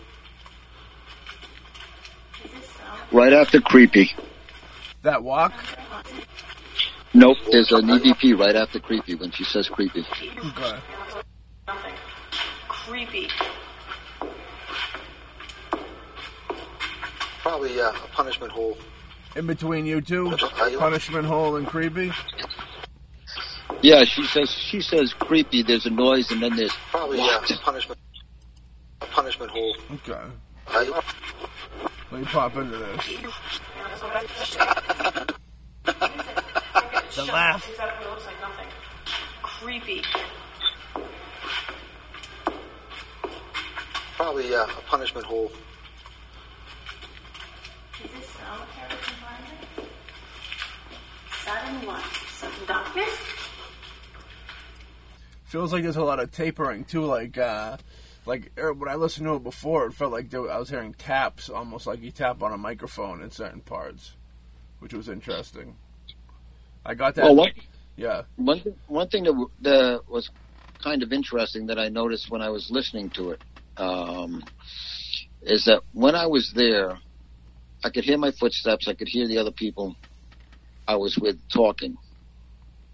Right 3.11 3.33
after 3.33 3.61
creepy. 3.61 4.12
That 5.03 5.22
walk. 5.22 5.53
Nope, 7.14 7.37
there's 7.51 7.70
an 7.72 7.87
EVP 7.87 8.38
right 8.38 8.57
after 8.57 8.81
creepy 8.81 9.14
when 9.14 9.31
she 9.33 9.44
says 9.44 9.68
creepy. 9.68 10.01
Okay. 10.01 10.79
Nothing. 11.66 11.94
Creepy. 12.68 13.29
Probably 17.40 17.81
uh, 17.81 17.90
a 17.90 18.09
punishment 18.12 18.53
hole. 18.53 18.79
In 19.37 19.46
between 19.46 19.85
you 19.85 20.01
two, 20.01 20.37
punishment 20.79 21.27
hole 21.27 21.57
and 21.57 21.66
creepy. 21.66 22.12
Yeah, 23.83 24.05
she 24.05 24.25
says 24.25 24.51
she 24.51 24.81
says 24.81 25.12
creepy. 25.12 25.62
There's 25.62 25.87
a 25.87 25.90
noise, 25.90 26.31
and 26.31 26.40
then 26.42 26.55
there's 26.57 26.73
Probably 26.90 27.18
What? 27.18 27.51
a 27.51 27.57
punishment. 27.59 28.01
A 29.01 29.07
punishment 29.07 29.51
hole. 29.51 29.77
Okay. 29.95 30.21
Let 32.11 32.21
me 32.21 32.25
pop 32.27 32.57
into 32.57 32.77
this. 32.77 33.07
The 37.14 37.25
laugh. 37.25 37.68
Looks 37.68 38.25
like 38.27 38.40
nothing. 38.40 38.66
Creepy. 39.42 40.03
Probably 44.16 44.55
uh, 44.55 44.64
a 44.64 44.83
punishment 44.87 45.27
hole. 45.27 45.51
Is 48.05 48.11
this 48.12 48.27
solitary 48.29 48.99
confinement? 49.03 49.90
Sudden 51.45 51.87
what? 51.87 52.05
Sudden 52.31 52.66
darkness? 52.66 53.32
Feels 55.53 55.71
like 55.71 55.83
there's 55.83 55.97
a 55.97 56.03
lot 56.03 56.19
of 56.19 56.33
tapering 56.33 56.83
too. 56.85 57.05
Like, 57.05 57.37
uh, 57.37 57.77
like 58.25 58.51
er, 58.59 58.73
when 58.73 58.88
I 58.88 58.95
listened 58.95 59.27
to 59.27 59.35
it 59.35 59.45
before, 59.45 59.87
it 59.87 59.93
felt 59.93 60.11
like 60.11 60.31
there, 60.31 60.51
I 60.51 60.59
was 60.59 60.71
hearing 60.71 60.95
taps, 60.95 61.51
almost 61.51 61.87
like 61.87 62.01
you 62.01 62.11
tap 62.11 62.43
on 62.43 62.53
a 62.53 62.57
microphone 62.57 63.23
in 63.23 63.31
certain 63.31 63.61
parts, 63.61 64.12
which 64.79 64.95
was 64.95 65.11
interesting. 65.11 65.77
I 66.87 66.95
got 66.95 67.15
that. 67.17 67.27
Oh, 67.27 67.33
what? 67.35 67.53
Yeah. 67.97 68.23
one 68.37 68.61
thing, 68.61 68.75
one 68.87 69.09
thing 69.09 69.25
that, 69.25 69.33
w- 69.33 69.51
that 69.61 70.01
was 70.09 70.31
kind 70.83 71.03
of 71.03 71.12
interesting 71.12 71.67
that 71.67 71.79
I 71.79 71.91
noticed 71.91 72.31
when 72.31 72.41
I 72.41 72.49
was 72.49 72.69
listening 72.71 73.11
to 73.11 73.33
it 73.33 73.41
um, 73.77 74.43
is 75.43 75.67
that 75.67 75.83
when 75.93 76.15
I 76.15 76.27
was 76.27 76.51
there, 76.57 76.99
I 77.85 77.91
could 77.91 78.05
hear 78.05 78.17
my 78.17 78.33
footsteps. 78.33 78.88
I 78.88 78.95
could 78.95 79.09
hear 79.09 79.29
the 79.29 79.38
other 79.38 79.53
people 79.53 79.97
I 80.88 80.97
was 80.97 81.19
with 81.19 81.37
talking, 81.53 81.97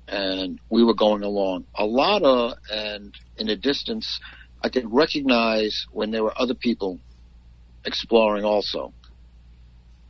and 0.09 0.61
we 0.71 0.85
were 0.85 0.95
going 0.95 1.23
along. 1.23 1.67
A 1.75 1.85
lot 1.85 2.23
of, 2.23 2.53
and 2.71 3.15
in 3.37 3.47
the 3.47 3.57
distance, 3.57 4.21
I 4.63 4.69
could 4.69 4.93
recognize 4.93 5.87
when 5.93 6.11
there 6.11 6.25
were 6.25 6.33
other 6.37 6.55
people 6.55 6.99
exploring 7.85 8.45
also. 8.45 8.93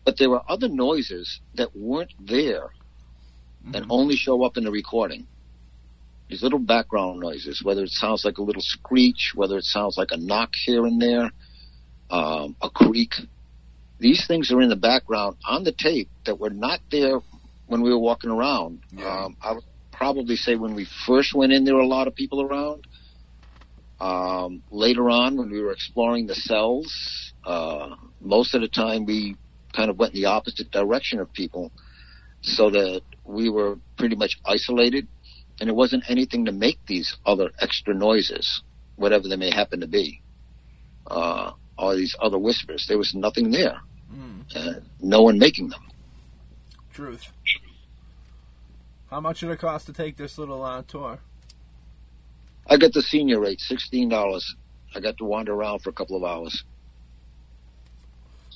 But 0.04 0.16
there 0.18 0.30
were 0.30 0.42
other 0.48 0.68
noises 0.68 1.40
that 1.54 1.76
weren't 1.76 2.14
there 2.18 2.70
and 3.74 3.86
only 3.90 4.16
show 4.16 4.44
up 4.44 4.56
in 4.56 4.64
the 4.64 4.70
recording. 4.70 5.26
These 6.28 6.42
little 6.42 6.58
background 6.58 7.20
noises, 7.20 7.62
whether 7.62 7.82
it 7.82 7.90
sounds 7.90 8.24
like 8.24 8.38
a 8.38 8.42
little 8.42 8.62
screech, 8.62 9.32
whether 9.34 9.58
it 9.58 9.64
sounds 9.64 9.98
like 9.98 10.08
a 10.10 10.16
knock 10.16 10.54
here 10.54 10.86
and 10.86 11.00
there, 11.00 11.30
um, 12.10 12.56
a 12.62 12.70
creak. 12.70 13.14
These 13.98 14.26
things 14.26 14.52
are 14.52 14.60
in 14.60 14.68
the 14.68 14.76
background 14.76 15.36
on 15.46 15.64
the 15.64 15.72
tape 15.72 16.08
that 16.24 16.38
were 16.38 16.50
not 16.50 16.80
there 16.90 17.20
when 17.66 17.82
we 17.82 17.90
were 17.90 17.98
walking 17.98 18.30
around. 18.30 18.80
Yeah. 18.92 19.24
Um, 19.24 19.36
I 19.42 19.56
probably 19.98 20.36
say 20.36 20.54
when 20.54 20.74
we 20.74 20.86
first 21.06 21.34
went 21.34 21.52
in, 21.52 21.64
there 21.64 21.74
were 21.74 21.80
a 21.80 21.86
lot 21.98 22.06
of 22.06 22.14
people 22.14 22.40
around. 22.40 22.86
Um, 24.00 24.62
later 24.70 25.10
on, 25.10 25.36
when 25.36 25.50
we 25.50 25.60
were 25.60 25.72
exploring 25.72 26.26
the 26.28 26.36
cells, 26.36 27.32
uh, 27.44 27.96
most 28.20 28.54
of 28.54 28.60
the 28.60 28.68
time 28.68 29.04
we 29.04 29.36
kind 29.72 29.90
of 29.90 29.98
went 29.98 30.14
in 30.14 30.20
the 30.22 30.28
opposite 30.28 30.70
direction 30.70 31.18
of 31.18 31.32
people 31.32 31.72
so 32.42 32.70
that 32.70 33.02
we 33.24 33.50
were 33.50 33.76
pretty 33.98 34.14
much 34.14 34.38
isolated 34.46 35.08
and 35.60 35.68
it 35.68 35.74
wasn't 35.74 36.04
anything 36.08 36.44
to 36.44 36.52
make 36.52 36.78
these 36.86 37.16
other 37.26 37.50
extra 37.60 37.92
noises, 37.92 38.62
whatever 38.94 39.26
they 39.28 39.34
may 39.36 39.50
happen 39.50 39.80
to 39.80 39.88
be, 39.88 40.22
uh, 41.08 41.50
or 41.76 41.96
these 41.96 42.14
other 42.20 42.38
whispers. 42.38 42.86
There 42.88 42.98
was 42.98 43.12
nothing 43.14 43.50
there, 43.50 43.80
Mm, 44.14 44.44
uh, 44.56 44.80
no 45.00 45.22
one 45.22 45.38
making 45.38 45.68
them. 45.68 45.82
truth. 46.92 47.26
How 49.10 49.20
much 49.20 49.40
did 49.40 49.50
it 49.50 49.58
cost 49.58 49.86
to 49.86 49.92
take 49.92 50.16
this 50.16 50.38
little 50.38 50.62
uh, 50.62 50.82
tour? 50.86 51.18
I 52.66 52.76
got 52.76 52.92
the 52.92 53.02
senior 53.02 53.40
rate, 53.40 53.60
sixteen 53.60 54.08
dollars. 54.08 54.54
I 54.94 55.00
got 55.00 55.16
to 55.18 55.24
wander 55.24 55.54
around 55.54 55.80
for 55.80 55.90
a 55.90 55.92
couple 55.92 56.16
of 56.16 56.24
hours. 56.24 56.64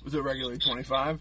Was 0.05 0.15
it 0.15 0.23
regularly 0.23 0.59
twenty 0.59 0.83
five? 0.83 1.21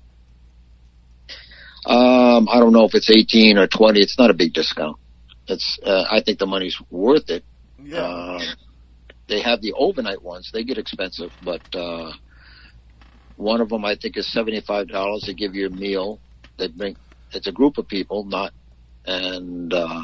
Um, 1.85 2.47
I 2.49 2.59
don't 2.59 2.73
know 2.73 2.85
if 2.85 2.93
it's 2.93 3.09
eighteen 3.09 3.57
or 3.57 3.67
twenty. 3.67 4.01
It's 4.01 4.19
not 4.19 4.29
a 4.29 4.33
big 4.33 4.53
discount. 4.53 4.97
It's. 5.47 5.79
Uh, 5.83 6.03
I 6.11 6.21
think 6.21 6.39
the 6.39 6.45
money's 6.45 6.77
worth 6.89 7.29
it. 7.29 7.43
Yeah. 7.81 7.99
Um, 7.99 8.41
they 9.27 9.41
have 9.41 9.61
the 9.61 9.73
overnight 9.73 10.21
ones. 10.21 10.51
They 10.53 10.63
get 10.63 10.77
expensive, 10.77 11.31
but 11.41 11.61
uh, 11.73 12.11
one 13.37 13.61
of 13.61 13.69
them 13.69 13.85
I 13.85 13.95
think 13.95 14.17
is 14.17 14.31
seventy 14.31 14.59
five 14.59 14.89
dollars. 14.89 15.23
They 15.25 15.33
give 15.33 15.55
you 15.55 15.67
a 15.67 15.69
meal. 15.69 16.19
They 16.57 16.67
bring. 16.67 16.97
It's 17.31 17.47
a 17.47 17.51
group 17.53 17.77
of 17.77 17.87
people, 17.87 18.25
not, 18.25 18.51
and 19.05 19.73
uh, 19.73 20.03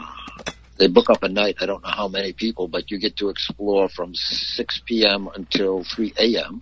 they 0.77 0.87
book 0.87 1.09
up 1.09 1.23
a 1.23 1.29
night. 1.29 1.57
I 1.59 1.65
don't 1.65 1.83
know 1.83 1.89
how 1.89 2.07
many 2.07 2.33
people, 2.33 2.67
but 2.67 2.91
you 2.91 2.99
get 2.99 3.17
to 3.17 3.29
explore 3.29 3.89
from 3.89 4.13
six 4.13 4.81
p.m. 4.85 5.29
until 5.35 5.83
three 5.83 6.13
a.m. 6.19 6.61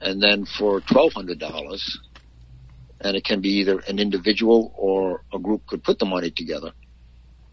And 0.00 0.22
then 0.22 0.46
for 0.58 0.80
twelve 0.80 1.12
hundred 1.14 1.38
dollars, 1.38 1.98
and 3.00 3.16
it 3.16 3.24
can 3.24 3.40
be 3.40 3.50
either 3.60 3.80
an 3.88 3.98
individual 3.98 4.72
or 4.76 5.24
a 5.32 5.38
group 5.38 5.66
could 5.66 5.82
put 5.82 5.98
the 5.98 6.06
money 6.06 6.30
together. 6.30 6.72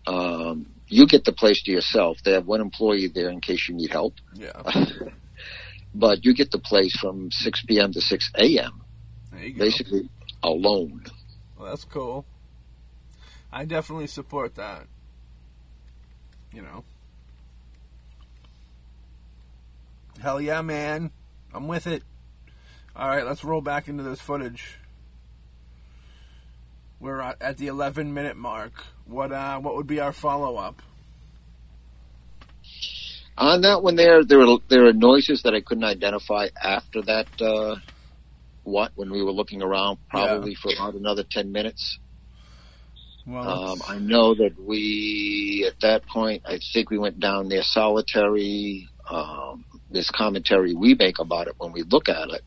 Um, 0.07 0.67
you 0.87 1.07
get 1.07 1.23
the 1.23 1.31
place 1.31 1.61
to 1.63 1.71
yourself. 1.71 2.17
They 2.25 2.33
have 2.33 2.45
one 2.45 2.59
employee 2.59 3.09
there 3.13 3.29
in 3.29 3.39
case 3.39 3.67
you 3.69 3.75
need 3.75 3.91
help, 3.91 4.15
Yeah. 4.33 4.61
but 5.95 6.25
you 6.25 6.33
get 6.33 6.51
the 6.51 6.59
place 6.59 6.97
from 6.99 7.29
6 7.31 7.63
p.m. 7.65 7.93
to 7.93 8.01
6 8.01 8.31
a.m. 8.39 8.81
Basically 9.57 10.09
alone. 10.43 11.03
Well, 11.57 11.69
that's 11.69 11.85
cool. 11.85 12.25
I 13.51 13.65
definitely 13.65 14.07
support 14.07 14.55
that. 14.55 14.87
You 16.53 16.61
know. 16.61 16.83
Hell 20.21 20.39
yeah, 20.39 20.61
man. 20.61 21.11
I'm 21.53 21.67
with 21.67 21.87
it. 21.87 22.03
All 22.95 23.07
right, 23.07 23.25
let's 23.25 23.43
roll 23.43 23.61
back 23.61 23.87
into 23.87 24.03
this 24.03 24.19
footage. 24.19 24.77
We're 26.99 27.19
at 27.21 27.41
at 27.41 27.57
the 27.57 27.67
11 27.67 28.13
minute 28.13 28.37
mark. 28.37 28.73
What 29.05 29.31
uh 29.31 29.59
what 29.59 29.75
would 29.75 29.87
be 29.87 29.99
our 29.99 30.13
follow 30.13 30.57
up? 30.57 30.81
On 33.37 33.61
that 33.61 33.81
one, 33.81 33.95
there 33.95 34.23
there 34.23 34.37
were 34.37 34.57
there 34.67 34.85
are 34.85 34.93
noises 34.93 35.41
that 35.43 35.55
I 35.55 35.61
couldn't 35.61 35.83
identify 35.83 36.49
after 36.61 37.01
that. 37.03 37.27
Uh, 37.41 37.77
what 38.63 38.91
when 38.95 39.09
we 39.09 39.23
were 39.23 39.31
looking 39.31 39.63
around, 39.63 39.97
probably 40.09 40.53
for 40.53 40.71
about 40.71 40.93
another 40.93 41.23
ten 41.23 41.51
minutes. 41.51 41.97
Well, 43.25 43.49
Um, 43.49 43.81
I 43.87 43.99
know 43.99 44.33
that 44.35 44.55
we, 44.59 45.65
at 45.67 45.79
that 45.81 46.07
point, 46.07 46.43
I 46.45 46.59
think 46.73 46.89
we 46.89 46.97
went 46.97 47.19
down 47.19 47.49
there 47.49 47.63
solitary. 47.63 48.87
Um, 49.09 49.65
this 49.89 50.09
commentary 50.09 50.73
we 50.73 50.95
make 50.95 51.19
about 51.19 51.47
it 51.47 51.55
when 51.57 51.71
we 51.73 51.83
look 51.83 52.07
at 52.07 52.29
it, 52.29 52.43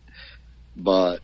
but 0.76 1.20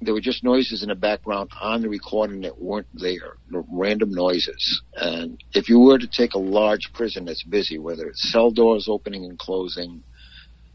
there 0.00 0.12
were 0.12 0.20
just 0.20 0.44
noises 0.44 0.82
in 0.82 0.88
the 0.88 0.94
background 0.94 1.50
on 1.60 1.82
the 1.82 1.88
recording 1.88 2.42
that 2.42 2.60
weren't 2.60 2.88
there, 2.92 3.36
random 3.70 4.10
noises. 4.10 4.82
And 4.94 5.40
if 5.54 5.68
you 5.68 5.78
were 5.78 5.98
to 5.98 6.08
take 6.08 6.34
a 6.34 6.38
large 6.38 6.90
prison 6.94 7.24
that's 7.24 7.44
busy, 7.44 7.78
whether 7.78 8.08
it's 8.08 8.30
cell 8.30 8.50
doors 8.50 8.88
opening 8.88 9.24
and 9.24 9.38
closing, 9.38 10.02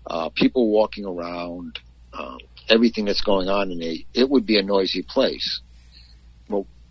uh, 0.10 0.30
people 0.36 0.72
walking 0.72 1.06
around, 1.06 1.78
um, 2.14 2.38
everything 2.70 3.06
that's 3.06 3.22
going 3.22 3.48
on 3.48 3.72
in 3.72 3.82
a, 3.84 4.06
it 4.14 4.30
would 4.30 4.46
be 4.46 4.58
a 4.58 4.64
noisy 4.64 5.06
place 5.08 5.62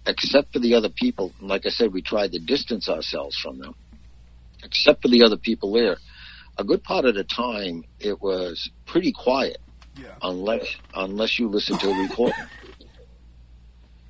except 0.06 0.52
for 0.52 0.58
the 0.58 0.74
other 0.74 0.88
people, 0.94 1.32
and 1.40 1.48
like 1.48 1.66
I 1.66 1.70
said, 1.70 1.92
we 1.92 2.02
tried 2.02 2.32
to 2.32 2.38
distance 2.38 2.88
ourselves 2.88 3.36
from 3.38 3.58
them. 3.58 3.74
Except 4.62 5.00
for 5.02 5.08
the 5.08 5.22
other 5.22 5.36
people 5.38 5.72
there, 5.72 5.96
a 6.58 6.64
good 6.64 6.82
part 6.82 7.04
of 7.06 7.14
the 7.14 7.24
time 7.24 7.84
it 7.98 8.20
was 8.20 8.70
pretty 8.86 9.12
quiet, 9.12 9.58
yeah. 9.96 10.16
unless 10.22 10.66
unless 10.94 11.38
you 11.38 11.48
listen 11.48 11.78
to 11.78 11.88
a 11.88 12.02
recording. 12.02 12.34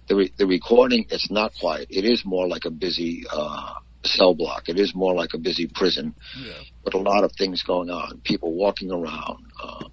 The 0.08 0.16
re- 0.16 0.32
the 0.36 0.46
recording 0.46 1.06
it's 1.10 1.30
not 1.30 1.52
quiet. 1.60 1.86
It 1.90 2.04
is 2.04 2.24
more 2.24 2.48
like 2.48 2.64
a 2.64 2.70
busy 2.70 3.24
uh, 3.32 3.74
cell 4.04 4.34
block. 4.34 4.68
It 4.68 4.76
is 4.78 4.92
more 4.94 5.14
like 5.14 5.34
a 5.34 5.38
busy 5.38 5.70
prison, 5.72 6.14
Yeah. 6.36 6.52
but 6.84 6.94
a 6.94 6.98
lot 6.98 7.22
of 7.22 7.30
things 7.38 7.62
going 7.62 7.90
on. 7.90 8.20
People 8.24 8.52
walking 8.54 8.90
around, 8.90 9.44
uh, 9.62 9.84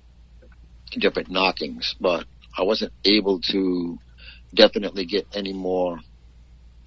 different 0.99 1.29
knockings. 1.29 1.95
But 1.99 2.25
I 2.57 2.63
wasn't 2.63 2.93
able 3.05 3.39
to 3.51 3.99
definitely 4.53 5.05
get 5.05 5.27
any 5.33 5.53
more, 5.53 5.99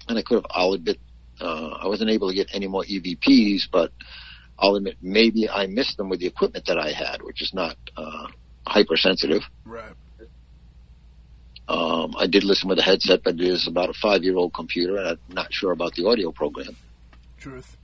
and 0.07 0.17
I 0.17 0.21
could 0.21 0.35
have, 0.35 0.45
I'll 0.49 0.73
admit, 0.73 0.99
uh, 1.39 1.77
I 1.81 1.87
wasn't 1.87 2.09
able 2.09 2.29
to 2.29 2.35
get 2.35 2.49
any 2.53 2.67
more 2.67 2.83
EVPs, 2.83 3.63
but 3.71 3.91
I'll 4.59 4.75
admit 4.75 4.97
maybe 5.01 5.49
I 5.49 5.67
missed 5.67 5.97
them 5.97 6.09
with 6.09 6.19
the 6.19 6.27
equipment 6.27 6.65
that 6.67 6.77
I 6.77 6.91
had, 6.91 7.21
which 7.21 7.41
is 7.41 7.53
not, 7.53 7.77
uh, 7.97 8.27
hypersensitive. 8.67 9.41
Right. 9.65 9.93
Um, 11.67 12.15
I 12.17 12.27
did 12.27 12.43
listen 12.43 12.67
with 12.67 12.79
a 12.79 12.83
headset, 12.83 13.23
but 13.23 13.35
it 13.35 13.41
is 13.41 13.67
about 13.67 13.89
a 13.89 13.93
five 13.93 14.23
year 14.23 14.35
old 14.35 14.53
computer, 14.53 14.97
and 14.97 15.07
I'm 15.07 15.19
not 15.29 15.53
sure 15.53 15.71
about 15.71 15.93
the 15.93 16.05
audio 16.05 16.31
program. 16.31 16.75
Truth. 17.39 17.77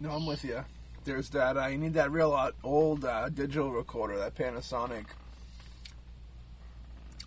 No, 0.00 0.12
I'm 0.12 0.26
with 0.26 0.44
you. 0.44 0.64
There's 1.04 1.28
that. 1.30 1.56
Uh, 1.56 1.66
you 1.66 1.78
need 1.78 1.94
that 1.94 2.10
real 2.10 2.32
uh, 2.32 2.52
old 2.64 3.04
uh, 3.04 3.28
digital 3.28 3.70
recorder, 3.70 4.18
that 4.18 4.34
Panasonic 4.34 5.06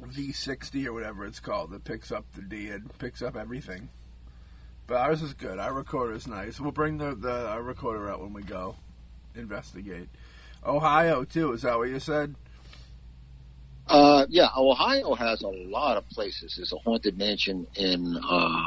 V60 0.02 0.86
or 0.86 0.94
whatever 0.94 1.26
it's 1.26 1.40
called, 1.40 1.72
that 1.72 1.84
picks 1.84 2.12
up 2.12 2.26
the 2.34 2.42
D 2.42 2.70
and 2.70 2.98
picks 3.00 3.22
up 3.22 3.36
everything. 3.36 3.90
But 4.88 4.98
ours 4.98 5.22
is 5.22 5.34
good. 5.34 5.60
Our 5.60 5.74
recorder 5.74 6.14
is 6.14 6.28
nice. 6.28 6.60
We'll 6.60 6.72
bring 6.72 6.98
the, 6.98 7.16
the 7.16 7.48
our 7.48 7.62
recorder 7.62 8.10
out 8.10 8.20
when 8.22 8.34
we 8.34 8.44
go 8.44 8.76
investigate. 9.36 10.10
Ohio 10.66 11.24
too. 11.24 11.54
Is 11.54 11.62
that 11.62 11.78
what 11.78 11.90
you 11.90 12.00
said? 12.00 12.36
Uh, 13.88 14.26
yeah, 14.30 14.48
Ohio 14.56 15.14
has 15.16 15.42
a 15.42 15.48
lot 15.48 15.98
of 15.98 16.08
places. 16.10 16.54
There's 16.56 16.72
a 16.72 16.78
haunted 16.78 17.18
mansion 17.18 17.68
in, 17.76 18.18
uh, 18.24 18.66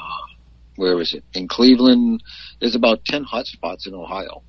where 0.76 1.00
is 1.00 1.14
it? 1.14 1.24
In 1.34 1.48
Cleveland. 1.48 2.22
There's 2.60 2.74
about 2.74 3.04
10 3.06 3.24
hotspots 3.24 3.86
in 3.86 3.94
Ohio. 3.94 4.42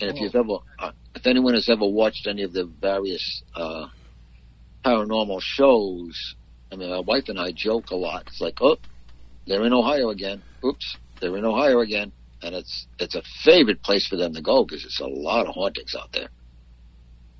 And 0.00 0.10
if 0.10 0.16
Oh. 0.16 0.24
you've 0.24 0.34
ever, 0.34 0.56
uh, 0.78 0.92
if 1.14 1.26
anyone 1.26 1.54
has 1.54 1.68
ever 1.68 1.86
watched 1.86 2.26
any 2.26 2.42
of 2.42 2.52
the 2.52 2.64
various, 2.64 3.42
uh, 3.54 3.88
paranormal 4.84 5.40
shows, 5.42 6.34
I 6.72 6.76
mean, 6.76 6.90
my 6.90 7.00
wife 7.00 7.28
and 7.28 7.38
I 7.38 7.52
joke 7.52 7.90
a 7.90 7.96
lot. 7.96 8.24
It's 8.26 8.40
like, 8.40 8.58
oh, 8.60 8.76
they're 9.46 9.64
in 9.64 9.72
Ohio 9.72 10.10
again. 10.10 10.42
Oops, 10.64 10.96
they're 11.20 11.36
in 11.36 11.44
Ohio 11.44 11.80
again. 11.80 12.12
And 12.42 12.54
it's, 12.54 12.86
it's 12.98 13.14
a 13.14 13.22
favorite 13.44 13.82
place 13.82 14.06
for 14.08 14.16
them 14.16 14.34
to 14.34 14.40
go 14.42 14.64
because 14.64 14.84
it's 14.84 15.00
a 15.00 15.06
lot 15.06 15.46
of 15.46 15.54
hauntings 15.54 15.94
out 15.94 16.12
there. 16.12 16.28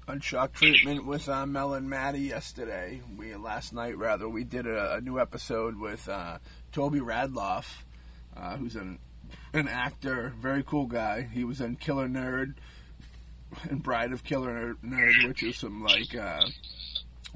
on 0.08 0.20
shock 0.20 0.52
treatment 0.52 1.06
with 1.06 1.28
uh, 1.28 1.46
Mel 1.46 1.74
and 1.74 1.88
Maddie 1.88 2.20
yesterday. 2.20 3.00
We 3.16 3.34
last 3.36 3.72
night 3.72 3.96
rather 3.96 4.28
we 4.28 4.44
did 4.44 4.66
a, 4.66 4.94
a 4.94 5.00
new 5.00 5.18
episode 5.18 5.78
with 5.78 6.08
uh, 6.08 6.38
Toby 6.72 7.00
Radloff, 7.00 7.82
uh, 8.36 8.56
who's 8.56 8.76
an 8.76 8.98
an 9.54 9.68
actor, 9.68 10.32
very 10.40 10.62
cool 10.62 10.86
guy. 10.86 11.28
He 11.32 11.44
was 11.44 11.60
in 11.60 11.76
Killer 11.76 12.08
Nerd 12.08 12.54
and 13.68 13.82
Bride 13.82 14.12
of 14.12 14.24
Killer 14.24 14.74
Nerd, 14.84 15.26
which 15.28 15.42
is 15.42 15.56
some 15.56 15.82
like 15.82 16.14
uh, 16.14 16.40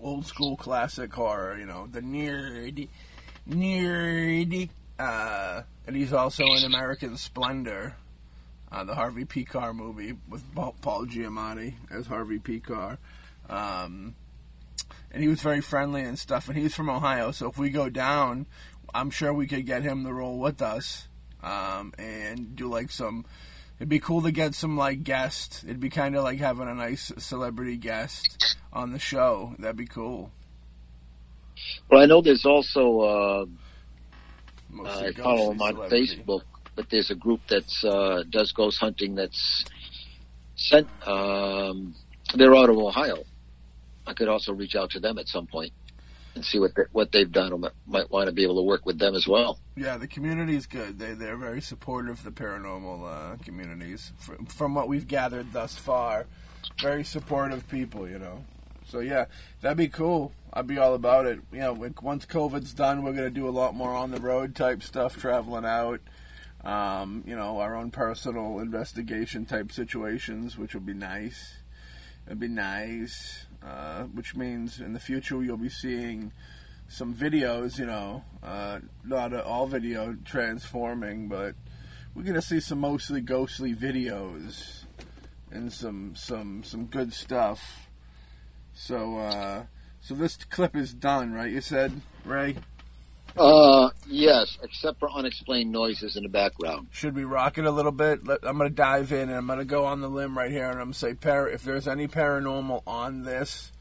old 0.02 0.26
school 0.26 0.56
classic 0.56 1.12
horror. 1.12 1.58
You 1.58 1.66
know, 1.66 1.88
the 1.90 2.00
nerd, 2.00 2.88
nerd. 3.48 4.70
Uh, 4.98 5.62
and 5.86 5.94
he's 5.94 6.12
also 6.12 6.44
in 6.44 6.64
American 6.64 7.16
Splendor 7.16 7.94
uh, 8.70 8.84
the 8.84 8.94
Harvey 8.94 9.24
P. 9.24 9.46
Movie 9.74 10.14
with 10.28 10.42
Paul 10.54 11.06
Giamatti 11.06 11.74
as 11.90 12.06
Harvey 12.06 12.38
P. 12.38 12.62
Um, 13.48 14.14
and 15.10 15.22
he 15.22 15.28
was 15.28 15.40
very 15.40 15.60
friendly 15.60 16.02
and 16.02 16.18
stuff. 16.18 16.48
And 16.48 16.58
he's 16.58 16.74
from 16.74 16.90
Ohio, 16.90 17.30
so 17.30 17.48
if 17.48 17.58
we 17.58 17.70
go 17.70 17.88
down, 17.88 18.46
I'm 18.94 19.10
sure 19.10 19.32
we 19.32 19.46
could 19.46 19.66
get 19.66 19.82
him 19.82 20.04
to 20.04 20.12
roll 20.12 20.38
with 20.38 20.62
us 20.62 21.08
um, 21.42 21.92
and 21.98 22.56
do 22.56 22.68
like 22.68 22.90
some. 22.90 23.24
It'd 23.78 23.88
be 23.88 23.98
cool 23.98 24.22
to 24.22 24.32
get 24.32 24.54
some 24.54 24.76
like 24.76 25.04
guest. 25.04 25.62
It'd 25.64 25.80
be 25.80 25.90
kind 25.90 26.16
of 26.16 26.24
like 26.24 26.38
having 26.38 26.68
a 26.68 26.74
nice 26.74 27.12
celebrity 27.18 27.76
guest 27.76 28.56
on 28.72 28.92
the 28.92 28.98
show. 28.98 29.54
That'd 29.58 29.76
be 29.76 29.86
cool. 29.86 30.30
Well, 31.90 32.02
I 32.02 32.06
know 32.06 32.22
there's 32.22 32.46
also, 32.46 33.00
uh, 33.00 33.46
I 34.84 35.12
follow 35.12 35.50
them 35.50 35.60
on 35.60 35.74
celebrity. 35.74 36.16
Facebook, 36.16 36.42
but 36.74 36.88
there's 36.90 37.10
a 37.10 37.14
group 37.14 37.40
that's 37.48 37.84
uh, 37.84 38.22
does 38.30 38.52
ghost 38.52 38.78
hunting 38.80 39.14
that's 39.14 39.64
sent. 40.54 40.88
Um, 41.06 41.94
they're 42.34 42.56
out 42.56 42.70
of 42.70 42.78
Ohio. 42.78 43.24
I 44.06 44.14
could 44.14 44.28
also 44.28 44.52
reach 44.52 44.74
out 44.74 44.90
to 44.90 45.00
them 45.00 45.18
at 45.18 45.28
some 45.28 45.46
point 45.46 45.72
and 46.36 46.44
see 46.44 46.58
what 46.58 46.74
they, 46.74 46.82
what 46.92 47.10
they've 47.10 47.32
done. 47.32 47.58
Might, 47.60 47.72
might 47.86 48.10
want 48.10 48.28
to 48.28 48.32
be 48.32 48.44
able 48.44 48.56
to 48.56 48.62
work 48.62 48.86
with 48.86 48.98
them 48.98 49.14
as 49.14 49.26
well. 49.26 49.58
Yeah, 49.74 49.96
the 49.96 50.06
community 50.06 50.54
is 50.54 50.66
good. 50.66 50.98
They 50.98 51.14
they're 51.14 51.36
very 51.36 51.60
supportive 51.60 52.18
of 52.18 52.24
the 52.24 52.30
paranormal 52.30 53.34
uh, 53.34 53.36
communities. 53.42 54.12
From, 54.18 54.46
from 54.46 54.74
what 54.74 54.86
we've 54.86 55.08
gathered 55.08 55.52
thus 55.52 55.76
far, 55.76 56.26
very 56.80 57.02
supportive 57.02 57.68
people. 57.68 58.08
You 58.08 58.18
know, 58.18 58.44
so 58.86 59.00
yeah, 59.00 59.24
that'd 59.62 59.78
be 59.78 59.88
cool. 59.88 60.32
I'd 60.52 60.66
be 60.66 60.78
all 60.78 60.94
about 60.94 61.26
it. 61.26 61.40
You 61.52 61.58
know, 61.58 61.72
like, 61.72 62.02
once 62.02 62.24
COVID's 62.24 62.72
done, 62.72 63.02
we're 63.02 63.12
gonna 63.12 63.30
do 63.30 63.48
a 63.48 63.50
lot 63.50 63.74
more 63.74 63.94
on 63.94 64.10
the 64.10 64.20
road 64.20 64.54
type 64.54 64.82
stuff, 64.82 65.16
traveling 65.16 65.64
out. 65.64 66.00
Um, 66.64 67.22
you 67.26 67.36
know, 67.36 67.60
our 67.60 67.76
own 67.76 67.90
personal 67.92 68.58
investigation 68.58 69.46
type 69.46 69.70
situations, 69.70 70.58
which 70.58 70.74
would 70.74 70.86
be 70.86 70.94
nice. 70.94 71.58
It'd 72.26 72.40
be 72.40 72.48
nice. 72.48 73.45
Uh, 73.62 74.04
which 74.04 74.36
means 74.36 74.80
in 74.80 74.92
the 74.92 75.00
future 75.00 75.42
you'll 75.42 75.56
be 75.56 75.68
seeing 75.68 76.32
some 76.88 77.14
videos, 77.14 77.78
you 77.78 77.86
know, 77.86 78.22
uh, 78.42 78.78
not 79.04 79.34
all 79.34 79.66
video 79.66 80.16
transforming, 80.24 81.28
but 81.28 81.54
we're 82.14 82.22
gonna 82.22 82.42
see 82.42 82.60
some 82.60 82.80
mostly 82.80 83.20
ghostly 83.20 83.74
videos 83.74 84.84
and 85.50 85.72
some 85.72 86.14
some 86.14 86.62
some 86.62 86.86
good 86.86 87.12
stuff. 87.12 87.88
So 88.72 89.18
uh, 89.18 89.64
so 90.00 90.14
this 90.14 90.36
clip 90.36 90.76
is 90.76 90.94
done, 90.94 91.32
right? 91.32 91.50
You 91.50 91.60
said, 91.60 92.00
Ray. 92.24 92.56
Uh, 93.36 93.90
yes, 94.06 94.56
except 94.62 94.98
for 94.98 95.10
unexplained 95.10 95.70
noises 95.70 96.16
in 96.16 96.22
the 96.22 96.28
background. 96.28 96.88
Should 96.90 97.14
we 97.14 97.24
rock 97.24 97.58
it 97.58 97.66
a 97.66 97.70
little 97.70 97.92
bit? 97.92 98.20
I'm 98.42 98.56
gonna 98.56 98.70
dive 98.70 99.12
in 99.12 99.28
and 99.28 99.34
I'm 99.34 99.46
gonna 99.46 99.64
go 99.64 99.84
on 99.84 100.00
the 100.00 100.08
limb 100.08 100.36
right 100.36 100.50
here 100.50 100.70
and 100.70 100.78
I'm 100.78 100.86
gonna 100.86 100.94
say, 100.94 101.14
par- 101.14 101.48
if 101.48 101.62
there's 101.62 101.86
any 101.86 102.08
paranormal 102.08 102.82
on 102.86 103.24
this, 103.24 103.72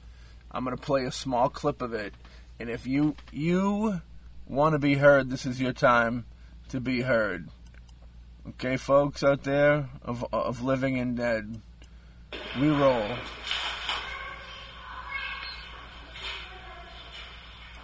I'm 0.51 0.65
gonna 0.65 0.77
play 0.77 1.05
a 1.05 1.11
small 1.11 1.49
clip 1.49 1.81
of 1.81 1.93
it. 1.93 2.13
And 2.59 2.69
if 2.69 2.85
you 2.85 3.15
you 3.31 4.01
want 4.47 4.73
to 4.73 4.79
be 4.79 4.95
heard, 4.95 5.29
this 5.29 5.45
is 5.45 5.61
your 5.61 5.73
time 5.73 6.25
to 6.69 6.79
be 6.79 7.01
heard. 7.01 7.49
Okay, 8.49 8.77
folks 8.77 9.23
out 9.23 9.43
there 9.43 9.89
of 10.03 10.25
of 10.33 10.61
living 10.63 10.99
and 10.99 11.15
dead, 11.17 11.61
we 12.59 12.69
roll. 12.69 13.07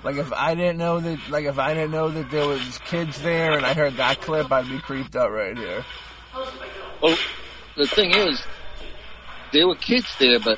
Like 0.04 0.16
if 0.16 0.32
I 0.34 0.56
didn't 0.56 0.78
know 0.78 1.00
that, 1.00 1.20
like 1.30 1.46
if 1.46 1.60
I 1.60 1.74
didn't 1.74 1.92
know 1.92 2.10
that 2.10 2.32
there 2.32 2.48
was 2.48 2.80
kids 2.86 3.22
there, 3.22 3.54
and 3.54 3.66
I 3.66 3.74
heard 3.74 3.98
that 3.98 4.22
clip, 4.22 4.52
I'd 4.52 4.68
be 4.68 4.80
creeped 4.80 5.16
out 5.16 5.32
right 5.32 5.56
here. 5.58 5.86
Well, 7.02 7.18
the 7.78 7.86
thing 7.88 8.12
is, 8.12 8.42
there 9.54 9.68
were 9.68 9.76
kids 9.76 10.08
there, 10.20 10.40
but 10.40 10.58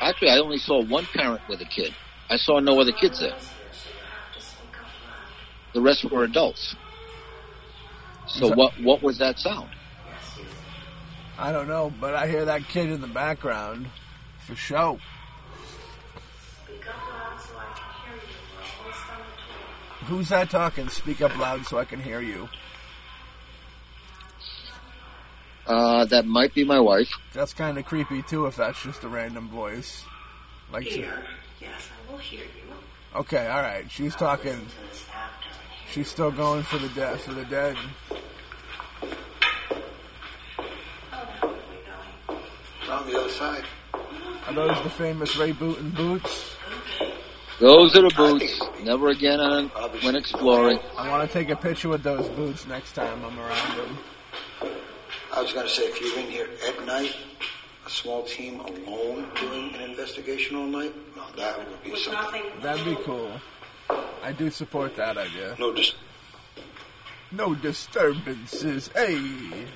actually, 0.00 0.30
I 0.30 0.38
only 0.38 0.58
saw 0.58 0.82
one 0.84 1.06
parent 1.06 1.40
with 1.48 1.60
a 1.60 1.64
kid. 1.64 1.94
I 2.30 2.36
saw 2.36 2.60
no 2.60 2.80
other 2.80 2.92
kids 2.92 3.18
there. 3.20 3.36
The 5.74 5.80
rest 5.80 6.04
were 6.10 6.24
adults. 6.24 6.76
So 8.28 8.48
So- 8.48 8.54
what 8.54 8.72
what 8.80 9.02
was 9.02 9.18
that 9.18 9.38
sound? 9.38 9.70
I 11.38 11.50
don't 11.50 11.66
know, 11.66 11.90
but 12.00 12.14
I 12.14 12.28
hear 12.28 12.44
that 12.44 12.68
kid 12.68 12.88
in 12.90 13.00
the 13.00 13.06
background 13.08 13.90
for 14.46 14.54
show. 14.54 14.98
Speak 16.66 16.86
up 16.88 16.94
loud 17.08 17.40
so 17.40 17.56
I 17.56 17.64
can 17.74 17.84
hear 18.04 18.14
you. 18.14 18.36
We're 18.54 18.64
almost 18.78 19.08
done 19.08 19.18
with 19.18 19.36
talk. 19.38 19.91
Who's 20.06 20.28
that 20.30 20.50
talking? 20.50 20.88
Speak 20.88 21.20
up 21.20 21.36
loud 21.38 21.64
so 21.66 21.78
I 21.78 21.84
can 21.84 22.00
hear 22.00 22.20
you. 22.20 22.48
Uh, 25.66 26.04
that 26.06 26.26
might 26.26 26.52
be 26.54 26.64
my 26.64 26.80
wife. 26.80 27.08
That's 27.32 27.54
kind 27.54 27.78
of 27.78 27.84
creepy 27.84 28.22
too, 28.22 28.46
if 28.46 28.56
that's 28.56 28.82
just 28.82 29.04
a 29.04 29.08
random 29.08 29.48
voice. 29.48 30.04
Like, 30.72 30.84
Here. 30.84 31.22
Yes, 31.60 31.88
I 32.08 32.12
will 32.12 32.18
hear 32.18 32.40
you. 32.40 32.74
okay, 33.20 33.46
all 33.46 33.62
right, 33.62 33.88
she's 33.90 34.16
talking. 34.16 34.52
Listen 34.52 34.66
to. 34.70 35.92
She's 35.92 36.08
still 36.08 36.30
going 36.32 36.62
for 36.62 36.78
the 36.78 36.88
dead. 36.88 37.20
For 37.20 37.34
the 37.34 37.44
dead. 37.44 37.76
Oh, 38.10 38.18
are 41.42 41.48
we 41.48 42.36
going? 42.36 42.42
On 42.90 43.06
the 43.06 43.20
other 43.20 43.28
side. 43.28 43.64
Are 44.46 44.54
those 44.54 44.82
the 44.82 44.90
famous 44.90 45.36
Ray 45.36 45.52
Booten 45.52 45.94
boots? 45.94 46.56
Those 47.62 47.94
are 47.94 48.02
the 48.02 48.14
boots. 48.16 48.60
Never 48.82 49.10
again 49.10 49.38
on 49.38 49.68
when 50.02 50.16
exploring. 50.16 50.80
I 50.98 51.08
want 51.08 51.30
to 51.30 51.32
take 51.32 51.48
a 51.48 51.54
picture 51.54 51.88
with 51.88 52.02
those 52.02 52.28
boots 52.30 52.66
next 52.66 52.94
time 52.94 53.24
I'm 53.24 53.38
around 53.38 53.76
them. 53.78 53.98
I 55.32 55.40
was 55.40 55.52
going 55.52 55.64
to 55.68 55.72
say, 55.72 55.84
if 55.84 56.00
you're 56.00 56.18
in 56.18 56.26
here 56.28 56.48
at 56.66 56.84
night, 56.84 57.14
a 57.86 57.88
small 57.88 58.24
team 58.24 58.58
alone 58.58 59.28
doing 59.38 59.72
an 59.76 59.80
investigation 59.90 60.56
all 60.56 60.66
night, 60.66 60.92
no, 61.16 61.22
that 61.36 61.56
would 61.56 61.84
be 61.84 61.92
With 61.92 62.00
something. 62.00 62.42
nothing. 62.46 62.60
That'd 62.62 62.84
be 62.84 62.96
cool. 63.04 63.30
I 64.24 64.32
do 64.32 64.50
support 64.50 64.96
that 64.96 65.16
idea. 65.16 65.54
No, 65.60 65.72
just 65.72 65.94
No 67.30 67.54
disturbances. 67.54 68.90
Hey. 68.92 69.68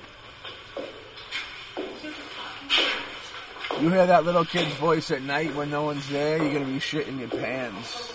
You 3.79 3.89
hear 3.89 4.07
that 4.07 4.25
little 4.25 4.45
kid's 4.45 4.73
voice 4.75 5.11
at 5.11 5.21
night 5.21 5.53
when 5.55 5.69
no 5.69 5.83
one's 5.83 6.07
there, 6.09 6.37
you're 6.41 6.53
gonna 6.53 6.65
be 6.65 6.79
shitting 6.79 7.19
your 7.19 7.29
pants. 7.29 8.11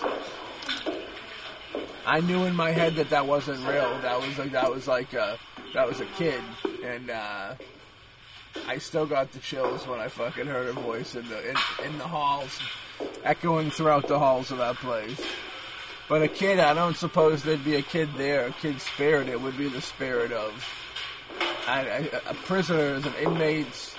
I 2.05 2.19
knew 2.19 2.43
in 2.43 2.55
my 2.55 2.71
head 2.71 2.95
that 2.95 3.09
that 3.11 3.25
wasn't 3.25 3.65
real. 3.65 3.97
That 4.01 4.19
was 4.19 4.37
like 4.37 4.51
that 4.51 4.69
was 4.69 4.87
like 4.87 5.13
a 5.13 5.37
that 5.73 5.87
was 5.87 6.01
a 6.01 6.05
kid, 6.17 6.41
and 6.83 7.09
uh, 7.09 7.55
I 8.67 8.77
still 8.79 9.05
got 9.05 9.31
the 9.31 9.39
chills 9.39 9.87
when 9.87 10.01
I 10.01 10.09
fucking 10.09 10.47
heard 10.47 10.67
her 10.67 10.81
voice 10.81 11.15
in 11.15 11.27
the 11.29 11.49
in, 11.49 11.55
in 11.85 11.97
the 11.97 12.07
halls, 12.07 12.59
echoing 13.23 13.71
throughout 13.71 14.07
the 14.07 14.19
halls 14.19 14.51
of 14.51 14.57
that 14.57 14.75
place. 14.75 15.21
But 16.09 16.21
a 16.23 16.27
kid, 16.27 16.59
I 16.59 16.73
don't 16.73 16.97
suppose 16.97 17.41
there'd 17.41 17.63
be 17.63 17.75
a 17.75 17.81
kid 17.81 18.09
there, 18.17 18.47
a 18.47 18.51
kid's 18.51 18.83
spirit. 18.83 19.29
It 19.29 19.41
would 19.41 19.57
be 19.57 19.69
the 19.69 19.81
spirit 19.81 20.33
of 20.33 20.51
I, 21.67 21.79
I, 21.79 22.29
a 22.29 22.33
prisoners 22.33 23.05
and 23.05 23.15
inmates 23.15 23.95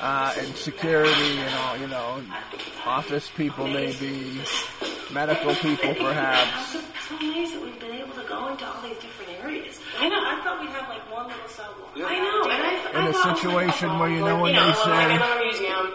uh, 0.00 0.34
and 0.38 0.54
security 0.56 1.38
and 1.38 1.54
all, 1.56 1.76
you 1.76 1.86
know, 1.88 2.22
office 2.86 3.30
people 3.36 3.66
maybe, 3.66 4.40
medical 5.12 5.54
people 5.56 5.94
perhaps. 5.94 6.74
It's 6.74 7.08
so 7.08 7.16
nice 7.16 7.52
that 7.52 7.62
we've 7.62 7.80
been 7.80 7.92
able 7.94 8.14
to 8.14 8.28
go 8.28 8.48
into 8.48 8.64
all 8.66 8.82
these 8.82 8.96
different 8.98 9.32
areas. 9.44 9.78
I 9.98 10.08
know. 10.08 10.16
I 10.18 10.40
thought 10.42 10.60
we'd 10.60 10.70
have 10.70 10.88
like 10.88 11.10
one 11.12 11.26
little 11.28 11.48
cell 11.48 11.74
block. 11.76 12.10
I 12.10 12.18
know. 12.18 12.50
And 12.50 12.62
I, 12.62 12.90
In 13.00 13.06
I 13.06 13.08
a 13.08 13.12
thought- 13.12 13.36
situation 13.38 13.98
where 13.98 14.08
you 14.08 14.20
know 14.24 14.40
when 14.40 14.54
you 14.54 14.60
they 14.60 14.72
say, 14.72 15.14
another 15.14 15.44
museum. 15.44 15.92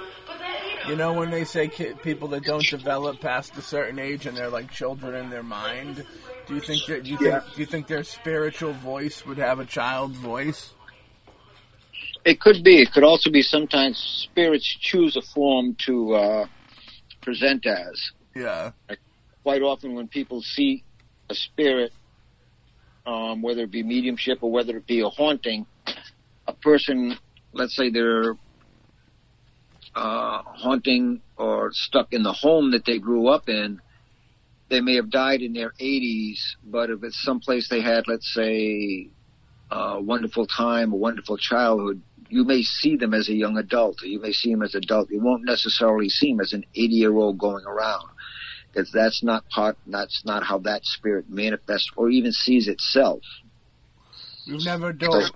You 0.88 0.95
know, 0.95 1.14
when 1.14 1.32
they 1.32 1.45
say 1.45 1.68
ki- 1.68 1.93
people 2.03 2.28
that 2.28 2.43
don't 2.43 2.64
develop 2.68 3.20
past 3.20 3.58
a 3.58 3.62
certain 3.64 3.97
age 3.97 4.28
and 4.28 4.38
they're 4.38 4.49
like 4.51 4.70
children 4.72 5.16
in 5.16 5.32
their 5.32 5.41
mind. 5.41 6.06
Do 6.45 6.53
you 6.53 6.62
think 6.62 6.86
that 6.86 7.06
do 7.06 7.10
you 7.10 7.18
think 7.18 7.43
do 7.56 7.60
you 7.60 7.66
think 7.66 7.88
their 7.88 8.03
spiritual 8.03 8.74
voice 8.74 9.26
would 9.26 9.39
have 9.39 9.58
a 9.60 9.66
child's 9.66 10.20
voice? 10.20 10.75
It 12.26 12.40
could 12.40 12.64
be. 12.64 12.82
It 12.82 12.92
could 12.92 13.04
also 13.04 13.30
be 13.30 13.44
sometimes 13.44 14.28
spirits 14.30 14.66
choose 14.82 15.16
a 15.16 15.22
form 15.22 15.78
to 15.86 16.14
uh, 16.16 16.48
present 17.22 17.68
as. 17.68 18.12
Yeah. 18.36 18.72
Quite 19.44 19.62
often, 19.62 19.94
when 19.94 20.08
people 20.08 20.42
see 20.42 20.84
a 21.30 21.36
spirit, 21.36 21.92
um, 23.06 23.44
whether 23.44 23.62
it 23.62 23.72
be 23.72 23.84
mediumship 23.84 24.40
or 24.42 24.52
whether 24.52 24.76
it 24.78 24.88
be 24.88 25.02
a 25.02 25.10
haunting, 25.10 25.68
a 26.48 26.54
person, 26.54 27.16
let's 27.54 27.76
say 27.76 27.92
they're 27.92 28.34
uh, 29.96 30.42
haunting 30.44 31.22
or 31.38 31.70
stuck 31.74 32.12
in 32.12 32.24
the 32.24 32.34
home 32.34 32.72
that 32.72 32.86
they 32.86 32.98
grew 32.98 33.28
up 33.28 33.50
in, 33.50 33.80
they 34.70 34.82
may 34.82 34.96
have 34.96 35.12
died 35.12 35.42
in 35.42 35.54
their 35.54 35.74
80s, 35.80 36.40
but 36.64 36.90
if 36.90 37.04
it's 37.04 37.22
someplace 37.22 37.70
they 37.70 37.82
had, 37.82 38.08
let's 38.08 38.34
say, 38.34 39.10
a 39.70 40.02
wonderful 40.02 40.48
time, 40.48 40.92
a 40.92 40.96
wonderful 40.96 41.38
childhood, 41.38 42.02
you 42.36 42.44
may 42.44 42.64
see 42.64 42.98
them 42.98 43.14
as 43.14 43.30
a 43.30 43.34
young 43.34 43.58
adult, 43.58 44.04
or 44.04 44.08
you 44.08 44.20
may 44.20 44.34
see 44.34 44.52
them 44.52 44.62
as 44.62 44.76
an 44.76 44.84
adult. 44.84 45.10
You 45.10 45.22
won't 45.22 45.46
necessarily 45.46 46.10
see 46.10 46.34
them 46.34 46.42
as 46.42 46.52
an 46.52 46.66
80 46.76 46.94
year 46.94 47.16
old 47.16 47.38
going 47.38 47.66
around. 47.66 48.10
Because 48.68 48.92
that's 48.92 49.24
not 49.24 49.48
part, 49.48 49.78
that's 49.88 50.24
not 50.26 50.44
how 50.44 50.58
that 50.60 50.84
spirit 50.84 51.30
manifests 51.30 51.90
or 51.96 52.10
even 52.10 52.34
sees 52.34 52.68
itself. 52.68 53.22
We've 54.46 54.66
never 54.66 54.92
dove. 54.92 55.32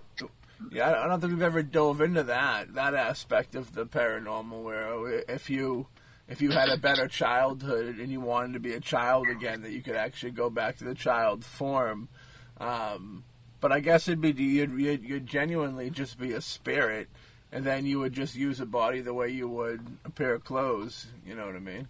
Yeah, 0.73 0.91
I 1.01 1.07
don't 1.07 1.21
think 1.21 1.31
we've 1.31 1.41
ever 1.41 1.63
dove 1.63 2.01
into 2.01 2.23
that 2.23 2.73
that 2.73 2.93
aspect 2.93 3.55
of 3.55 3.73
the 3.73 3.85
paranormal. 3.85 4.61
Where 4.61 5.23
if 5.29 5.49
you 5.49 5.87
if 6.27 6.41
you 6.41 6.51
had 6.51 6.67
a 6.67 6.75
better 6.75 7.07
childhood 7.07 7.97
and 7.97 8.11
you 8.11 8.19
wanted 8.19 8.53
to 8.53 8.59
be 8.59 8.73
a 8.73 8.81
child 8.81 9.29
again, 9.29 9.61
that 9.61 9.71
you 9.71 9.81
could 9.81 9.95
actually 9.95 10.31
go 10.31 10.49
back 10.49 10.77
to 10.79 10.83
the 10.83 10.95
child 10.95 11.45
form. 11.45 12.09
Um, 12.57 13.23
but 13.59 13.71
I 13.71 13.79
guess 13.79 14.07
it'd 14.07 14.21
be 14.21 14.31
you'd, 14.31 14.71
you'd, 14.71 15.03
you'd 15.03 15.27
genuinely 15.27 15.89
just 15.89 16.19
be 16.19 16.33
a 16.33 16.41
spirit, 16.41 17.07
and 17.51 17.63
then 17.63 17.85
you 17.85 17.99
would 17.99 18.13
just 18.13 18.35
use 18.35 18.59
a 18.59 18.65
body 18.65 19.01
the 19.01 19.13
way 19.13 19.29
you 19.29 19.47
would 19.47 19.81
a 20.05 20.09
pair 20.09 20.33
of 20.33 20.43
clothes. 20.43 21.07
You 21.25 21.35
know 21.35 21.45
what 21.45 21.55
I 21.55 21.59
mean? 21.59 21.87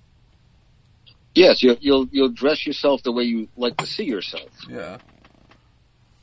Yes, 1.35 1.61
you'll, 1.61 1.77
you'll, 1.79 2.07
you'll 2.11 2.29
dress 2.29 2.65
yourself 2.65 3.03
the 3.03 3.11
way 3.11 3.23
you 3.23 3.47
like 3.55 3.77
to 3.77 3.85
see 3.85 4.03
yourself. 4.03 4.49
Yeah. 4.67 4.97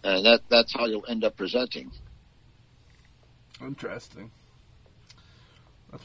And 0.03 0.27
that, 0.27 0.41
that's 0.49 0.75
how 0.75 0.87
you'll 0.87 1.07
end 1.09 1.25
up 1.25 1.37
presenting. 1.37 1.91
Interesting. 3.61 4.31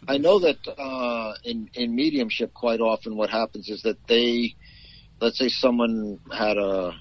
I 0.08 0.18
know 0.18 0.39
that 0.39 0.58
uh, 0.78 1.34
in 1.44 1.70
in 1.74 1.96
mediumship, 1.96 2.54
quite 2.54 2.80
often 2.80 3.16
what 3.16 3.30
happens 3.30 3.70
is 3.70 3.82
that 3.82 3.98
they, 4.08 4.56
let's 5.20 5.38
say, 5.38 5.50
someone 5.50 6.20
had 6.32 6.58
a 6.58 6.94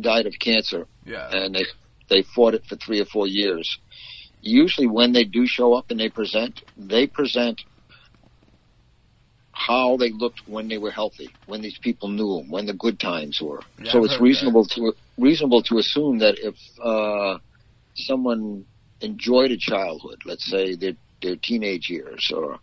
died 0.00 0.26
of 0.26 0.34
cancer, 0.40 0.86
Yeah. 1.04 1.28
and 1.30 1.54
they 1.54 1.64
they 2.08 2.22
fought 2.34 2.54
it 2.54 2.64
for 2.66 2.76
three 2.76 3.00
or 3.00 3.06
four 3.06 3.26
years. 3.26 3.78
Usually, 4.40 4.86
when 4.86 5.12
they 5.12 5.24
do 5.24 5.46
show 5.46 5.74
up 5.74 5.90
and 5.90 5.98
they 6.00 6.08
present, 6.10 6.60
they 6.76 7.06
present 7.06 7.60
how 9.52 9.96
they 9.96 10.10
looked 10.10 10.40
when 10.46 10.68
they 10.68 10.78
were 10.78 10.90
healthy, 10.90 11.30
when 11.46 11.62
these 11.62 11.78
people 11.78 12.08
knew 12.08 12.38
them, 12.38 12.50
when 12.50 12.66
the 12.66 12.72
good 12.74 12.98
times 12.98 13.40
were. 13.40 13.60
Yeah, 13.78 13.92
so 13.92 14.04
it's 14.04 14.14
heard 14.14 14.18
that. 14.20 14.24
reasonable 14.24 14.64
to 14.66 14.92
reasonable 15.18 15.62
to 15.64 15.78
assume 15.78 16.18
that 16.18 16.36
if 16.38 16.56
uh, 16.82 17.38
someone 17.94 18.64
enjoyed 19.00 19.50
a 19.52 19.56
childhood, 19.58 20.18
let's 20.24 20.46
say 20.50 20.74
their 20.74 20.94
their 21.20 21.36
teenage 21.36 21.88
years, 21.90 22.32
or 22.34 22.58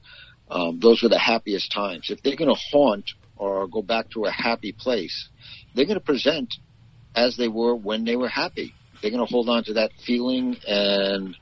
um, 0.49 0.79
those 0.79 1.01
were 1.03 1.09
the 1.09 1.19
happiest 1.19 1.71
times. 1.71 2.09
If 2.09 2.21
they're 2.23 2.35
going 2.35 2.53
to 2.53 2.61
haunt 2.71 3.05
or 3.35 3.67
go 3.67 3.81
back 3.81 4.09
to 4.11 4.25
a 4.25 4.31
happy 4.31 4.75
place, 4.77 5.29
they're 5.73 5.85
going 5.85 5.99
to 5.99 6.03
present 6.03 6.53
as 7.25 7.35
they 7.35 7.47
were 7.47 7.75
when 7.75 8.05
they 8.05 8.15
were 8.15 8.29
happy. 8.29 8.73
They're 9.01 9.11
going 9.11 9.25
to 9.25 9.31
hold 9.31 9.49
on 9.49 9.63
to 9.65 9.73
that 9.73 9.91
feeling, 10.05 10.57
and 10.67 11.35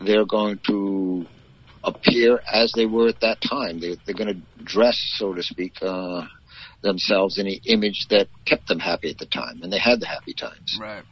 they're 0.00 0.24
going 0.26 0.58
to 0.66 1.26
appear 1.82 2.40
as 2.50 2.72
they 2.72 2.86
were 2.86 3.08
at 3.08 3.20
that 3.20 3.38
time. 3.40 3.80
They, 3.80 3.96
they're 4.04 4.14
going 4.14 4.34
to 4.34 4.64
dress, 4.64 4.98
so 5.18 5.34
to 5.34 5.42
speak, 5.42 5.74
uh, 5.82 6.22
themselves 6.82 7.38
in 7.38 7.46
the 7.46 7.60
image 7.66 8.06
that 8.10 8.28
kept 8.44 8.68
them 8.68 8.78
happy 8.78 9.10
at 9.10 9.18
the 9.18 9.26
time, 9.26 9.60
and 9.62 9.72
they 9.72 9.78
had 9.78 10.00
the 10.00 10.06
happy 10.06 10.34
times. 10.34 10.78
Right. 10.80 11.04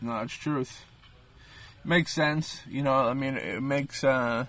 No, 0.00 0.18
it's 0.20 0.34
truth. 0.34 0.84
Makes 1.84 2.12
sense. 2.12 2.60
You 2.68 2.82
know, 2.82 2.94
I 2.94 3.14
mean, 3.14 3.36
it 3.36 3.62
makes, 3.62 4.04
uh, 4.04 4.46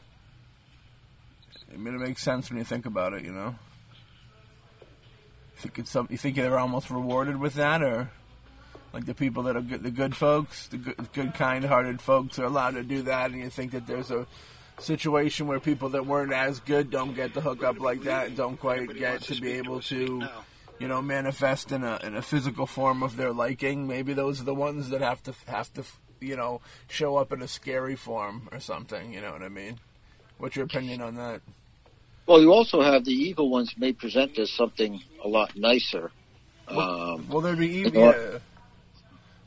I 1.72 1.78
mean, 1.78 1.96
it 1.96 2.00
makes 2.00 2.22
sense 2.24 2.50
when 2.50 2.60
you 2.60 2.66
think 2.66 2.86
about 2.86 3.14
it, 3.14 3.24
you 3.24 3.32
know? 3.32 3.56
You 5.64 5.70
think 5.70 5.80
it's 5.80 5.92
some, 5.92 6.08
you 6.12 6.18
think 6.18 6.36
they're 6.36 6.60
almost 6.60 6.90
rewarded 6.90 7.40
with 7.40 7.54
that, 7.54 7.82
or 7.82 8.12
Like 8.94 9.06
the 9.06 9.16
people 9.16 9.44
that 9.44 9.58
are 9.58 9.62
good, 9.62 9.82
the 9.82 9.90
good 9.90 10.16
folks, 10.16 10.68
the 10.68 10.78
good, 10.78 11.12
good 11.14 11.34
kind-hearted 11.34 12.00
folks 12.00 12.38
are 12.38 12.46
allowed 12.46 12.76
to 12.76 12.84
do 12.84 13.02
that, 13.04 13.32
and 13.32 13.40
you 13.40 13.50
think 13.50 13.72
that 13.72 13.88
there's 13.88 14.12
a 14.12 14.28
situation 14.78 15.48
where 15.48 15.60
people 15.60 15.90
that 15.90 16.06
weren't 16.06 16.32
as 16.32 16.60
good 16.60 16.92
don't 16.92 17.16
get 17.16 17.34
the 17.34 17.42
hook 17.42 17.64
up 17.64 17.80
like 17.80 18.04
that, 18.04 18.36
don't 18.36 18.60
quite 18.60 18.96
get 18.96 19.24
to 19.24 19.42
be 19.42 19.54
able 19.54 19.82
to, 19.82 20.28
you 20.78 20.88
know, 20.88 21.02
manifest 21.02 21.72
in 21.72 21.84
a 21.84 22.00
in 22.04 22.16
a 22.16 22.22
physical 22.22 22.68
form 22.68 23.02
of 23.02 23.18
their 23.18 23.34
liking. 23.34 23.88
Maybe 23.88 24.14
those 24.14 24.40
are 24.40 24.46
the 24.46 24.54
ones 24.54 24.90
that 24.90 25.02
have 25.02 25.24
to 25.24 25.34
have 25.48 25.74
to, 25.74 25.84
you 26.20 26.36
know, 26.36 26.62
show 26.88 27.18
up 27.18 27.34
in 27.34 27.42
a 27.42 27.48
scary 27.48 27.96
form 27.96 28.48
or 28.52 28.60
something. 28.60 29.12
You 29.12 29.22
know 29.22 29.32
what 29.32 29.42
I 29.42 29.50
mean? 29.50 29.80
What's 30.38 30.56
your 30.56 30.66
opinion 30.66 31.02
on 31.02 31.16
that? 31.16 31.42
Well, 32.26 32.42
you 32.42 32.54
also 32.54 32.82
have 32.82 33.06
the 33.06 33.12
evil 33.12 33.50
ones 33.50 33.74
may 33.78 33.94
present 33.94 34.38
as 34.40 34.52
something 34.52 35.02
a 35.24 35.28
lot 35.28 35.56
nicer. 35.58 36.12
Um, 36.68 37.28
Well, 37.30 37.42
there'd 37.42 37.60
be 37.60 37.70
evil, 37.70 38.02
yeah, 38.02 38.38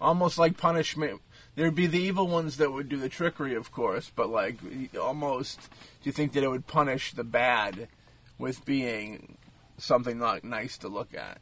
almost 0.00 0.38
like 0.38 0.58
punishment. 0.58 1.20
There'd 1.54 1.74
be 1.74 1.86
the 1.86 1.98
evil 2.00 2.28
ones 2.28 2.58
that 2.58 2.70
would 2.70 2.90
do 2.90 2.98
the 2.98 3.08
trickery, 3.08 3.54
of 3.54 3.72
course, 3.72 4.12
but 4.14 4.28
like 4.28 4.56
almost. 5.00 5.60
Do 6.02 6.08
you 6.08 6.12
think 6.12 6.32
that 6.34 6.44
it 6.44 6.48
would 6.48 6.66
punish 6.66 7.12
the 7.12 7.24
bad 7.24 7.88
with 8.38 8.64
being 8.66 9.38
something 9.78 10.18
not 10.18 10.44
nice 10.44 10.76
to 10.78 10.88
look 10.88 11.14
at? 11.14 11.40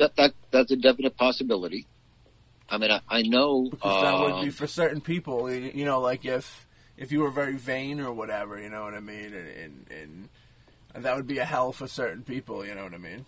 that, 0.00 0.16
that 0.16 0.34
that's 0.50 0.70
a 0.72 0.76
definite 0.76 1.16
possibility. 1.16 1.86
I 2.68 2.78
mean, 2.78 2.90
I, 2.90 3.00
I 3.08 3.22
know. 3.22 3.68
Because 3.70 4.02
that 4.02 4.18
would 4.18 4.42
be 4.42 4.48
um, 4.48 4.50
for 4.50 4.66
certain 4.66 5.00
people. 5.00 5.50
You 5.50 5.84
know, 5.84 6.00
like 6.00 6.24
if 6.24 6.66
if 7.00 7.10
you 7.10 7.20
were 7.22 7.30
very 7.30 7.56
vain 7.56 7.98
or 7.98 8.12
whatever, 8.12 8.60
you 8.60 8.68
know 8.68 8.84
what 8.84 8.94
I 8.94 9.00
mean, 9.00 9.34
and 9.34 9.90
and, 9.90 10.28
and 10.94 11.04
that 11.04 11.16
would 11.16 11.26
be 11.26 11.38
a 11.38 11.44
hell 11.44 11.72
for 11.72 11.88
certain 11.88 12.22
people. 12.22 12.64
You 12.64 12.76
know 12.76 12.84
what 12.84 12.94
I 12.94 12.98
mean? 12.98 13.24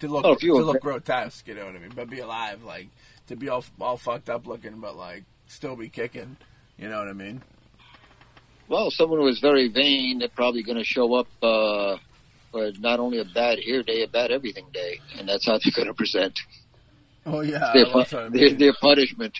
To 0.00 0.08
look 0.08 0.24
Oh, 0.24 0.34
to 0.36 0.54
look 0.58 0.82
grotesque, 0.82 1.48
you 1.48 1.54
know 1.54 1.64
what 1.66 1.74
I 1.74 1.78
mean, 1.78 1.92
but 1.96 2.08
be 2.10 2.20
alive, 2.20 2.62
like 2.62 2.88
to 3.26 3.34
be 3.34 3.48
all 3.48 3.64
all 3.80 3.96
fucked 3.96 4.30
up 4.30 4.46
looking, 4.46 4.78
but 4.78 4.96
like 4.96 5.24
still 5.48 5.74
be 5.74 5.88
kicking. 5.88 6.36
You 6.78 6.88
know 6.88 6.98
what 6.98 7.08
I 7.08 7.12
mean? 7.14 7.42
well, 8.68 8.90
someone 8.90 9.20
who 9.20 9.28
is 9.28 9.38
very 9.40 9.68
vain, 9.68 10.18
they're 10.18 10.28
probably 10.28 10.62
going 10.62 10.78
to 10.78 10.84
show 10.84 11.14
up 11.14 11.26
uh, 11.42 11.96
for 12.50 12.70
not 12.78 13.00
only 13.00 13.18
a 13.18 13.24
bad 13.24 13.58
hair 13.64 13.82
day, 13.82 14.02
a 14.02 14.08
bad 14.08 14.30
everything 14.30 14.66
day, 14.72 15.00
and 15.18 15.28
that's 15.28 15.46
how 15.46 15.58
they're 15.62 15.72
going 15.74 15.88
to 15.88 15.94
present 15.94 16.38
Oh 17.24 17.40
yeah, 17.40 17.70
their, 17.72 17.84
pu- 17.86 17.92
what 17.92 18.14
I 18.14 18.28
their, 18.30 18.50
their 18.54 18.74
punishment. 18.80 19.38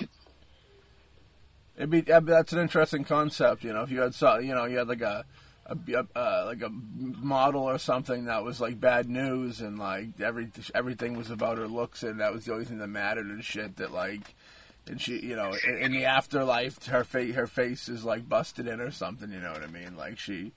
It'd 1.76 1.90
be 1.90 2.00
that's 2.02 2.52
an 2.52 2.58
interesting 2.58 3.04
concept. 3.04 3.64
You 3.64 3.72
know, 3.72 3.82
if 3.82 3.90
you 3.90 4.00
had 4.00 4.14
so, 4.14 4.38
you 4.38 4.54
know, 4.54 4.64
you 4.66 4.78
had 4.78 4.88
like 4.88 5.00
a, 5.00 5.24
a 5.66 5.76
uh, 6.14 6.42
like 6.46 6.62
a 6.62 6.68
model 6.70 7.62
or 7.62 7.78
something 7.78 8.26
that 8.26 8.44
was 8.44 8.60
like 8.60 8.78
bad 8.80 9.08
news, 9.08 9.60
and 9.60 9.78
like 9.78 10.20
every 10.20 10.50
everything 10.74 11.16
was 11.16 11.30
about 11.30 11.58
her 11.58 11.66
looks, 11.68 12.02
and 12.02 12.20
that 12.20 12.32
was 12.32 12.44
the 12.44 12.52
only 12.52 12.64
thing 12.66 12.78
that 12.78 12.88
mattered 12.88 13.26
and 13.26 13.42
shit. 13.44 13.76
That 13.76 13.92
like, 13.92 14.34
and 14.86 15.00
she, 15.00 15.18
you 15.20 15.34
know, 15.36 15.54
in, 15.66 15.78
in 15.78 15.92
the 15.92 16.04
afterlife, 16.04 16.84
her 16.86 17.04
face 17.04 17.34
her 17.34 17.46
face 17.46 17.88
is 17.88 18.04
like 18.04 18.28
busted 18.28 18.66
in 18.66 18.80
or 18.80 18.90
something. 18.90 19.30
You 19.32 19.40
know 19.40 19.52
what 19.52 19.62
I 19.62 19.66
mean? 19.68 19.96
Like 19.96 20.18
she. 20.18 20.52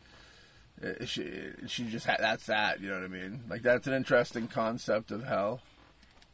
uh, 0.84 1.06
She 1.06 1.26
she 1.68 1.86
just 1.86 2.06
had 2.06 2.18
that's 2.20 2.48
that 2.48 2.82
you 2.82 2.90
know 2.90 2.96
what 2.96 3.06
I 3.06 3.08
mean 3.08 3.44
like 3.50 3.62
that's 3.62 3.88
an 3.88 3.94
interesting 3.94 4.50
concept 4.50 5.10
of 5.12 5.24
hell, 5.24 5.62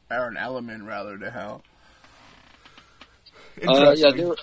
or 0.10 0.28
an 0.28 0.38
element 0.38 0.84
rather 0.86 1.16
to 1.20 1.30
hell. 1.30 1.62
Uh, 3.68 3.92
yeah, 3.96 4.12
there 4.16 4.34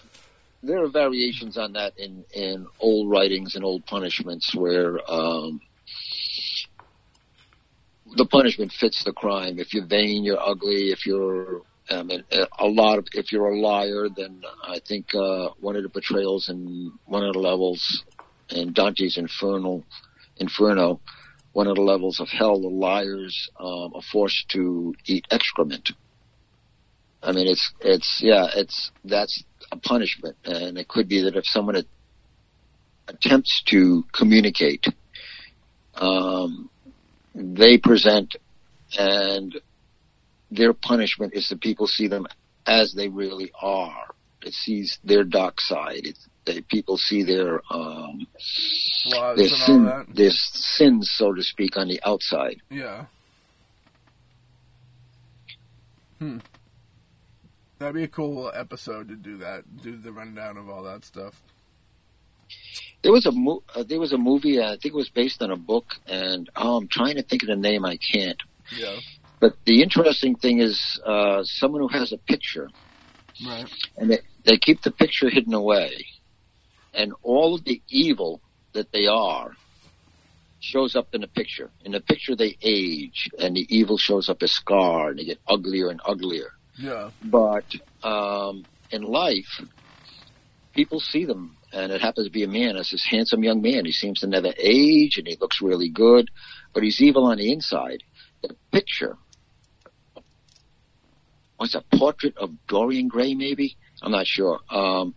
there 0.63 0.83
are 0.83 0.89
variations 0.89 1.57
on 1.57 1.73
that 1.75 1.99
in 1.99 2.25
in 2.35 2.67
old 2.81 3.11
writings 3.11 3.55
and 3.55 3.65
old 3.65 3.87
punishments 3.87 4.55
where 4.55 4.99
um, 5.11 5.61
the 8.17 8.27
punishment 8.27 8.73
fits 8.73 9.05
the 9.05 9.13
crime. 9.13 9.59
If 9.59 9.73
you're 9.73 9.87
vain, 9.87 10.25
you're 10.25 10.41
ugly. 10.41 10.91
If 10.91 11.07
you're 11.07 11.63
mean, 12.03 12.25
a 12.59 12.67
lot 12.67 12.99
of 12.99 13.07
if 13.13 13.33
you're 13.33 13.49
a 13.49 13.59
liar, 13.59 14.09
then 14.15 14.43
I 14.63 14.81
think 14.87 15.15
uh, 15.15 15.51
one 15.61 15.77
of 15.77 15.83
the 15.83 15.89
betrayals 15.89 16.49
in 16.49 16.93
one 17.07 17.25
of 17.25 17.33
the 17.33 17.39
levels 17.39 18.05
in 18.51 18.73
Dante's 18.73 19.17
Infernal 19.17 19.85
Inferno, 20.37 21.01
one 21.53 21.67
of 21.67 21.77
the 21.77 21.83
levels 21.83 22.21
of 22.21 22.29
hell, 22.29 22.61
the 22.61 22.69
liars 22.69 23.51
um, 23.59 23.93
are 23.95 24.03
forced 24.13 24.49
to 24.51 24.95
eat 25.07 25.27
excrement. 25.31 25.93
I 27.23 27.33
mean, 27.33 27.47
it's 27.47 27.73
it's 27.81 28.21
yeah, 28.23 28.47
it's 28.55 28.91
that's 29.05 29.43
a 29.71 29.77
punishment, 29.77 30.37
and 30.45 30.79
it 30.79 30.89
could 30.89 31.09
be 31.09 31.23
that 31.23 31.37
if 31.37 31.47
someone 31.47 31.77
at- 31.77 31.87
attempts 33.07 33.63
to 33.67 34.05
communicate, 34.13 34.87
um, 35.95 36.71
they 37.35 37.79
present, 37.79 38.37
and 38.99 39.61
their 40.51 40.73
punishment 40.73 41.35
is 41.35 41.49
that 41.49 41.61
people 41.61 41.87
see 41.87 42.09
them 42.09 42.27
as 42.67 42.95
they 42.95 43.09
really 43.09 43.51
are. 43.61 44.15
It 44.43 44.55
sees 44.55 44.99
their 45.05 45.25
dark 45.25 45.61
side. 45.61 46.05
It, 46.05 46.19
they, 46.47 46.61
people 46.63 46.97
see 46.97 47.23
their 47.25 47.61
um, 47.71 48.27
their 49.37 49.49
sin, 49.49 50.07
their 50.15 50.31
sins, 50.31 51.11
so 51.13 51.35
to 51.35 51.43
speak, 51.43 51.77
on 51.77 51.89
the 51.89 52.01
outside. 52.05 52.63
Yeah. 52.71 53.07
Hmm. 56.19 56.39
That'd 57.79 57.95
be 57.95 58.03
a 58.05 58.09
cool 58.09 58.51
episode 58.55 59.09
to 59.09 59.15
do 59.15 59.37
that. 59.39 59.83
Do 59.83 59.97
the 59.97 60.13
rundown 60.13 60.57
of 60.57 60.69
all 60.69 60.83
that 60.83 61.05
stuff. 61.05 61.41
There 63.03 63.13
was 63.13 63.27
a 63.27 63.33
mo- 63.33 63.63
uh, 63.75 63.85
there 63.85 64.01
was 64.01 64.13
a 64.13 64.19
movie. 64.19 64.59
uh, 64.59 64.67
I 64.73 64.77
think 64.77 64.87
it 64.87 64.95
was 64.95 65.11
based 65.11 65.43
on 65.43 65.51
a 65.53 65.57
book, 65.57 65.95
and 66.07 66.51
oh, 66.57 66.77
I'm 66.79 66.89
trying 66.89 67.17
to 67.17 67.23
think 67.23 67.43
of 67.43 67.49
the 67.49 67.57
name. 67.57 67.85
I 67.85 67.97
can't. 67.99 68.41
Yeah. 68.77 68.97
But 69.41 69.55
the 69.65 69.83
interesting 69.83 70.35
thing 70.35 70.59
is, 70.59 71.01
uh, 71.07 71.45
someone 71.45 71.81
who 71.83 71.89
has 71.89 72.13
a 72.13 72.19
picture, 72.19 72.69
Right. 73.47 73.71
and 73.97 74.11
they, 74.11 74.19
they 74.45 74.59
keep 74.59 74.83
the 74.83 74.91
picture 74.91 75.29
hidden 75.31 75.55
away, 75.55 76.07
and 76.93 77.13
all 77.23 77.55
of 77.55 77.63
the 77.65 77.81
evil 77.89 78.41
that 78.73 78.91
they 78.91 79.07
are 79.07 79.53
shows 80.59 80.97
up 80.97 81.15
in 81.15 81.21
the 81.21 81.29
picture. 81.29 81.71
In 81.85 81.93
the 81.93 82.01
picture, 82.01 82.35
they 82.35 82.57
age, 82.63 83.31
and 83.39 83.55
the 83.55 83.65
evil 83.69 83.97
shows 83.97 84.29
up 84.29 84.43
as 84.43 84.51
scar, 84.51 85.11
and 85.11 85.19
they 85.21 85.25
get 85.25 85.39
uglier 85.47 85.89
and 85.91 86.01
uglier. 86.05 86.51
Yeah. 86.79 87.11
But 87.23 87.65
um, 88.03 88.65
in 88.91 89.03
life, 89.03 89.61
people 90.75 91.01
see 91.01 91.25
them, 91.25 91.57
and 91.73 91.91
it 91.93 92.01
happens 92.01 92.27
to 92.27 92.33
be 92.33 92.45
a 92.45 92.49
man. 92.49 92.77
It's 92.77 92.91
this 92.93 93.07
handsome 93.09 93.43
young 93.43 93.61
man. 93.61 93.85
He 93.85 93.93
seems 93.93 94.21
to 94.21 94.27
never 94.27 94.53
age, 94.59 95.17
and 95.19 95.27
he 95.27 95.37
looks 95.41 95.61
really 95.61 95.89
good, 95.91 96.29
but 96.73 96.83
he's 96.83 97.01
evil 97.01 97.25
on 97.25 97.39
the 97.39 97.53
inside. 97.53 98.03
The 98.43 98.55
picture 98.73 99.17
was 101.59 101.75
a 101.75 101.83
portrait 101.97 102.37
of 102.37 102.51
Dorian 102.69 103.09
Gray, 103.09 103.35
maybe. 103.35 103.77
I'm 104.03 104.13
not 104.13 104.27
sure. 104.27 104.61
Um, 104.71 105.15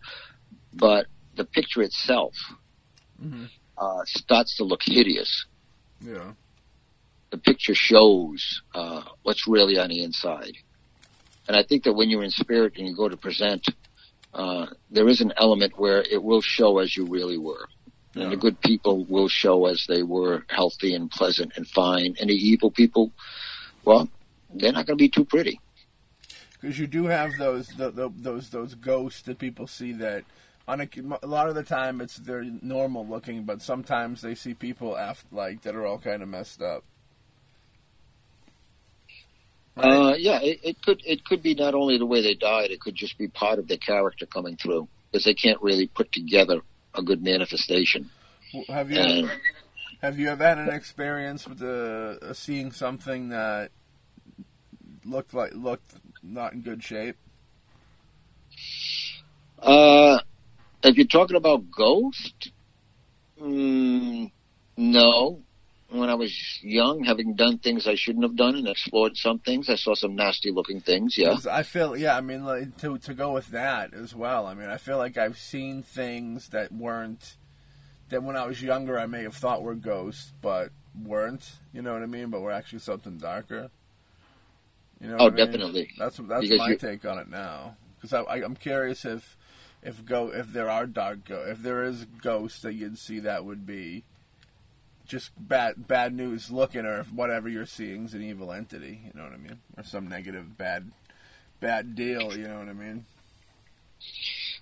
but 0.74 1.06
the 1.36 1.44
picture 1.44 1.82
itself 1.82 2.34
Mhm. 3.22 3.48
uh, 3.78 4.02
starts 4.06 4.56
to 4.56 4.64
look 4.64 4.80
hideous. 4.82 5.46
Yeah. 6.00 6.32
The 7.30 7.38
picture 7.38 7.74
shows 7.74 8.62
uh, 8.74 9.02
what's 9.22 9.46
really 9.46 9.78
on 9.78 9.88
the 9.90 10.02
inside. 10.02 10.54
And 11.48 11.56
I 11.56 11.62
think 11.62 11.84
that 11.84 11.92
when 11.92 12.08
you're 12.08 12.22
in 12.22 12.30
spirit 12.30 12.74
and 12.76 12.86
you 12.86 12.94
go 12.94 13.08
to 13.08 13.16
present, 13.16 13.66
uh, 14.34 14.66
there 14.90 15.08
is 15.08 15.20
an 15.20 15.32
element 15.36 15.78
where 15.78 16.02
it 16.02 16.22
will 16.22 16.40
show 16.40 16.78
as 16.78 16.96
you 16.96 17.04
really 17.06 17.38
were. 17.38 17.68
Yeah. 18.14 18.24
And 18.24 18.32
the 18.32 18.36
good 18.36 18.60
people 18.60 19.04
will 19.06 19.28
show 19.28 19.66
as 19.66 19.86
they 19.88 20.02
were 20.02 20.44
healthy 20.48 20.94
and 20.94 21.10
pleasant 21.10 21.52
and 21.56 21.66
fine. 21.66 22.14
And 22.20 22.28
the 22.28 22.34
evil 22.34 22.70
people, 22.70 23.10
well, 23.84 24.08
they're 24.54 24.72
not 24.72 24.86
going 24.86 24.98
to 24.98 25.02
be 25.02 25.08
too 25.08 25.24
pretty. 25.24 25.60
Because 26.60 26.78
you 26.78 26.86
do 26.86 27.06
have 27.06 27.32
those 27.38 27.68
the, 27.68 27.90
the, 27.90 28.12
those 28.14 28.50
those 28.50 28.74
ghosts 28.76 29.22
that 29.22 29.38
people 29.38 29.66
see 29.66 29.92
that 29.94 30.24
on 30.68 30.80
a, 30.80 30.88
a 31.22 31.26
lot 31.26 31.48
of 31.48 31.56
the 31.56 31.64
time 31.64 32.00
it's 32.00 32.16
they're 32.16 32.44
normal 32.44 33.06
looking, 33.06 33.44
but 33.44 33.60
sometimes 33.60 34.22
they 34.22 34.36
see 34.36 34.54
people 34.54 34.96
after 34.96 35.26
like 35.32 35.62
that 35.62 35.74
are 35.74 35.84
all 35.84 35.98
kind 35.98 36.22
of 36.22 36.28
messed 36.28 36.62
up. 36.62 36.84
Uh, 39.76 40.14
yeah, 40.18 40.38
it, 40.42 40.60
it 40.62 40.82
could 40.82 41.00
it 41.04 41.24
could 41.24 41.42
be 41.42 41.54
not 41.54 41.74
only 41.74 41.96
the 41.96 42.06
way 42.06 42.22
they 42.22 42.34
died, 42.34 42.70
it 42.70 42.80
could 42.80 42.94
just 42.94 43.16
be 43.16 43.28
part 43.28 43.58
of 43.58 43.68
their 43.68 43.78
character 43.78 44.26
coming 44.26 44.56
through 44.56 44.86
because 45.10 45.24
they 45.24 45.34
can't 45.34 45.60
really 45.62 45.86
put 45.86 46.12
together 46.12 46.60
a 46.94 47.02
good 47.02 47.22
manifestation. 47.22 48.10
Have 48.68 48.90
you 48.90 48.98
And 48.98 49.30
have 50.02 50.18
you 50.18 50.28
ever 50.28 50.44
had 50.44 50.58
an 50.58 50.68
experience 50.68 51.48
with 51.48 51.62
uh, 51.62 52.34
seeing 52.34 52.72
something 52.72 53.30
that 53.30 53.70
looked 55.06 55.32
like 55.32 55.54
looked 55.54 55.94
not 56.22 56.52
in 56.52 56.60
good 56.60 56.82
shape? 56.82 57.16
uh, 59.58 60.18
if 60.82 60.96
you're 60.96 61.06
talking 61.06 61.36
about 61.36 61.70
ghost, 61.70 62.50
mm, 63.40 64.30
no. 64.76 65.42
When 65.92 66.08
I 66.08 66.14
was 66.14 66.32
young, 66.62 67.04
having 67.04 67.34
done 67.34 67.58
things 67.58 67.86
I 67.86 67.94
shouldn't 67.96 68.24
have 68.24 68.34
done 68.36 68.54
and 68.56 68.66
explored 68.66 69.16
some 69.16 69.38
things, 69.40 69.68
I 69.68 69.74
saw 69.76 69.94
some 69.94 70.14
nasty 70.16 70.50
looking 70.50 70.80
things. 70.80 71.18
Yeah. 71.18 71.36
I 71.50 71.62
feel, 71.62 71.96
yeah, 71.96 72.16
I 72.16 72.20
mean, 72.22 72.44
like, 72.44 72.76
to 72.78 72.96
to 72.98 73.12
go 73.14 73.32
with 73.32 73.48
that 73.48 73.92
as 73.92 74.14
well. 74.14 74.46
I 74.46 74.54
mean, 74.54 74.68
I 74.70 74.78
feel 74.78 74.96
like 74.96 75.18
I've 75.18 75.36
seen 75.38 75.82
things 75.82 76.48
that 76.48 76.72
weren't 76.72 77.36
that 78.08 78.22
when 78.22 78.36
I 78.36 78.46
was 78.46 78.62
younger 78.62 78.98
I 78.98 79.06
may 79.06 79.22
have 79.22 79.34
thought 79.34 79.62
were 79.62 79.74
ghosts, 79.74 80.32
but 80.40 80.70
weren't. 80.98 81.52
You 81.72 81.82
know 81.82 81.92
what 81.92 82.02
I 82.02 82.06
mean? 82.06 82.30
But 82.30 82.40
were 82.40 82.52
actually 82.52 82.80
something 82.80 83.18
darker. 83.18 83.70
You 85.00 85.08
know 85.08 85.16
Oh, 85.18 85.26
I 85.26 85.30
mean? 85.30 85.36
definitely. 85.36 85.90
That's 85.98 86.16
that's 86.16 86.42
Because 86.42 86.58
my 86.58 86.68
you- 86.70 86.76
take 86.78 87.04
on 87.04 87.18
it 87.18 87.28
now. 87.28 87.76
Because 87.96 88.12
I, 88.12 88.20
I, 88.22 88.36
I'm 88.44 88.56
curious 88.56 89.04
if 89.04 89.36
if 89.82 90.04
go 90.04 90.32
if 90.32 90.52
there 90.52 90.70
are 90.70 90.86
dark 90.86 91.24
go 91.24 91.44
if 91.46 91.58
there 91.62 91.82
is 91.84 92.04
ghosts 92.22 92.62
that 92.62 92.74
you'd 92.74 92.98
see 92.98 93.18
that 93.20 93.44
would 93.44 93.66
be 93.66 94.04
just 95.12 95.30
bad 95.36 95.86
bad 95.86 96.14
news 96.14 96.50
looking, 96.50 96.86
or 96.86 97.00
if 97.00 97.12
whatever 97.12 97.46
you're 97.46 97.66
seeing 97.66 98.06
is 98.06 98.14
an 98.14 98.22
evil 98.22 98.50
entity. 98.50 98.98
You 99.04 99.12
know 99.14 99.24
what 99.24 99.34
I 99.34 99.36
mean? 99.36 99.58
Or 99.76 99.84
some 99.84 100.08
negative 100.08 100.56
bad 100.56 100.90
bad 101.60 101.94
deal. 101.94 102.34
You 102.36 102.48
know 102.48 102.58
what 102.60 102.68
I 102.68 102.72
mean? 102.72 103.04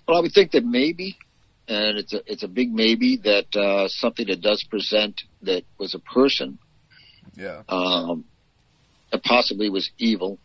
Well, 0.08 0.18
I 0.18 0.20
would 0.22 0.32
think 0.32 0.50
that 0.50 0.64
maybe, 0.64 1.16
and 1.68 1.96
it's 1.98 2.12
a 2.12 2.20
it's 2.26 2.42
a 2.42 2.48
big 2.48 2.72
maybe 2.74 3.16
that 3.18 3.54
uh, 3.56 3.86
something 3.86 4.26
that 4.26 4.40
does 4.40 4.64
present 4.68 5.22
that 5.42 5.62
was 5.78 5.94
a 5.94 6.00
person, 6.00 6.58
Yeah. 7.36 7.62
um, 7.68 8.24
that 9.12 9.22
possibly 9.22 9.70
was 9.70 9.88
evil, 9.98 10.40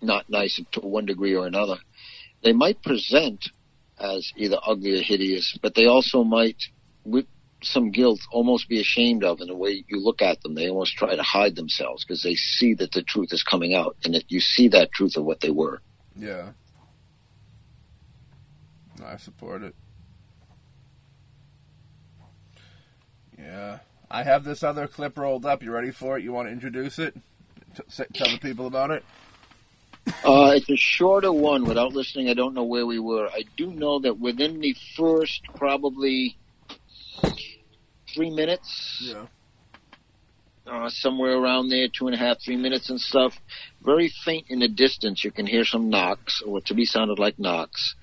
not 0.00 0.30
nice 0.30 0.58
to 0.72 0.80
one 0.80 1.04
degree 1.04 1.34
or 1.34 1.46
another. 1.46 1.76
They 2.42 2.54
might 2.54 2.82
present 2.82 3.50
as 4.00 4.32
either 4.36 4.56
ugly 4.66 4.98
or 4.98 5.02
hideous, 5.02 5.58
but 5.62 5.74
they 5.74 5.84
also 5.86 6.24
might, 6.24 6.56
some 7.62 7.90
guilt, 7.90 8.20
almost 8.30 8.68
be 8.68 8.80
ashamed 8.80 9.24
of 9.24 9.40
in 9.40 9.48
the 9.48 9.56
way 9.56 9.84
you 9.88 10.00
look 10.00 10.22
at 10.22 10.40
them. 10.42 10.54
They 10.54 10.68
almost 10.68 10.96
try 10.96 11.14
to 11.14 11.22
hide 11.22 11.56
themselves 11.56 12.04
because 12.04 12.22
they 12.22 12.34
see 12.34 12.74
that 12.74 12.92
the 12.92 13.02
truth 13.02 13.32
is 13.32 13.42
coming 13.42 13.74
out 13.74 13.96
and 14.04 14.14
that 14.14 14.30
you 14.30 14.40
see 14.40 14.68
that 14.68 14.92
truth 14.92 15.16
of 15.16 15.24
what 15.24 15.40
they 15.40 15.50
were. 15.50 15.80
Yeah. 16.16 16.50
No, 18.98 19.06
I 19.06 19.16
support 19.16 19.62
it. 19.62 19.74
Yeah. 23.38 23.78
I 24.10 24.22
have 24.22 24.44
this 24.44 24.62
other 24.62 24.86
clip 24.86 25.16
rolled 25.16 25.46
up. 25.46 25.62
You 25.62 25.72
ready 25.72 25.90
for 25.90 26.18
it? 26.18 26.24
You 26.24 26.32
want 26.32 26.48
to 26.48 26.52
introduce 26.52 26.98
it? 26.98 27.14
T- 27.74 28.04
tell 28.12 28.30
the 28.30 28.38
people 28.38 28.66
about 28.66 28.90
it? 28.90 29.04
Uh, 30.24 30.52
it's 30.56 30.68
a 30.68 30.76
shorter 30.76 31.32
one. 31.32 31.64
Without 31.64 31.92
listening, 31.92 32.28
I 32.28 32.34
don't 32.34 32.54
know 32.54 32.64
where 32.64 32.84
we 32.84 32.98
were. 32.98 33.28
I 33.28 33.44
do 33.56 33.70
know 33.70 34.00
that 34.00 34.18
within 34.18 34.58
the 34.58 34.74
first 34.96 35.42
probably 35.54 36.36
three 38.14 38.30
minutes, 38.30 38.98
Yeah. 39.00 39.26
uh, 40.66 40.88
somewhere 40.90 41.36
around 41.36 41.68
there, 41.68 41.88
two 41.88 42.06
and 42.06 42.14
a 42.14 42.18
half, 42.18 42.38
three 42.44 42.56
minutes 42.56 42.90
and 42.90 43.00
stuff, 43.00 43.34
very 43.82 44.08
faint 44.24 44.46
in 44.48 44.60
the 44.60 44.68
distance, 44.68 45.24
you 45.24 45.30
can 45.30 45.46
hear 45.46 45.64
some 45.64 45.88
knocks, 45.90 46.40
or 46.42 46.60
to 46.62 46.74
be 46.74 46.84
sounded 46.84 47.18
like 47.18 47.38
knocks. 47.38 47.94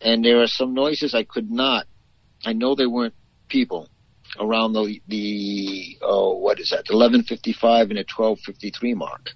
And 0.00 0.24
there 0.24 0.40
are 0.40 0.46
some 0.46 0.72
noises 0.74 1.14
I 1.14 1.24
could 1.24 1.50
not, 1.50 1.86
I 2.44 2.52
know 2.52 2.74
they 2.74 2.86
weren't 2.86 3.14
people 3.48 3.88
around 4.38 4.72
the, 4.72 5.00
the, 5.08 5.98
oh, 6.02 6.36
what 6.36 6.60
is 6.60 6.70
that, 6.70 6.88
1155 6.88 7.90
and 7.90 7.98
a 7.98 8.06
1253 8.06 8.94
mark. 8.94 9.30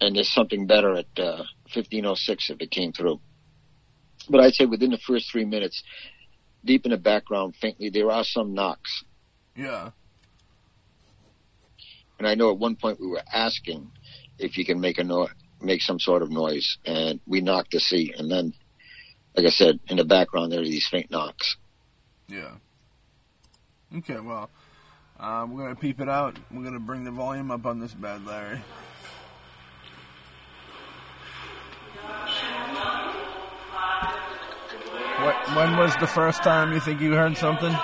And 0.00 0.14
there's 0.14 0.32
something 0.32 0.66
better 0.66 0.94
at, 0.94 1.06
uh, 1.18 1.44
1506 1.72 2.50
if 2.50 2.60
it 2.60 2.70
came 2.70 2.92
through. 2.92 3.18
But 4.28 4.40
I'd 4.40 4.54
say 4.54 4.66
within 4.66 4.90
the 4.90 4.98
first 4.98 5.30
three 5.30 5.44
minutes, 5.44 5.82
deep 6.66 6.84
in 6.84 6.90
the 6.90 6.98
background, 6.98 7.54
faintly, 7.60 7.90
there 7.90 8.10
are 8.10 8.24
some 8.24 8.54
knocks. 8.54 9.04
Yeah. 9.56 9.90
And 12.18 12.26
I 12.26 12.34
know 12.34 12.50
at 12.50 12.58
one 12.58 12.76
point 12.76 13.00
we 13.00 13.06
were 13.06 13.22
asking 13.32 13.90
if 14.38 14.58
you 14.58 14.64
can 14.64 14.80
make 14.80 14.98
a 14.98 15.04
no- 15.04 15.28
make 15.60 15.80
some 15.82 15.98
sort 15.98 16.22
of 16.22 16.30
noise, 16.30 16.78
and 16.84 17.20
we 17.26 17.40
knocked 17.40 17.72
to 17.72 17.80
see. 17.80 18.12
And 18.16 18.30
then, 18.30 18.52
like 19.34 19.46
I 19.46 19.50
said, 19.50 19.80
in 19.88 19.96
the 19.96 20.04
background 20.04 20.52
there 20.52 20.60
are 20.60 20.64
these 20.64 20.86
faint 20.90 21.10
knocks. 21.10 21.56
Yeah. 22.28 22.52
Okay, 23.96 24.18
well, 24.18 24.50
uh, 25.18 25.46
we're 25.48 25.62
going 25.62 25.74
to 25.74 25.80
peep 25.80 26.00
it 26.00 26.08
out. 26.08 26.38
We're 26.50 26.62
going 26.62 26.74
to 26.74 26.80
bring 26.80 27.04
the 27.04 27.10
volume 27.10 27.50
up 27.50 27.64
on 27.66 27.78
this 27.78 27.94
bad 27.94 28.26
Larry. 28.26 28.60
What, 35.26 35.56
when 35.56 35.76
was 35.76 35.92
the 35.96 36.06
first 36.06 36.44
time 36.44 36.72
you 36.72 36.78
think 36.78 37.00
you 37.00 37.12
heard 37.14 37.36
something? 37.36 37.74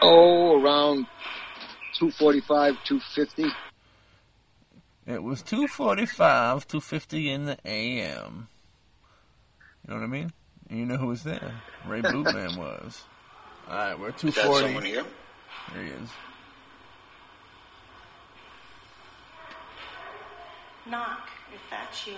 Oh, 0.00 0.58
around 0.58 1.06
two 1.98 2.10
forty-five, 2.10 2.76
two 2.84 2.98
fifty. 3.14 3.44
It 5.06 5.22
was 5.22 5.42
2.45, 5.42 6.06
2.50 6.66 7.26
in 7.26 7.44
the 7.44 7.58
a.m. 7.66 8.48
You 9.86 9.92
know 9.92 10.00
what 10.00 10.04
I 10.04 10.06
mean? 10.06 10.32
And 10.70 10.78
you 10.78 10.86
know 10.86 10.96
who 10.96 11.08
was 11.08 11.24
there? 11.24 11.60
Ray 11.86 12.00
Bootman 12.02 12.56
was. 12.56 13.02
Alright, 13.68 14.00
we're 14.00 14.08
Is 14.08 14.34
that 14.34 14.46
2.40. 14.46 14.60
someone 14.60 14.84
here? 14.86 15.04
There 15.74 15.82
he 15.82 15.90
is. 15.90 16.08
Knock, 20.88 21.28
if 21.54 21.60
that's 21.70 22.06
you. 22.06 22.14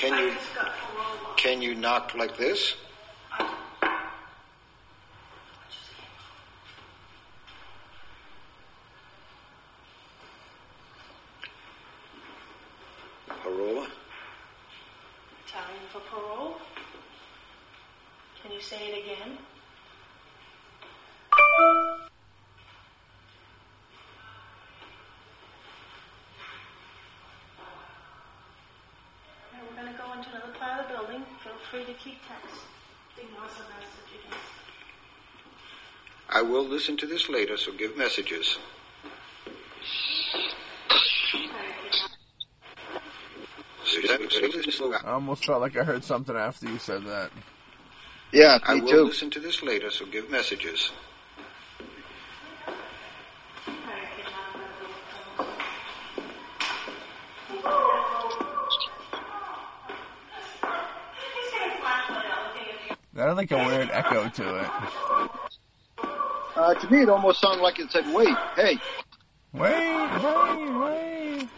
Can 0.00 0.16
you 0.18 0.32
can 1.36 1.60
you 1.60 1.74
knock 1.74 2.14
like 2.14 2.34
this? 2.38 2.74
Parola? 13.42 13.86
Italian 15.46 15.86
for 15.92 16.00
parole. 16.10 16.56
Can 18.42 18.52
you 18.52 18.60
say 18.62 18.88
it 18.88 19.04
again? 19.04 19.36
Alright, 29.52 29.70
we're 29.70 29.76
gonna 29.76 29.96
go 29.98 30.12
into 30.16 30.30
another 30.30 30.52
part 30.58 30.80
of 30.80 30.88
the 30.88 30.94
building. 30.94 31.24
Feel 31.90 31.98
free 31.98 32.12
to 32.12 32.18
keep 32.18 32.22
texting 32.22 33.44
us 33.44 33.52
a 33.56 33.62
message 33.62 34.20
again. 34.24 34.38
I 36.28 36.42
will 36.42 36.64
listen 36.64 36.96
to 36.98 37.06
this 37.06 37.28
later, 37.28 37.56
so 37.56 37.72
give 37.72 37.96
messages. 37.96 38.58
I 45.02 45.10
almost 45.10 45.44
felt 45.44 45.60
like 45.60 45.76
I 45.76 45.82
heard 45.82 46.04
something 46.04 46.36
after 46.36 46.68
you 46.68 46.78
said 46.78 47.04
that. 47.06 47.30
Yeah, 48.32 48.58
I 48.62 48.74
will 48.74 48.88
too. 48.88 49.04
listen 49.04 49.30
to 49.32 49.40
this 49.40 49.62
later, 49.62 49.90
so 49.90 50.06
give 50.06 50.30
messages. 50.30 50.92
Like 63.40 63.50
a 63.52 63.56
weird 63.56 63.90
echo 63.90 64.28
to 64.28 64.56
it. 64.56 64.70
Uh, 66.56 66.74
to 66.74 66.90
me, 66.90 67.02
it 67.02 67.08
almost 67.08 67.40
sounded 67.40 67.62
like 67.62 67.78
it 67.78 67.90
said, 67.90 68.04
"Wait, 68.12 68.36
hey." 68.54 68.78
Wait, 69.52 70.10
wait, 70.22 70.70
wait. 70.78 71.48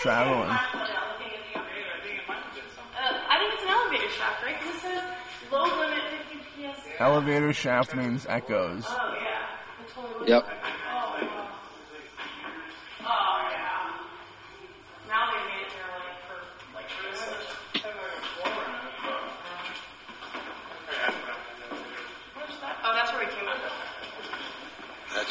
Traveling. 0.00 0.50
Uh, 0.50 0.58
I 3.28 3.38
think 3.38 3.54
it's 3.54 3.62
an 3.62 3.68
elevator 3.68 4.10
shaft, 4.10 4.42
right? 4.42 4.56
Because 4.58 4.74
it 4.74 4.80
says 4.80 5.02
low 5.52 5.64
limit 5.64 6.02
50 6.28 6.68
PS. 6.72 6.80
Elevator 6.98 7.52
shaft 7.52 7.94
means 7.94 8.26
echoes. 8.28 8.84
Oh, 8.88 9.14
yeah. 9.20 9.46
Totally 9.94 10.28
Yep. 10.30 10.48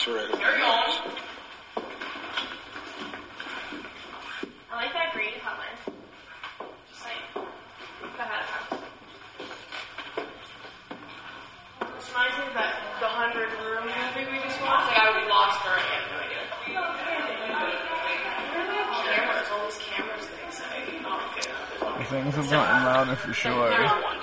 That's 0.05 0.17
right. 0.17 0.39
There 0.39 0.53
you 0.53 0.61
go. 0.61 0.69
I 4.71 4.75
like 4.75 4.93
that 4.93 5.13
green 5.13 5.33
color. 5.41 5.65
Just 6.89 7.01
saying. 7.01 7.25
Go. 7.33 7.41
This 11.97 12.09
reminds 12.09 12.37
me 12.37 12.45
of 12.45 12.53
that 12.53 12.77
the 12.99 13.07
hundred 13.09 13.49
room 13.65 13.89
movie 13.89 14.29
we 14.29 14.37
just 14.45 14.61
watched. 14.61 14.93
Like 14.93 14.99
I 14.99 15.09
would 15.09 15.25
be 15.25 15.29
lost 15.29 15.57
for 15.65 15.73
it. 15.73 15.81
I 15.81 15.89
have 15.89 16.05
no 16.13 16.21
idea. 16.21 16.45
Where 18.53 18.61
do 18.61 18.73
have 18.77 18.93
cameras? 19.09 19.47
All 19.49 19.65
these 19.65 19.81
cameras 19.81 20.25
they 20.29 20.45
say. 20.53 21.01
My 21.01 21.17
goodness. 21.33 22.09
Things 22.11 22.35
have 22.35 22.49
gotten 22.51 22.85
louder 22.85 23.15
for 23.15 23.33
sure. 23.33 23.69
They're 23.69 23.81
You 23.81 23.87
on 23.87 24.03
one. 24.03 24.17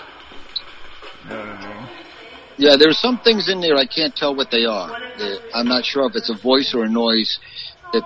know 1.28 1.74
what 1.80 1.90
Yeah, 2.56 2.76
there's 2.76 3.00
some 3.00 3.18
things 3.18 3.48
in 3.48 3.60
there 3.60 3.74
I 3.76 3.86
can't 3.86 4.14
tell 4.14 4.32
what 4.32 4.52
they 4.52 4.64
are. 4.64 5.01
I'm 5.54 5.66
not 5.66 5.84
sure 5.84 6.06
if 6.06 6.16
it's 6.16 6.30
a 6.30 6.34
voice 6.34 6.74
or 6.74 6.84
a 6.84 6.88
noise 6.88 7.38
that 7.92 8.02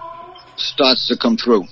starts 0.57 1.09
to 1.09 1.17
come 1.17 1.37
through. 1.37 1.65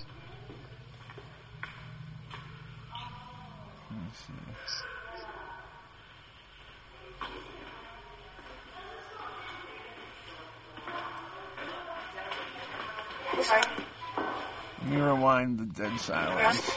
Let 14.87 15.01
rewind 15.03 15.59
the 15.59 15.67
dead 15.67 15.99
silence. 16.01 16.74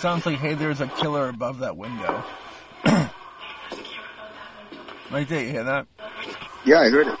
Sounds 0.00 0.24
like, 0.24 0.38
hey, 0.38 0.54
there's 0.54 0.80
a 0.80 0.86
killer 0.86 1.28
above 1.28 1.58
that 1.58 1.76
window. 1.76 2.24
right 5.10 5.28
there, 5.28 5.42
you 5.44 5.50
hear 5.50 5.64
that? 5.64 5.86
Yeah, 6.64 6.80
I 6.80 6.88
heard 6.88 7.06
it. 7.08 7.18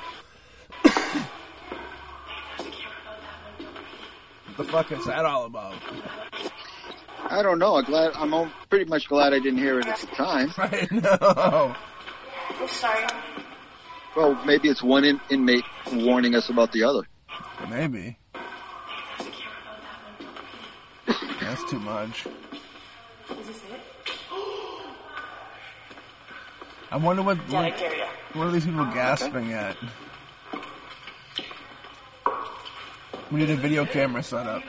What 4.46 4.56
the 4.56 4.64
fuck 4.64 4.92
is 4.92 5.04
that 5.04 5.26
all 5.26 5.44
about? 5.44 5.74
I 7.28 7.42
don't 7.42 7.58
know. 7.58 7.76
I'm 7.76 7.84
glad. 7.84 8.12
I'm 8.14 8.50
pretty 8.70 8.86
much 8.86 9.08
glad 9.08 9.34
I 9.34 9.38
didn't 9.38 9.58
hear 9.58 9.78
it 9.78 9.86
at 9.86 9.98
the 9.98 10.06
time. 10.08 10.52
I 10.58 10.88
know. 10.90 11.76
I'm 12.60 12.68
sorry. 12.68 13.06
Well, 14.16 14.42
maybe 14.46 14.68
it's 14.68 14.82
one 14.82 15.04
in- 15.04 15.20
inmate 15.30 15.64
warning 15.92 16.34
us 16.34 16.48
about 16.48 16.72
the 16.72 16.82
other. 16.84 17.02
Maybe. 17.68 18.16
That's 21.40 21.70
too 21.70 21.78
much. 21.78 22.26
Is 23.50 23.60
this 23.62 23.72
it? 23.72 23.80
I 26.92 26.96
wonder 26.96 27.22
what 27.22 27.36
Yeah, 27.48 27.62
what, 27.62 28.36
what 28.36 28.46
are 28.46 28.50
these 28.52 28.64
people 28.64 28.84
gasping 28.84 29.52
at? 29.52 29.76
We 33.32 33.40
need 33.40 33.50
a 33.50 33.56
video 33.56 33.84
camera 33.86 34.22
set 34.22 34.46
up. 34.46 34.62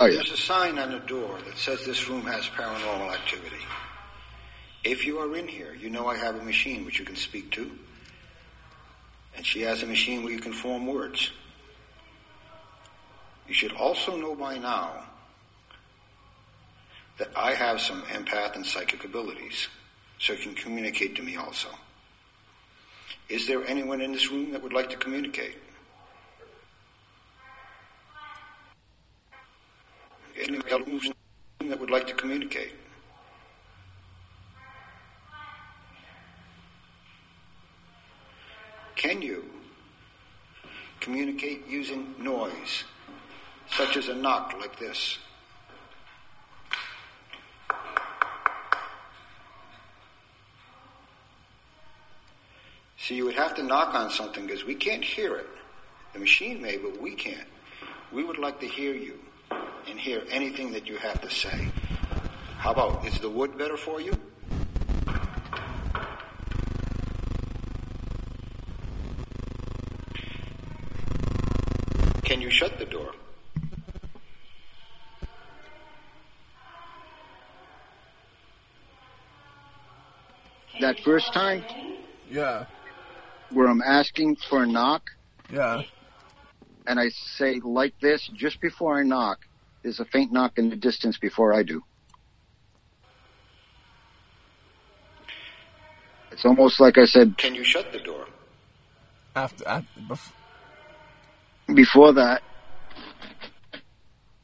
Oh 0.00 0.06
yeah. 0.06 0.14
There's 0.14 0.32
a 0.32 0.36
sign 0.36 0.76
on 0.80 0.90
the 0.90 0.98
door 0.98 1.38
that 1.44 1.56
says 1.56 1.86
this 1.86 2.08
room 2.08 2.22
has 2.22 2.48
paranormal 2.48 3.14
activity. 3.14 3.62
If 4.82 5.06
you 5.06 5.20
are 5.20 5.36
in 5.36 5.46
here, 5.46 5.72
you 5.72 5.90
know 5.90 6.08
I 6.08 6.16
have 6.16 6.34
a 6.34 6.42
machine 6.42 6.84
which 6.84 6.98
you 6.98 7.04
can 7.04 7.14
speak 7.14 7.52
to. 7.52 7.70
And 9.36 9.46
she 9.46 9.60
has 9.62 9.84
a 9.84 9.86
machine 9.86 10.24
where 10.24 10.32
you 10.32 10.40
can 10.40 10.52
form 10.52 10.88
words. 10.88 11.30
You 13.46 13.54
should 13.54 13.72
also 13.72 14.16
know 14.16 14.34
by 14.34 14.58
now 14.58 15.04
that 17.18 17.30
I 17.36 17.54
have 17.54 17.80
some 17.80 18.02
empath 18.02 18.56
and 18.56 18.66
psychic 18.66 19.04
abilities, 19.04 19.68
so 20.18 20.32
you 20.32 20.38
can 20.40 20.54
communicate 20.54 21.14
to 21.16 21.22
me 21.22 21.36
also. 21.36 21.68
Is 23.28 23.46
there 23.46 23.64
anyone 23.66 24.00
in 24.00 24.12
this 24.12 24.30
room 24.30 24.52
that 24.52 24.62
would 24.62 24.72
like 24.72 24.90
to 24.90 24.96
communicate? 24.96 25.56
Anyone 30.36 31.14
that 31.68 31.80
would 31.80 31.90
like 31.90 32.06
to 32.08 32.14
communicate? 32.14 32.72
Can 38.96 39.22
you 39.22 39.44
communicate 41.00 41.66
using 41.68 42.14
noise, 42.18 42.84
such 43.70 43.96
as 43.96 44.08
a 44.08 44.14
knock 44.14 44.54
like 44.60 44.78
this? 44.78 45.18
See, 53.04 53.16
you 53.16 53.26
would 53.26 53.34
have 53.34 53.54
to 53.56 53.62
knock 53.62 53.94
on 53.94 54.08
something 54.08 54.46
because 54.46 54.64
we 54.64 54.74
can't 54.74 55.04
hear 55.04 55.36
it. 55.36 55.46
The 56.14 56.20
machine 56.20 56.62
may, 56.62 56.78
but 56.78 56.98
we 57.02 57.14
can't. 57.14 57.46
We 58.10 58.24
would 58.24 58.38
like 58.38 58.60
to 58.60 58.66
hear 58.66 58.94
you 58.94 59.18
and 59.86 60.00
hear 60.00 60.22
anything 60.30 60.72
that 60.72 60.86
you 60.86 60.96
have 60.96 61.20
to 61.20 61.30
say. 61.30 61.68
How 62.56 62.70
about, 62.70 63.06
is 63.06 63.20
the 63.20 63.28
wood 63.28 63.58
better 63.58 63.76
for 63.76 64.00
you? 64.00 64.14
Can 72.22 72.40
you 72.40 72.48
shut 72.48 72.78
the 72.78 72.86
door? 72.86 73.12
That 80.80 80.98
first 81.00 81.34
time 81.34 81.62
Yeah, 82.30 82.64
where 83.54 83.68
I'm 83.68 83.82
asking 83.82 84.36
for 84.48 84.62
a 84.62 84.66
knock 84.66 85.10
yeah. 85.52 85.82
and 86.86 86.98
I 86.98 87.08
say 87.36 87.60
like 87.62 87.94
this 88.00 88.28
just 88.34 88.60
before 88.60 88.98
I 88.98 89.02
knock, 89.02 89.38
there's 89.82 90.00
a 90.00 90.04
faint 90.06 90.32
knock 90.32 90.58
in 90.58 90.70
the 90.70 90.76
distance 90.76 91.18
before 91.18 91.52
I 91.52 91.62
do. 91.62 91.82
It's 96.32 96.44
almost 96.44 96.80
like 96.80 96.98
I 96.98 97.04
said 97.04 97.38
Can 97.38 97.54
you 97.54 97.64
shut 97.64 97.92
the 97.92 98.00
door? 98.00 98.26
After, 99.36 99.66
after 99.66 100.00
bef- 100.00 100.32
before 101.74 102.12
that, 102.14 102.42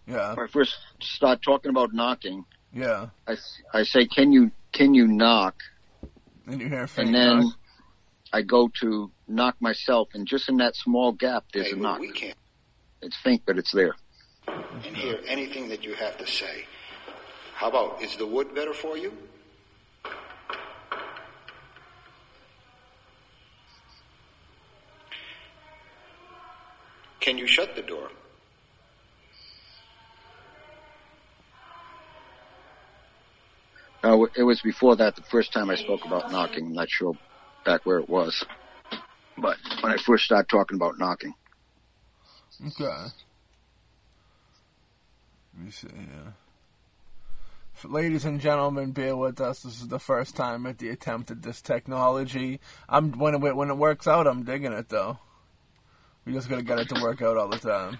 yeah, 0.07 0.35
when 0.35 0.49
I 0.49 0.51
first 0.51 0.75
start 1.01 1.41
talking 1.43 1.71
about 1.71 1.93
knocking, 1.93 2.45
yeah. 2.73 3.09
I, 3.27 3.37
I 3.73 3.83
say, 3.83 4.07
can 4.07 4.33
you, 4.33 4.51
can 4.73 4.95
you 4.95 5.07
knock? 5.07 5.57
And 6.47 6.61
you 6.61 6.69
hear 6.69 6.83
a 6.83 6.89
faint 6.89 7.09
And 7.09 7.15
then 7.15 7.41
knock. 7.41 7.55
I 8.33 8.43
go 8.43 8.69
to 8.81 9.11
knock 9.27 9.57
myself 9.61 10.09
and 10.15 10.27
just 10.27 10.49
in 10.49 10.57
that 10.59 10.77
small 10.77 11.13
gap, 11.13 11.45
there's 11.53 11.67
Hey, 11.67 11.73
a 11.73 11.77
knock. 11.77 12.01
We 12.01 12.13
can't 12.13 12.37
It's 13.03 13.17
faint, 13.25 13.43
but 13.47 13.59
it's 13.59 13.73
there. 13.73 13.95
and 14.47 14.97
hear 14.97 15.21
anything 15.27 15.69
that 15.69 15.83
you 15.85 15.95
have 15.95 16.17
to 16.19 16.27
say. 16.27 16.67
How 17.55 17.69
about, 17.69 18.03
is 18.03 18.17
the 18.17 18.27
wood 18.27 18.55
better 18.55 18.73
for 18.73 18.97
you? 18.97 19.13
Can 27.21 27.37
you 27.39 27.47
shut 27.47 27.75
the 27.77 27.83
door? 27.83 28.11
No, 34.03 34.29
it 34.35 34.43
was 34.43 34.61
before 34.63 34.97
that. 34.97 35.15
The 35.17 35.23
first 35.31 35.53
time 35.53 35.69
I 35.69 35.75
spoke 35.75 36.05
about 36.07 36.31
knocking, 36.33 36.67
I'm 36.67 36.73
not 36.73 36.89
sure 36.89 37.15
back 37.65 37.85
where 37.85 37.99
it 37.99 38.09
was, 38.09 38.45
but 39.37 39.57
when 39.81 39.93
I 39.93 39.97
first 39.97 40.25
started 40.25 40.49
talking 40.49 40.77
about 40.77 40.99
knocking, 40.99 41.35
Okay. 42.67 42.85
Let 42.85 43.13
me 45.65 45.71
see 45.71 45.89
here. 45.89 46.35
Ladies 47.85 48.27
and 48.27 48.41
gentlemen, 48.41 48.93
bear 48.93 49.17
with 49.17 49.41
us. 49.41 49.63
This 49.63 49.81
is 49.81 49.89
the 49.89 49.99
first 49.99 50.37
time 50.37 50.67
at 50.67 50.77
the 50.77 50.91
attempt 50.91 51.31
at 51.31 51.43
this 51.43 51.63
technology. 51.63 52.61
I'm 52.91 53.13
when 53.13 53.35
it 53.35 53.57
when 53.57 53.71
it 53.71 53.79
works 53.79 54.07
out, 54.07 54.27
I'm 54.27 54.45
digging 54.45 54.75
it 54.75 54.91
though. 54.91 55.19
We 56.27 56.35
just 56.35 56.51
gotta 56.51 56.63
get 56.63 56.79
it 56.79 56.91
to 56.91 57.03
work 57.03 57.23
out 57.23 57.39
all 57.39 57.49
the 57.49 57.59
time. 57.59 57.99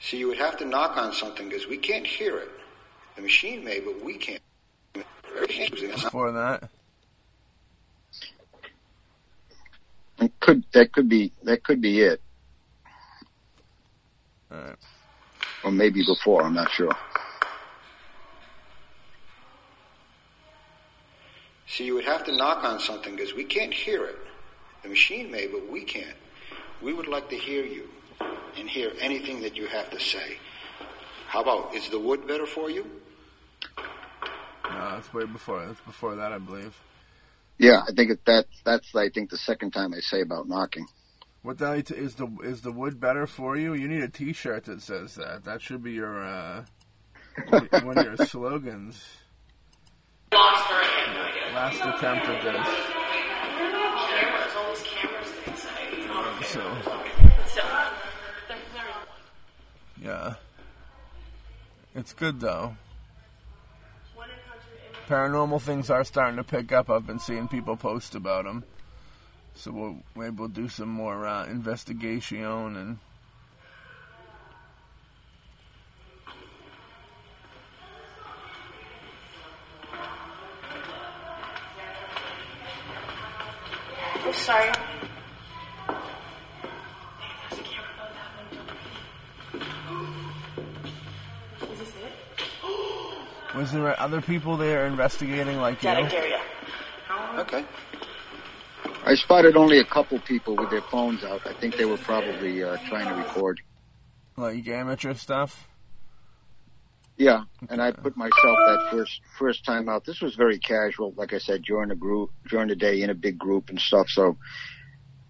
See, 0.00 0.16
you 0.16 0.28
would 0.28 0.38
have 0.38 0.56
to 0.58 0.64
knock 0.64 0.96
on 0.96 1.12
something 1.12 1.48
because 1.48 1.66
we 1.66 1.76
can't 1.76 2.06
hear 2.06 2.38
it. 2.38 2.50
The 3.16 3.22
machine 3.22 3.62
may, 3.62 3.80
but 3.80 4.02
we 4.02 4.16
can't. 4.16 4.40
Before 5.46 6.32
that, 6.32 6.70
it 10.20 10.32
could 10.40 10.64
that 10.72 10.92
could 10.92 11.08
be 11.08 11.32
that 11.44 11.62
could 11.62 11.80
be 11.80 12.00
it, 12.00 12.20
Alright. 14.52 14.76
or 15.64 15.70
maybe 15.70 16.04
before. 16.04 16.42
I'm 16.42 16.54
not 16.54 16.70
sure. 16.70 16.92
See, 21.66 21.84
you 21.84 21.94
would 21.94 22.04
have 22.04 22.24
to 22.24 22.36
knock 22.36 22.64
on 22.64 22.80
something 22.80 23.14
because 23.14 23.34
we 23.34 23.44
can't 23.44 23.72
hear 23.72 24.04
it. 24.06 24.16
The 24.82 24.88
machine 24.88 25.30
may, 25.30 25.46
but 25.46 25.70
we 25.70 25.84
can't. 25.84 26.16
We 26.82 26.92
would 26.92 27.08
like 27.08 27.28
to 27.30 27.36
hear 27.36 27.64
you 27.64 27.88
and 28.56 28.68
hear 28.68 28.92
anything 29.00 29.42
that 29.42 29.56
you 29.56 29.66
have 29.66 29.90
to 29.90 30.00
say. 30.00 30.38
How 31.26 31.42
about, 31.42 31.74
is 31.74 31.88
the 31.90 31.98
wood 31.98 32.26
better 32.26 32.46
for 32.46 32.70
you? 32.70 32.86
No, 34.70 34.90
that's 34.92 35.12
way 35.12 35.24
before. 35.24 35.64
That's 35.66 35.80
before 35.80 36.16
that, 36.16 36.32
I 36.32 36.38
believe. 36.38 36.78
Yeah, 37.58 37.82
I 37.88 37.92
think 37.92 38.24
that 38.26 38.46
that's 38.64 38.94
I 38.94 39.08
think 39.08 39.30
the 39.30 39.36
second 39.36 39.72
time 39.72 39.92
I 39.92 40.00
say 40.00 40.20
about 40.20 40.48
knocking. 40.48 40.86
What 41.42 41.58
the 41.58 41.72
is 41.72 42.14
the 42.14 42.28
is 42.42 42.62
the 42.62 42.72
wood 42.72 43.00
better 43.00 43.26
for 43.26 43.56
you? 43.56 43.74
You 43.74 43.88
need 43.88 44.02
a 44.02 44.08
T-shirt 44.08 44.64
that 44.64 44.82
says 44.82 45.14
that. 45.16 45.44
That 45.44 45.62
should 45.62 45.82
be 45.82 45.92
your 45.92 46.22
uh, 46.22 46.64
one 47.82 47.98
of 47.98 48.04
your 48.04 48.16
slogans. 48.26 49.02
Last 50.32 51.80
attempt 51.80 52.26
at 52.26 52.42
this. 52.42 52.94
So. 56.48 56.62
Yeah. 60.02 60.34
It's 61.94 62.12
good 62.12 62.40
though. 62.40 62.76
Paranormal 65.08 65.62
things 65.62 65.88
are 65.88 66.04
starting 66.04 66.36
to 66.36 66.44
pick 66.44 66.70
up. 66.70 66.90
I've 66.90 67.06
been 67.06 67.18
seeing 67.18 67.48
people 67.48 67.78
post 67.78 68.14
about 68.14 68.44
them. 68.44 68.62
So 69.54 69.72
we'll 69.72 69.96
maybe 70.14 70.36
we'll 70.36 70.48
do 70.48 70.68
some 70.68 70.90
more 70.90 71.26
uh, 71.26 71.46
investigation 71.46 72.44
and 72.44 72.98
oh, 84.26 84.32
sorry. 84.32 84.72
Was 93.58 93.72
there 93.72 94.00
other 94.00 94.20
people 94.20 94.56
there 94.56 94.86
investigating 94.86 95.56
like 95.56 95.82
you? 95.82 95.88
Got 95.88 96.04
it, 96.04 96.10
Gary. 96.12 96.32
Okay. 97.38 97.64
I 99.04 99.14
spotted 99.16 99.56
only 99.56 99.80
a 99.80 99.84
couple 99.84 100.20
people 100.20 100.54
with 100.54 100.70
their 100.70 100.82
phones 100.82 101.24
out. 101.24 101.44
I 101.44 101.54
think 101.54 101.76
they 101.76 101.84
were 101.84 101.96
probably 101.96 102.62
uh, 102.62 102.76
trying 102.88 103.08
to 103.08 103.14
record. 103.14 103.60
Like 104.36 104.66
amateur 104.68 105.14
stuff? 105.14 105.68
Yeah, 107.16 107.44
and 107.68 107.82
I 107.82 107.90
put 107.90 108.16
myself 108.16 108.32
that 108.44 108.88
first 108.92 109.20
first 109.36 109.64
time 109.64 109.88
out. 109.88 110.04
This 110.04 110.20
was 110.20 110.36
very 110.36 110.60
casual, 110.60 111.12
like 111.16 111.32
I 111.32 111.38
said, 111.38 111.64
during 111.64 111.90
a 111.90 111.96
group, 111.96 112.30
during 112.48 112.68
the 112.68 112.76
day 112.76 113.02
in 113.02 113.10
a 113.10 113.14
big 113.14 113.38
group 113.38 113.70
and 113.70 113.80
stuff. 113.80 114.06
So, 114.08 114.36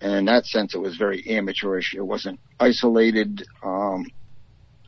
and 0.03 0.13
in 0.13 0.25
that 0.27 0.45
sense, 0.45 0.75
it 0.75 0.79
was 0.79 0.99
very 0.99 1.27
amateurish. 1.27 1.95
It 1.95 2.03
wasn't 2.03 2.41
isolated. 2.61 3.47
Um, 3.63 4.05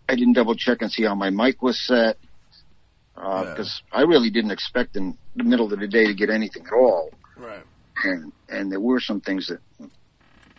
I 0.07 0.15
didn't 0.15 0.35
double 0.35 0.57
check 0.57 0.83
and 0.83 0.93
see 0.93 1.05
how 1.05 1.15
my 1.15 1.31
mic 1.31 1.63
was 1.63 1.81
set 1.81 2.19
Yeah. 3.23 3.51
because 3.51 3.83
I 3.93 4.03
really 4.03 4.31
didn't 4.31 4.51
expect 4.51 4.97
in 4.97 5.17
the 5.37 5.45
middle 5.45 5.73
of 5.73 5.79
the 5.79 5.87
day 5.89 6.07
to 6.07 6.15
get 6.15 6.31
anything 6.31 6.67
at 6.67 6.73
all. 6.73 7.11
Right. 7.37 7.63
and 8.05 8.33
and 8.49 8.71
there 8.71 8.81
were 8.81 9.01
some 9.01 9.21
things 9.21 9.49
that, 9.49 9.91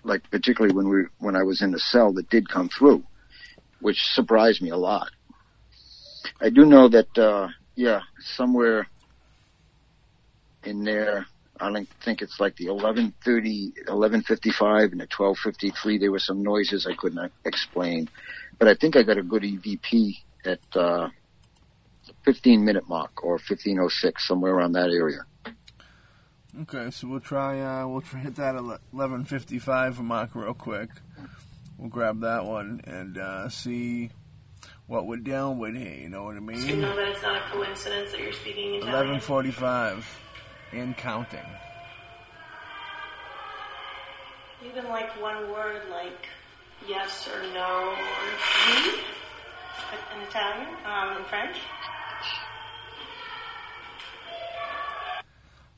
like 0.04 0.30
particularly 0.32 0.76
when 0.76 0.90
we 0.90 1.06
when 1.20 1.36
I 1.36 1.44
was 1.44 1.62
in 1.62 1.72
the 1.72 1.80
cell, 1.80 2.14
that 2.14 2.30
did 2.30 2.50
come 2.50 2.70
through, 2.70 3.04
which 3.80 3.98
surprised 4.14 4.62
me 4.62 4.70
a 4.70 4.78
lot. 4.78 5.12
I 6.40 6.50
do 6.50 6.66
know 6.66 6.90
that, 6.90 7.18
uh, 7.18 7.50
yeah, 7.76 8.02
somewhere 8.20 8.88
in 10.64 10.84
there, 10.84 11.26
I 11.60 11.72
don't 11.72 11.88
think 12.04 12.22
it's 12.22 12.40
like 12.40 12.56
the 12.58 12.68
1130, 12.70 13.74
1155 13.88 14.92
and 14.92 15.02
the 15.02 15.08
1253, 15.16 15.98
there 15.98 16.12
were 16.12 16.20
some 16.20 16.44
noises 16.44 16.88
I 16.88 16.96
could 16.96 17.14
not 17.16 17.32
explain, 17.46 18.10
but 18.60 18.68
I 18.68 18.76
think 18.76 18.96
I 18.96 19.04
got 19.04 19.18
a 19.18 19.24
good 19.24 19.44
EVP 19.44 20.18
at, 20.46 20.60
uh, 20.76 21.10
15 22.24 22.64
minute 22.64 22.88
mark 22.88 23.24
or 23.24 23.34
1506, 23.34 24.28
somewhere 24.28 24.54
around 24.54 24.74
that 24.74 24.90
area. 24.90 25.26
Okay, 26.64 26.92
so 26.92 27.08
we'll 27.08 27.22
try. 27.22 27.62
Uh, 27.62 27.88
we'll 27.88 28.02
try 28.02 28.20
hit 28.20 28.36
that 28.36 28.56
eleven 28.94 29.24
fifty 29.24 29.58
five 29.58 30.02
mark 30.02 30.36
real 30.36 30.54
quick. 30.54 30.90
We'll 31.78 31.88
grab 31.90 32.22
that 32.22 32.46
one 32.46 32.82
and 32.84 33.18
uh, 33.18 33.48
see 33.48 34.10
what 34.86 35.08
we're 35.08 35.16
dealing 35.16 35.60
with 35.60 35.78
here. 35.78 35.94
You 35.94 36.10
know 36.10 36.26
what 36.26 36.36
I 36.36 36.42
mean? 36.42 36.60
So 36.60 36.68
You 36.68 36.76
know 36.76 36.94
that 36.94 37.08
it's 37.08 37.22
not 37.22 37.38
a 37.38 37.50
coincidence 37.52 38.12
that 38.12 38.20
you're 38.20 38.34
speaking 38.34 38.76
Italian. 38.76 38.90
Eleven 38.90 39.20
forty 39.22 39.52
five, 39.52 40.06
and 40.74 40.96
counting. 40.98 41.40
Even 44.66 44.90
like 44.90 45.20
one 45.22 45.50
word 45.52 45.84
like 45.90 46.28
yes 46.86 47.30
or 47.34 47.42
no 47.54 47.96
or 47.98 48.84
oui 48.84 49.00
in 50.16 50.22
Italian, 50.28 50.68
um, 50.86 51.18
in 51.18 51.24
French. 51.26 51.58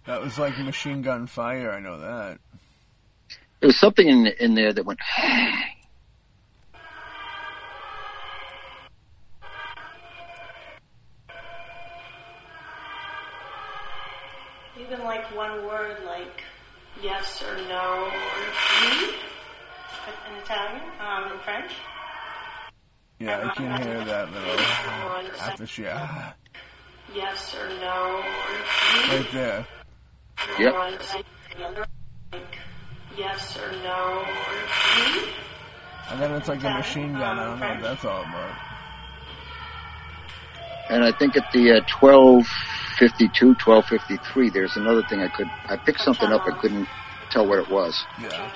That 0.05 0.21
was 0.21 0.37
like 0.37 0.57
machine 0.59 1.01
gun 1.01 1.27
fire. 1.27 1.71
I 1.71 1.79
know 1.79 1.97
that. 1.99 2.37
There 3.61 3.67
was 3.67 3.79
something 3.79 4.07
in 4.07 4.27
in 4.27 4.55
there 4.55 4.73
that 4.73 4.85
went. 4.85 4.99
Even 14.77 14.99
like 15.05 15.23
one 15.33 15.65
word 15.65 16.03
like 16.05 16.43
yes 17.01 17.41
or 17.41 17.55
no 17.69 18.11
or 18.11 18.43
in 20.29 20.35
Italian, 20.43 20.81
um, 20.99 21.31
in 21.31 21.39
French. 21.39 21.71
Yeah, 23.19 23.49
I 23.49 23.53
can 23.55 23.81
hear 23.81 24.03
that 24.03 24.33
little 24.33 24.59
after 25.39 25.65
she 25.65 25.83
yes 27.15 27.55
or 27.55 27.69
no 27.79 28.17
or 28.17 29.15
right 29.15 29.27
there. 29.31 29.65
Yep. 30.59 30.73
One 30.73 30.99
second, 30.99 31.87
yes 33.17 33.57
or 33.57 33.71
no 33.83 34.25
or. 34.25 34.53
And 36.11 36.21
then 36.21 36.31
it's 36.33 36.47
like 36.47 36.63
a 36.63 36.69
machine 36.69 37.13
gun. 37.13 37.39
I 37.39 37.45
don't 37.45 37.59
know 37.59 37.69
what 37.69 37.81
that's 37.81 38.05
all 38.05 38.21
about. 38.21 38.55
And 40.89 41.03
I 41.03 41.11
think 41.11 41.35
at 41.37 41.51
the 41.53 41.77
uh, 41.77 41.81
twelve 41.87 42.45
fifty 42.99 43.29
two, 43.29 43.55
twelve 43.55 43.85
fifty 43.85 44.17
three, 44.17 44.49
there's 44.49 44.75
another 44.75 45.01
thing 45.03 45.21
I 45.21 45.29
could. 45.29 45.47
I 45.65 45.77
picked 45.77 46.01
something 46.01 46.29
up. 46.29 46.45
I 46.45 46.51
couldn't 46.59 46.87
tell 47.31 47.47
what 47.47 47.59
it 47.59 47.69
was. 47.69 48.03
Yeah. 48.21 48.51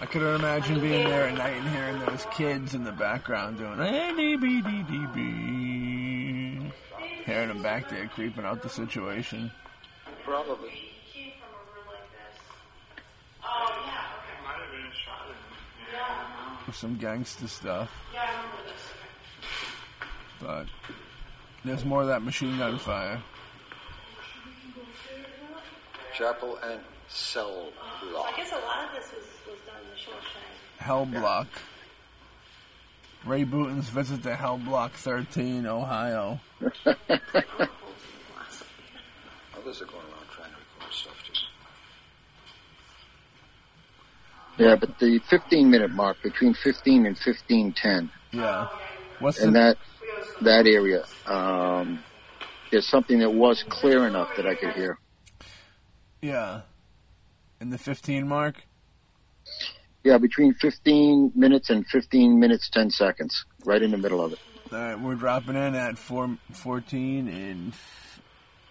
I 0.00 0.06
couldn't 0.06 0.34
imagine 0.34 0.80
being 0.80 1.08
there 1.08 1.28
at 1.28 1.34
night 1.34 1.56
and 1.56 1.68
hearing 1.68 1.98
those 2.00 2.26
kids 2.32 2.74
in 2.74 2.84
the 2.84 2.92
background 2.92 3.58
doing 3.58 3.80
A 3.80 4.14
D 4.14 4.36
B 4.36 4.60
D 4.60 4.82
D 4.82 5.06
B. 5.14 6.72
Hearing 7.24 7.48
them 7.48 7.62
back 7.62 7.88
there 7.88 8.08
creeping 8.08 8.44
out 8.44 8.62
the 8.62 8.68
situation 8.68 9.50
Probably. 10.32 10.70
Came 11.12 11.32
from 11.38 11.52
a 11.52 11.60
room 11.76 11.86
like 11.88 12.08
this. 12.10 12.40
Oh 13.44 13.82
yeah, 13.84 14.06
okay. 14.16 14.36
Might 14.42 14.62
have 14.62 14.70
been 14.70 14.80
a 14.80 14.94
shot 15.04 15.28
at 15.28 16.66
Yeah, 16.66 16.72
some 16.72 16.96
gangster 16.96 17.46
stuff. 17.48 17.90
yeah, 18.14 18.22
I 18.22 18.26
remember 18.28 18.62
this. 18.66 18.82
But 20.40 20.66
there's 21.66 21.84
more 21.84 22.00
of 22.00 22.08
that 22.08 22.22
machine 22.22 22.56
gun 22.56 22.78
fire. 22.78 23.20
Chapel 26.16 26.58
and 26.64 26.80
cell 27.08 27.68
block. 28.10 28.32
I 28.32 28.36
guess 28.38 28.52
a 28.52 28.54
lot 28.54 28.86
of 28.86 28.94
this 28.94 29.12
was, 29.12 29.24
was 29.46 29.58
done 29.66 29.76
in 29.84 29.90
the 29.90 29.96
Shawshank. 29.96 30.82
Hell 30.82 31.04
Block. 31.04 31.48
Ray 33.26 33.44
Booten's 33.44 33.90
visit 33.90 34.22
to 34.22 34.34
Hell 34.34 34.56
Block 34.56 34.92
13, 34.92 35.66
Ohio. 35.66 36.40
Others 39.62 39.80
are 39.82 39.84
going 39.84 40.02
around 40.02 40.28
trying 40.34 40.50
to 40.50 40.56
record 40.56 40.92
stuff 40.92 41.22
too. 41.24 41.32
Yeah, 44.58 44.76
but 44.76 44.98
the 44.98 45.18
fifteen 45.30 45.70
minute 45.70 45.90
mark 45.90 46.22
between 46.22 46.54
fifteen 46.54 47.06
and 47.06 47.16
fifteen 47.18 47.72
ten, 47.72 48.10
Yeah. 48.32 48.68
What's 49.18 49.40
in 49.40 49.52
the 49.52 49.58
that 49.60 49.78
that 50.42 50.66
area, 50.66 51.04
um, 51.26 52.02
there's 52.70 52.86
something 52.86 53.18
that 53.20 53.30
was 53.30 53.64
clear 53.68 54.06
enough 54.06 54.28
that 54.36 54.46
I 54.46 54.54
could 54.54 54.72
hear. 54.74 54.98
yeah? 56.20 56.62
In 57.60 57.70
the 57.70 57.78
15 57.78 58.26
mark? 58.26 58.56
Yeah, 60.04 60.18
between 60.18 60.54
fifteen 60.54 61.30
minutes 61.34 61.70
and 61.70 61.86
fifteen 61.86 62.40
minutes 62.40 62.68
ten 62.68 62.90
seconds, 62.90 63.44
right 63.64 63.80
in 63.80 63.92
the 63.92 63.98
middle 63.98 64.24
of 64.24 64.32
it. 64.32 64.38
All 64.72 64.78
right, 64.78 64.98
we're 65.00 65.14
dropping 65.14 65.54
in 65.54 65.74
at 65.74 65.96
four, 65.98 66.38
14 66.52 67.28
in 67.28 67.72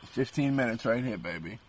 15 0.07 0.55
minutes 0.55 0.83
right 0.85 1.03
here, 1.03 1.17
baby. 1.17 1.59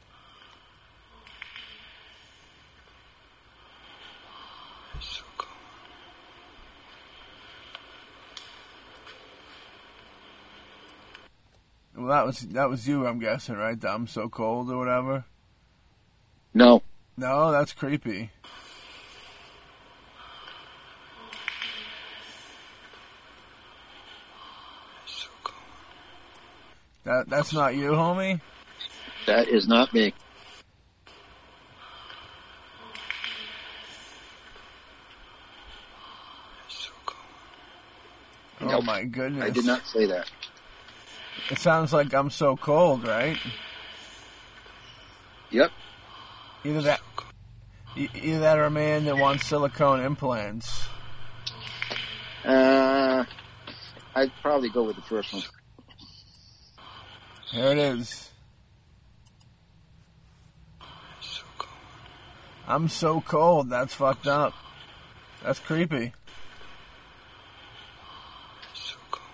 Well, 11.97 12.07
that 12.07 12.25
was 12.25 12.41
that 12.41 12.71
was 12.71 12.89
you, 12.89 13.07
I'm 13.07 13.19
guessing, 13.19 13.57
right? 13.57 13.79
The 13.79 13.91
I'm 13.91 14.07
so 14.07 14.29
cold 14.29 14.71
or 14.71 14.79
whatever. 14.79 15.25
No, 16.55 16.83
No, 17.17 17.51
that's 17.51 17.73
creepy. 17.73 18.31
That 27.05 27.29
that's 27.29 27.53
not 27.53 27.75
you, 27.75 27.91
homie. 27.93 28.41
that 29.27 29.49
is 29.49 29.67
not 29.67 29.93
me. 29.93 30.15
Oh 38.61 38.81
my 38.81 39.05
goodness! 39.05 39.43
I 39.43 39.51
did 39.51 39.65
not 39.65 39.85
say 39.87 40.07
that. 40.07 40.31
It 41.53 41.59
sounds 41.59 41.93
like 41.93 42.15
I'm 42.15 42.31
so 42.31 42.57
cold, 42.57 43.07
right? 43.07 43.37
Yep. 45.51 45.71
Either 46.65 46.81
that, 46.81 47.01
either 47.95 48.41
that, 48.41 48.59
or 48.59 48.65
a 48.65 48.71
man 48.71 49.05
that 49.05 49.19
wants 49.19 49.45
silicone 49.45 50.01
implants. 50.01 50.89
Uh, 52.43 53.27
I'd 54.15 54.33
probably 54.41 54.71
go 54.71 54.85
with 54.85 54.97
the 54.97 55.03
first 55.03 55.31
one. 55.35 55.43
Here 57.51 57.67
it 57.67 57.77
is. 57.77 58.31
I'm 62.67 62.89
so 62.89 63.21
cold. 63.21 63.69
That's 63.69 63.93
fucked 63.93 64.27
up. 64.27 64.55
That's 65.45 65.59
creepy. 65.59 66.15
So 68.73 68.97
cold. 69.11 69.27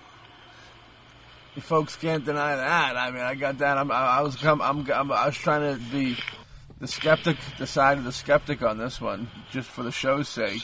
You 1.48 1.48
folks 1.63 1.97
can't 1.97 2.25
deny 2.25 2.57
that. 2.57 2.97
I 2.97 3.11
mean, 3.11 3.23
I 3.23 3.35
got 3.35 3.59
that. 3.59 3.79
I'm, 3.79 3.91
I, 3.91 4.19
I 4.19 4.21
was, 4.23 4.37
come, 4.37 4.61
I'm, 4.61 4.91
I'm, 4.91 5.13
I 5.13 5.27
was 5.27 5.37
trying 5.37 5.75
to 5.75 5.83
be 5.91 6.17
the 6.81 6.89
skeptic, 6.89 7.37
the 7.59 7.67
side 7.67 7.99
of 7.99 8.05
the 8.05 8.13
skeptic 8.13 8.63
on 8.63 8.79
this 8.79 9.01
one, 9.01 9.31
just 9.51 9.69
for 9.69 9.83
the 9.83 9.93
show's 9.93 10.29
sake. 10.29 10.63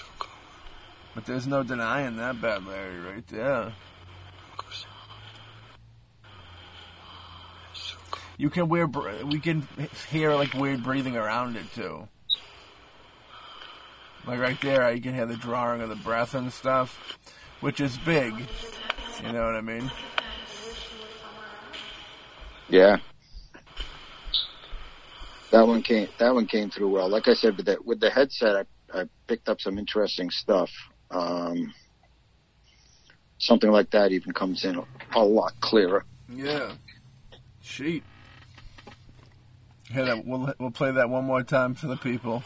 But 1.15 1.27
there's 1.27 1.47
no 1.47 1.63
denying 1.63 2.17
that, 2.17 2.41
bad 2.41 2.67
Larry, 2.67 2.99
right 2.99 3.27
there. 3.29 3.73
You 8.37 8.51
can 8.51 8.69
wear, 8.69 8.87
we 8.87 9.39
can 9.39 9.67
hear 10.11 10.35
like 10.35 10.55
weird 10.55 10.83
breathing 10.83 11.17
around 11.17 11.57
it 11.57 11.73
too. 11.75 12.09
Like 14.27 14.41
right 14.41 14.61
there, 14.61 14.93
you 14.93 15.01
can 15.01 15.15
hear 15.15 15.27
the 15.27 15.37
drawing 15.37 15.83
of 15.83 15.89
the 15.89 15.97
breath 15.97 16.35
and 16.35 16.53
stuff, 16.53 17.19
which 17.61 17.81
is 17.81 17.97
big. 17.99 18.35
You 19.23 19.33
know 19.33 19.45
what 19.45 19.55
I 19.55 19.61
mean? 19.61 19.91
Yeah. 22.69 22.99
That 25.51 25.67
one 25.67 25.83
came. 25.83 26.09
That 26.19 26.35
one 26.35 26.47
came 26.47 26.71
through 26.71 26.91
well. 26.91 27.09
Like 27.09 27.29
I 27.29 27.35
said, 27.35 27.57
with 27.57 27.67
the 27.67 27.79
with 27.85 28.01
the 28.01 28.11
headset, 28.11 28.67
I, 28.93 29.01
I 29.01 29.05
picked 29.27 29.49
up 29.49 29.61
some 29.61 29.79
interesting 29.79 30.31
stuff. 30.31 30.71
Um, 31.11 31.73
something 33.39 33.71
like 33.71 33.91
that 33.91 34.11
even 34.11 34.33
comes 34.33 34.65
in 34.65 34.77
a, 34.77 34.85
a 35.15 35.23
lot 35.23 35.53
clearer. 35.61 36.05
Yeah. 36.29 36.73
Sheet. 37.61 38.03
Here, 39.91 40.05
that 40.07 40.27
we'll 40.27 40.53
we'll 40.59 40.71
play 40.71 40.91
that 40.91 41.09
one 41.09 41.25
more 41.25 41.43
time 41.43 41.75
for 41.75 41.87
the 41.87 41.97
people. 41.97 42.43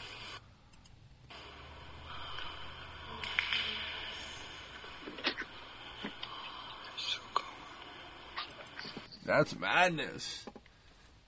That's 9.29 9.59
madness. 9.59 10.47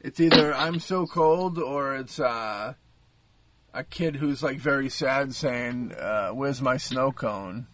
It's 0.00 0.18
either 0.20 0.54
I'm 0.54 0.80
so 0.80 1.04
cold 1.04 1.58
or 1.58 1.94
it's 1.96 2.18
uh, 2.18 2.72
a 3.74 3.84
kid 3.84 4.16
who's 4.16 4.42
like 4.42 4.58
very 4.58 4.88
sad 4.88 5.34
saying, 5.34 5.92
uh, 5.92 6.30
"Where's 6.30 6.62
my 6.62 6.78
snow 6.78 7.12
cone?" 7.12 7.66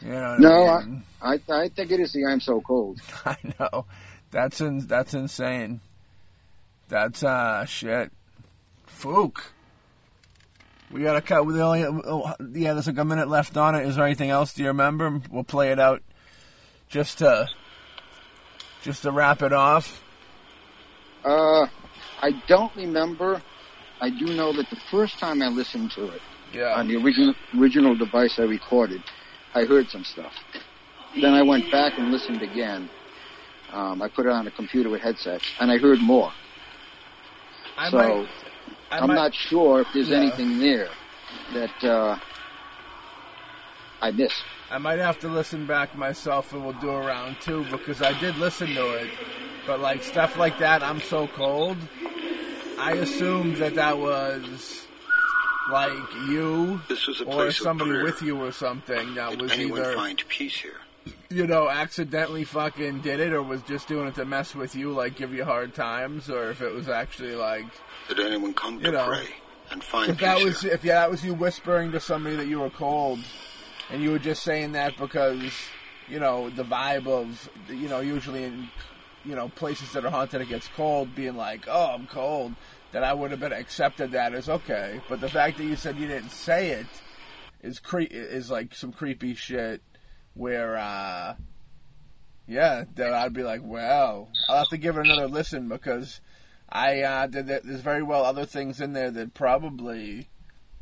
You 0.00 0.12
know 0.12 0.36
No, 0.38 0.66
I, 0.66 0.84
mean? 0.84 1.02
I 1.20 1.38
I 1.50 1.68
think 1.68 1.90
it 1.90 2.00
is 2.00 2.14
the 2.14 2.24
I'm 2.24 2.40
so 2.40 2.62
cold. 2.62 2.98
I 3.26 3.36
know. 3.58 3.84
That's 4.30 4.62
in, 4.62 4.86
that's 4.86 5.12
insane. 5.12 5.82
That's 6.88 7.22
uh 7.22 7.66
shit. 7.66 8.10
Fook. 8.88 9.36
We 10.90 11.02
gotta 11.02 11.20
cut. 11.20 11.44
We 11.44 11.60
only 11.60 11.84
oh, 11.84 12.32
yeah. 12.54 12.72
There's 12.72 12.86
like 12.86 12.96
a 12.96 13.04
minute 13.04 13.28
left 13.28 13.58
on 13.58 13.74
it. 13.74 13.86
Is 13.86 13.96
there 13.96 14.06
anything 14.06 14.30
else? 14.30 14.54
Do 14.54 14.62
you 14.62 14.68
remember? 14.68 15.20
We'll 15.30 15.44
play 15.44 15.72
it 15.72 15.78
out 15.78 16.02
just 16.88 17.18
to 17.18 17.50
just 18.82 19.02
to 19.02 19.10
wrap 19.10 19.42
it 19.42 19.52
off. 19.52 20.02
Uh, 21.24 21.66
I 22.22 22.30
don't 22.46 22.74
remember. 22.76 23.42
I 24.00 24.10
do 24.10 24.26
know 24.34 24.52
that 24.54 24.70
the 24.70 24.76
first 24.90 25.18
time 25.18 25.42
I 25.42 25.48
listened 25.48 25.90
to 25.92 26.08
it 26.08 26.22
Yeah. 26.54 26.74
on 26.78 26.88
the 26.88 26.96
original 26.96 27.34
original 27.58 27.94
device 27.94 28.38
I 28.38 28.42
recorded, 28.44 29.02
I 29.54 29.64
heard 29.64 29.90
some 29.90 30.04
stuff. 30.04 30.32
Then 31.20 31.34
I 31.34 31.42
went 31.42 31.70
back 31.70 31.98
and 31.98 32.10
listened 32.10 32.42
again. 32.42 32.88
Um, 33.72 34.00
I 34.02 34.08
put 34.08 34.26
it 34.26 34.32
on 34.32 34.46
a 34.46 34.50
computer 34.50 34.88
with 34.88 35.00
headsets, 35.02 35.44
and 35.60 35.70
I 35.70 35.78
heard 35.78 36.00
more. 36.00 36.32
I 37.76 37.90
so 37.90 37.96
might. 37.98 38.28
I 38.90 38.98
I'm 38.98 39.08
might, 39.08 39.14
not 39.14 39.34
sure 39.34 39.82
if 39.82 39.88
there's 39.92 40.08
Yeah. 40.08 40.16
anything 40.18 40.58
there 40.58 40.88
that 41.52 41.84
uh, 41.84 42.16
I 44.02 44.10
missed. 44.12 44.42
I 44.70 44.78
might 44.78 44.98
have 44.98 45.18
to 45.20 45.28
listen 45.28 45.66
back 45.66 45.96
myself, 45.96 46.52
and 46.52 46.64
we'll 46.64 46.74
do 46.74 46.90
a 46.90 47.00
round 47.06 47.36
two 47.40 47.64
because 47.70 48.00
I 48.02 48.18
did 48.20 48.36
listen 48.36 48.68
to 48.74 48.90
it. 48.94 49.10
But 49.66 49.80
like 49.80 50.02
stuff 50.02 50.36
like 50.38 50.58
that, 50.60 50.82
I'm 50.82 51.00
so 51.00 51.26
cold. 51.28 51.76
I 52.78 52.92
assumed 52.92 53.56
that 53.56 53.74
that 53.74 53.98
was 53.98 54.86
like 55.70 55.92
you 56.28 56.80
This 56.88 57.06
was 57.06 57.20
a 57.20 57.24
or 57.24 57.32
place 57.34 57.58
somebody 57.58 58.02
with 58.02 58.22
you 58.22 58.40
or 58.42 58.50
something 58.52 59.14
that 59.14 59.30
Did 59.30 59.42
was 59.42 59.52
anyone 59.52 59.78
either 59.80 59.92
find 59.94 60.24
peace 60.28 60.56
here? 60.56 60.80
you 61.28 61.46
know 61.46 61.68
accidentally 61.68 62.42
fucking 62.44 63.00
did 63.02 63.20
it 63.20 63.32
or 63.32 63.42
was 63.42 63.62
just 63.62 63.86
doing 63.86 64.08
it 64.08 64.14
to 64.16 64.24
mess 64.24 64.54
with 64.54 64.74
you, 64.74 64.90
like 64.92 65.14
give 65.16 65.32
you 65.34 65.44
hard 65.44 65.74
times, 65.74 66.28
or 66.30 66.50
if 66.50 66.62
it 66.62 66.72
was 66.74 66.88
actually 66.88 67.34
like 67.34 67.66
Did 68.08 68.18
anyone 68.20 68.54
come 68.54 68.76
You 68.76 68.86
to 68.86 68.92
know, 68.92 69.06
pray 69.06 69.28
and 69.70 69.84
find 69.84 70.10
if 70.10 70.16
peace 70.18 70.26
that 70.26 70.42
was 70.42 70.60
here? 70.62 70.72
if 70.72 70.82
yeah, 70.84 70.94
that 70.94 71.10
was 71.10 71.22
you 71.24 71.34
whispering 71.34 71.92
to 71.92 72.00
somebody 72.00 72.36
that 72.36 72.46
you 72.48 72.60
were 72.60 72.70
cold, 72.70 73.18
and 73.90 74.02
you 74.02 74.10
were 74.10 74.18
just 74.18 74.42
saying 74.42 74.72
that 74.72 74.96
because 74.96 75.52
you 76.08 76.20
know 76.20 76.50
the 76.50 76.64
vibe 76.64 77.06
of 77.06 77.50
you 77.68 77.88
know 77.88 78.00
usually 78.00 78.44
in 78.44 78.68
you 79.24 79.34
know 79.34 79.48
places 79.48 79.92
that 79.92 80.04
are 80.04 80.10
haunted 80.10 80.40
it 80.40 80.48
gets 80.48 80.68
cold, 80.68 81.14
being 81.14 81.36
like 81.36 81.66
oh 81.68 81.90
I'm 81.94 82.06
cold, 82.06 82.54
then 82.92 83.04
I 83.04 83.12
would 83.12 83.30
have 83.30 83.40
been 83.40 83.52
accepted 83.52 84.12
that 84.12 84.34
as 84.34 84.48
okay. 84.48 85.00
But 85.08 85.20
the 85.20 85.28
fact 85.28 85.58
that 85.58 85.64
you 85.64 85.76
said 85.76 85.96
you 85.96 86.08
didn't 86.08 86.30
say 86.30 86.70
it 86.70 86.86
is 87.62 87.78
cre- 87.78 88.02
is 88.10 88.50
like 88.50 88.74
some 88.74 88.92
creepy 88.92 89.34
shit 89.34 89.82
where 90.34 90.76
uh 90.76 91.34
yeah 92.46 92.84
that 92.94 93.12
I'd 93.12 93.34
be 93.34 93.42
like 93.42 93.60
well 93.62 94.28
I'll 94.48 94.58
have 94.58 94.68
to 94.68 94.78
give 94.78 94.96
it 94.96 95.06
another 95.06 95.28
listen 95.28 95.68
because 95.68 96.20
I 96.72 97.00
uh, 97.02 97.26
that. 97.26 97.64
There's 97.64 97.80
very 97.80 98.02
well 98.02 98.24
other 98.24 98.46
things 98.46 98.80
in 98.80 98.92
there 98.92 99.10
that 99.10 99.34
probably 99.34 100.28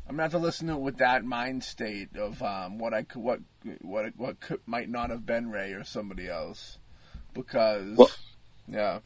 I'm 0.09 0.15
gonna 0.15 0.23
have 0.23 0.31
to 0.31 0.39
listen 0.39 0.67
to 0.67 0.73
it 0.73 0.79
with 0.79 0.97
that 0.97 1.23
mind 1.23 1.63
state 1.63 2.15
of 2.15 2.41
um, 2.41 2.79
what 2.79 2.95
I 2.95 3.03
could, 3.03 3.21
what 3.21 3.39
what 3.81 4.11
what 4.17 4.39
could, 4.39 4.59
might 4.65 4.89
not 4.89 5.11
have 5.11 5.23
been 5.25 5.51
Ray 5.51 5.71
or 5.73 5.83
somebody 5.83 6.27
else 6.27 6.79
because 7.33 7.95
Well- 7.95 8.09
yeah 8.67 8.99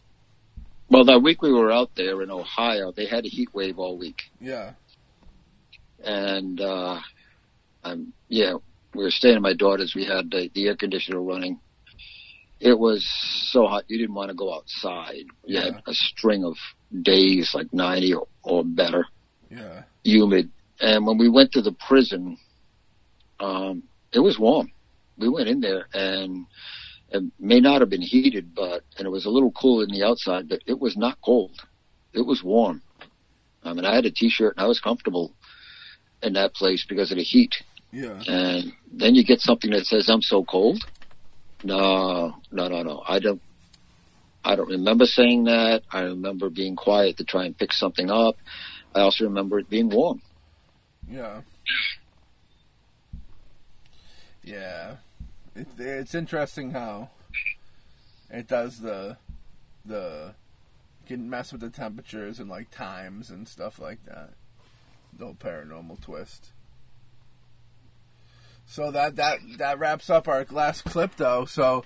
Well, 0.90 1.04
that 1.06 1.22
week 1.22 1.42
we 1.42 1.52
were 1.52 1.72
out 1.72 1.94
there 1.96 2.22
in 2.22 2.32
Ohio, 2.32 2.92
they 2.94 3.06
had 3.06 3.26
a 3.26 3.30
heat 3.30 3.54
wave 3.54 3.80
all 3.80 3.98
week. 3.98 4.24
yeah 4.40 4.74
and 6.06 6.60
uh, 6.62 7.00
um, 7.84 8.14
yeah, 8.30 8.54
we 8.94 9.04
were 9.04 9.12
staying 9.12 9.36
at 9.38 9.42
my 9.42 9.54
daughter's. 9.54 9.96
We 9.96 10.04
had 10.06 10.30
the, 10.32 10.50
the 10.54 10.68
air 10.68 10.76
conditioner 10.76 11.22
running. 11.22 11.60
It 12.60 12.78
was 12.78 13.06
so 13.52 13.68
hot 13.68 13.86
you 13.88 13.98
didn't 13.98 14.16
want 14.16 14.30
to 14.30 14.36
go 14.36 14.54
outside. 14.54 15.24
You 15.46 15.60
Yeah. 15.60 15.62
had 15.66 15.84
a 15.88 15.94
string 15.94 16.44
of 16.46 16.58
days 17.02 17.54
like 17.54 17.74
ninety 17.74 18.14
or, 18.14 18.28
or 18.44 18.64
better, 18.66 19.06
yeah 19.50 19.84
humid. 20.04 20.50
And 20.80 21.06
when 21.06 21.18
we 21.18 21.30
went 21.30 21.52
to 21.54 21.62
the 21.62 21.72
prison, 21.88 22.38
um, 23.40 23.84
it 24.12 24.20
was 24.20 24.40
warm. 24.40 24.72
We 25.18 25.30
went 25.30 25.48
in 25.48 25.60
there 25.62 25.88
and 25.94 26.46
it 27.10 27.24
may 27.40 27.60
not 27.60 27.82
have 27.82 27.90
been 27.90 28.02
heated, 28.02 28.56
but 28.56 28.84
and 28.98 29.06
it 29.06 29.12
was 29.12 29.26
a 29.26 29.30
little 29.30 29.52
cool 29.52 29.82
in 29.82 29.90
the 29.90 30.04
outside, 30.04 30.50
but 30.50 30.62
it 30.66 30.80
was 30.80 30.98
not 30.98 31.20
cold. 31.24 31.52
It 32.14 32.26
was 32.26 32.44
warm. 32.44 32.82
I 33.64 33.74
mean, 33.74 33.86
I 33.86 33.96
had 33.96 34.06
a 34.06 34.12
t-shirt 34.12 34.56
and 34.58 34.64
I 34.64 34.68
was 34.68 34.80
comfortable 34.80 35.34
in 36.22 36.34
that 36.34 36.54
place 36.54 36.86
because 36.88 37.12
of 37.12 37.18
the 37.18 37.24
heat. 37.24 37.56
yeah 37.92 38.22
And 38.28 38.74
then 38.92 39.16
you 39.16 39.24
get 39.24 39.40
something 39.40 39.72
that 39.72 39.86
says, 39.86 40.10
I'm 40.10 40.22
so 40.22 40.44
cold. 40.44 40.84
No, 41.64 42.36
no, 42.52 42.68
no, 42.68 42.84
no. 42.84 43.04
I 43.08 43.20
don't, 43.20 43.42
I 44.44 44.56
don't 44.56 44.70
remember 44.70 45.06
saying 45.06 45.46
that. 45.46 45.84
I 45.92 46.02
remember 46.02 46.50
being 46.50 46.76
quiet 46.76 47.18
to 47.18 47.24
try 47.24 47.46
and 47.46 47.58
pick 47.58 47.72
something 47.72 48.10
up. 48.10 48.36
I 48.94 49.02
also 49.02 49.24
remember 49.24 49.60
it 49.60 49.70
being 49.70 49.90
warm. 49.90 50.22
Yeah 51.10 51.42
yeah. 54.44 54.98
It, 55.56 55.68
it's 55.78 56.16
interesting 56.16 56.72
how 56.72 57.10
it 58.30 58.48
does 58.48 58.80
the 58.80 59.18
the 59.86 60.34
can 61.08 61.30
mess 61.30 61.52
with 61.52 61.62
the 61.62 61.70
temperatures 61.70 62.40
and 62.40 62.50
like 62.50 62.72
times 62.72 63.30
and 63.30 63.48
stuff 63.48 63.80
like 63.80 64.04
that. 64.06 64.32
The 65.18 65.26
whole 65.26 65.36
paranormal 65.36 66.02
twist. 66.02 66.52
So 68.66 68.92
that 68.92 69.16
that 69.18 69.40
that 69.58 69.80
wraps 69.80 70.10
up 70.10 70.28
our 70.28 70.46
last 70.50 70.84
clip, 70.86 71.16
though. 71.16 71.46
So 71.46 71.86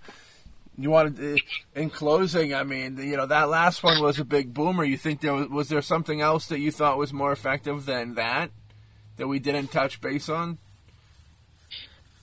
you 0.78 0.91
wanted, 0.91 1.20
eh, 1.20 1.38
in 1.76 1.89
closing, 1.89 2.53
I 2.53 2.63
mean, 2.63 2.97
you 2.97 3.18
know, 3.18 3.26
that 3.26 3.49
last 3.49 3.82
one 3.84 4.01
was 4.01 4.20
a 4.20 4.26
big 4.26 4.53
boomer. 4.53 4.84
You 4.84 4.97
think 4.97 5.22
there 5.22 5.34
was, 5.34 5.47
was 5.49 5.70
there 5.70 5.82
something 5.82 6.22
else 6.22 6.47
that 6.47 6.59
you 6.59 6.72
thought 6.72 6.99
was 6.99 7.11
more 7.11 7.32
effective 7.32 7.86
than 7.86 8.13
that 8.13 8.51
that 9.18 9.28
we 9.28 9.39
didn't 9.39 9.72
touch 9.72 9.99
base 10.01 10.30
on? 10.30 10.57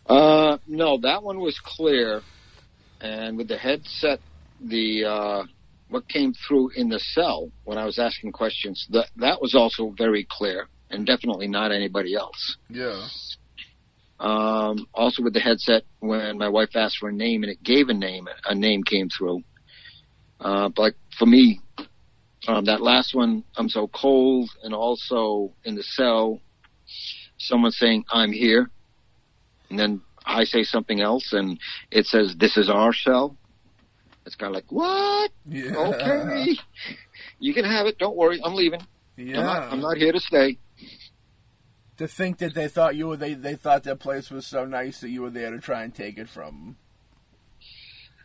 Uh, 0.07 0.59
no, 0.67 0.99
that 0.99 1.23
one 1.23 1.41
was 1.41 1.59
clear. 1.59 2.23
And 3.01 3.37
with 3.37 3.49
the 3.49 3.59
headset, 3.59 4.21
the, 4.61 5.05
uh, 5.05 5.45
what 5.89 6.09
came 6.09 6.33
through 6.33 6.71
in 6.77 6.89
the 6.89 6.99
cell 6.99 7.51
when 7.65 7.79
I 7.79 7.85
was 7.85 7.99
asking 7.99 8.33
questions, 8.33 8.87
that, 8.91 9.11
that 9.17 9.41
was 9.41 9.55
also 9.55 9.95
very 9.97 10.27
clear 10.29 10.69
and 10.91 11.07
definitely 11.07 11.49
not 11.49 11.73
anybody 11.73 12.15
else. 12.15 12.57
Yeah. 12.69 13.07
Um, 14.21 14.87
also 14.95 15.23
with 15.23 15.35
the 15.35 15.41
headset, 15.41 15.83
when 16.01 16.39
my 16.39 16.49
wife 16.49 16.77
asked 16.77 16.99
for 16.99 17.09
a 17.09 17.13
name 17.13 17.43
and 17.43 17.51
it 17.51 17.63
gave 17.63 17.89
a 17.89 17.95
name, 17.95 18.29
a 18.45 18.55
name 18.55 18.83
came 18.85 19.09
through. 19.09 19.43
Uh, 20.41 20.69
but 20.69 20.83
like 20.83 20.95
for 21.19 21.27
me, 21.27 21.61
um, 22.47 22.67
that 22.67 22.81
last 22.81 23.15
one, 23.15 23.45
I'm 23.57 23.69
so 23.69 23.89
cold, 23.89 24.51
and 24.63 24.75
also 24.75 25.53
in 25.65 25.75
the 25.75 25.83
cell, 25.83 26.41
someone 27.39 27.73
saying 27.73 28.05
I'm 28.13 28.33
here, 28.33 28.71
and 29.71 29.79
then 29.79 30.03
I 30.25 30.45
say 30.45 30.65
something 30.65 31.01
else, 31.01 31.33
and 31.33 31.59
it 31.91 32.07
says 32.07 32.35
this 32.39 32.57
is 32.57 32.69
our 32.71 32.93
cell. 32.93 33.37
It's 34.27 34.35
kind 34.37 34.51
of 34.51 34.55
like 34.55 34.73
what? 34.73 35.31
Yeah. 35.47 35.77
Okay, 35.77 36.57
you 37.39 37.53
can 37.53 37.65
have 37.65 37.87
it. 37.87 37.99
Don't 37.99 38.17
worry, 38.17 38.41
I'm 38.43 38.55
leaving. 38.55 38.81
Yeah. 39.17 39.39
I'm, 39.39 39.45
not, 39.45 39.73
I'm 39.73 39.81
not 39.81 39.97
here 39.97 40.13
to 40.13 40.21
stay. 40.21 40.59
To 41.99 42.09
think 42.09 42.39
that 42.39 42.55
they 42.55 42.69
thought 42.69 42.97
you 42.97 43.09
were 43.09 43.17
they 43.17 43.35
they 43.35 43.55
thought 43.55 43.85
that 43.85 44.01
place 44.01 44.31
was 44.31 44.47
so 44.47 44.65
nice 44.65 45.01
that 45.01 45.11
you 45.11 45.23
were 45.23 45.31
there 45.31 45.51
to 45.51 45.59
try 45.59 45.85
and 45.85 45.95
take 45.95 46.19
it 46.19 46.29
from 46.29 46.47
them. 46.47 46.77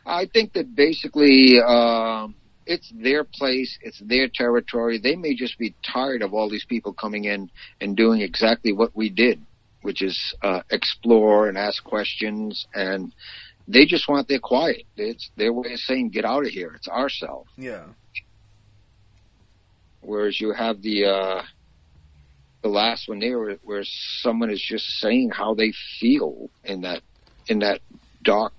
I 0.05 0.25
think 0.25 0.53
that 0.53 0.73
basically 0.73 1.59
um, 1.61 2.35
it's 2.69 2.93
their 2.95 3.23
place, 3.23 3.79
it's 3.81 3.99
their 3.99 4.29
territory. 4.31 4.99
They 4.99 5.15
may 5.15 5.33
just 5.33 5.57
be 5.57 5.73
tired 5.83 6.21
of 6.21 6.35
all 6.35 6.47
these 6.47 6.65
people 6.65 6.93
coming 6.93 7.23
in 7.25 7.49
and 7.81 7.97
doing 7.97 8.21
exactly 8.21 8.71
what 8.71 8.95
we 8.95 9.09
did, 9.09 9.41
which 9.81 10.03
is 10.03 10.35
uh, 10.43 10.61
explore 10.69 11.49
and 11.49 11.57
ask 11.57 11.83
questions, 11.83 12.67
and 12.75 13.11
they 13.67 13.85
just 13.85 14.07
want 14.07 14.27
their 14.27 14.39
quiet. 14.39 14.83
It's 14.95 15.31
their 15.35 15.51
way 15.51 15.73
of 15.73 15.79
saying, 15.79 16.09
"Get 16.09 16.25
out 16.25 16.45
of 16.45 16.51
here. 16.51 16.71
It's 16.75 16.87
our 16.87 17.09
cell." 17.09 17.47
Yeah. 17.57 17.85
Whereas 20.01 20.39
you 20.39 20.53
have 20.53 20.83
the 20.83 21.05
uh, 21.05 21.41
the 22.61 22.69
last 22.69 23.09
one 23.09 23.19
there, 23.19 23.39
where, 23.39 23.57
where 23.63 23.83
someone 24.21 24.51
is 24.51 24.61
just 24.61 24.85
saying 24.99 25.31
how 25.31 25.55
they 25.55 25.73
feel 25.99 26.51
in 26.63 26.81
that 26.81 27.01
in 27.47 27.59
that 27.59 27.81
dark, 28.23 28.53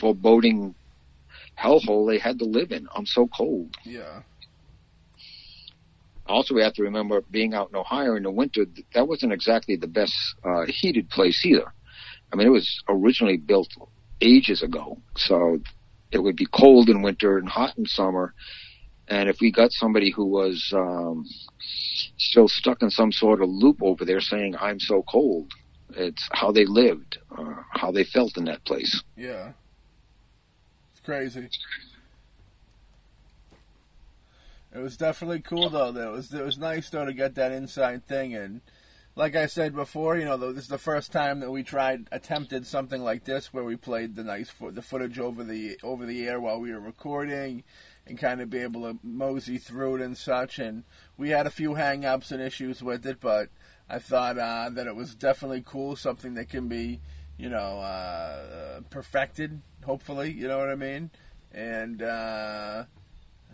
foreboding 0.00 0.76
hellhole 1.58 2.08
they 2.08 2.18
had 2.18 2.38
to 2.38 2.44
live 2.44 2.72
in. 2.72 2.88
I'm 2.94 3.06
so 3.06 3.26
cold. 3.26 3.76
Yeah. 3.84 4.22
Also, 6.26 6.54
we 6.54 6.62
have 6.62 6.72
to 6.74 6.82
remember 6.82 7.22
being 7.30 7.52
out 7.52 7.68
in 7.68 7.76
Ohio 7.76 8.16
in 8.16 8.22
the 8.22 8.30
winter. 8.30 8.66
That 8.94 9.08
wasn't 9.08 9.32
exactly 9.32 9.76
the 9.76 9.86
best 9.86 10.14
uh, 10.42 10.64
heated 10.66 11.10
place 11.10 11.44
either. 11.44 11.72
I 12.32 12.36
mean, 12.36 12.46
it 12.46 12.50
was 12.50 12.82
originally 12.88 13.36
built 13.36 13.68
ages 14.20 14.62
ago, 14.62 14.98
so 15.16 15.60
it 16.10 16.18
would 16.18 16.36
be 16.36 16.46
cold 16.46 16.88
in 16.88 17.02
winter 17.02 17.36
and 17.38 17.48
hot 17.48 17.76
in 17.76 17.84
summer. 17.84 18.34
And 19.06 19.28
if 19.28 19.36
we 19.40 19.52
got 19.52 19.70
somebody 19.70 20.10
who 20.10 20.24
was 20.24 20.72
um, 20.74 21.26
still 22.16 22.48
stuck 22.48 22.82
in 22.82 22.90
some 22.90 23.12
sort 23.12 23.42
of 23.42 23.50
loop 23.50 23.82
over 23.82 24.04
there 24.04 24.20
saying, 24.20 24.56
I'm 24.58 24.80
so 24.80 25.02
cold, 25.02 25.52
it's 25.90 26.26
how 26.32 26.52
they 26.52 26.64
lived, 26.64 27.18
uh, 27.36 27.54
how 27.72 27.92
they 27.92 28.04
felt 28.04 28.38
in 28.38 28.46
that 28.46 28.64
place. 28.64 29.02
Yeah. 29.14 29.52
Crazy. 31.04 31.50
It 34.74 34.78
was 34.78 34.96
definitely 34.96 35.40
cool 35.40 35.70
though. 35.70 35.92
That 35.92 36.10
was 36.10 36.32
it 36.32 36.44
was 36.44 36.58
nice 36.58 36.90
though 36.90 37.04
to 37.04 37.12
get 37.12 37.34
that 37.36 37.52
inside 37.52 38.06
thing 38.06 38.34
and 38.34 38.60
like 39.16 39.36
I 39.36 39.46
said 39.46 39.76
before, 39.76 40.16
you 40.16 40.24
know, 40.24 40.36
this 40.36 40.64
is 40.64 40.68
the 40.68 40.76
first 40.76 41.12
time 41.12 41.38
that 41.38 41.50
we 41.50 41.62
tried 41.62 42.08
attempted 42.10 42.66
something 42.66 43.00
like 43.00 43.24
this 43.24 43.54
where 43.54 43.62
we 43.62 43.76
played 43.76 44.16
the 44.16 44.24
nice 44.24 44.50
fo- 44.50 44.72
the 44.72 44.82
footage 44.82 45.18
over 45.18 45.44
the 45.44 45.78
over 45.82 46.04
the 46.04 46.26
air 46.26 46.40
while 46.40 46.58
we 46.58 46.72
were 46.72 46.80
recording 46.80 47.62
and 48.06 48.18
kind 48.18 48.40
of 48.40 48.50
be 48.50 48.58
able 48.58 48.82
to 48.82 48.98
mosey 49.02 49.58
through 49.58 49.96
it 49.96 50.02
and 50.02 50.18
such 50.18 50.58
and 50.58 50.82
we 51.16 51.30
had 51.30 51.46
a 51.46 51.50
few 51.50 51.74
hang-ups 51.74 52.32
and 52.32 52.42
issues 52.42 52.82
with 52.82 53.06
it, 53.06 53.18
but 53.20 53.48
I 53.88 53.98
thought 53.98 54.38
uh, 54.38 54.70
that 54.70 54.86
it 54.86 54.96
was 54.96 55.14
definitely 55.14 55.62
cool, 55.64 55.94
something 55.96 56.34
that 56.34 56.48
can 56.48 56.68
be, 56.68 57.00
you 57.38 57.48
know, 57.48 57.80
uh, 57.80 58.80
perfected. 58.90 59.60
Hopefully, 59.84 60.32
you 60.32 60.48
know 60.48 60.58
what 60.58 60.70
I 60.70 60.76
mean, 60.76 61.10
and 61.52 62.02
uh, 62.02 62.84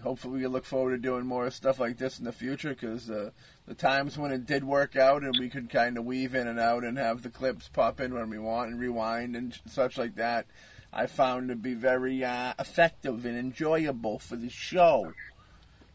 hopefully 0.03 0.35
we 0.35 0.43
can 0.43 0.53
look 0.53 0.65
forward 0.65 0.93
to 0.93 0.99
doing 0.99 1.27
more 1.27 1.51
stuff 1.51 1.81
like 1.81 1.99
this 1.99 2.19
in 2.19 2.25
the 2.25 2.33
future. 2.33 2.71
Because 2.71 3.11
uh, 3.11 3.31
the 3.67 3.75
times 3.75 4.19
when 4.19 4.33
it 4.33 4.47
did 4.47 4.65
work 4.65 4.97
out 4.97 5.23
and 5.23 5.35
we 5.39 5.49
could 5.49 5.71
kind 5.71 5.99
of 5.99 6.05
weave 6.05 6.35
in 6.35 6.47
and 6.47 6.61
out 6.61 6.85
and 6.85 6.99
have 6.99 7.23
the 7.23 7.31
clips 7.31 7.69
pop 7.69 8.01
in 8.01 8.15
when 8.15 8.31
we 8.31 8.39
want 8.39 8.71
and 8.71 8.81
rewind 8.81 9.37
and 9.37 9.59
such 9.67 9.99
like 9.99 10.17
that, 10.17 10.47
I 10.93 11.07
found 11.07 11.49
to 11.49 11.57
be 11.57 11.75
very 11.75 12.25
uh, 12.25 12.55
effective 12.59 13.25
and 13.25 13.39
enjoyable 13.39 14.19
for 14.19 14.37
the 14.37 14.51
show. 14.51 15.13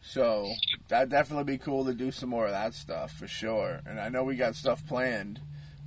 So 0.02 0.52
that'd 0.88 1.10
definitely 1.10 1.52
be 1.52 1.58
cool 1.58 1.84
to 1.86 1.92
do 1.92 2.12
some 2.12 2.28
more 2.28 2.46
of 2.46 2.52
that 2.52 2.74
stuff 2.74 3.12
for 3.12 3.26
sure. 3.26 3.80
And 3.84 3.98
I 3.98 4.08
know 4.08 4.22
we 4.22 4.36
got 4.36 4.54
stuff 4.54 4.86
planned 4.86 5.40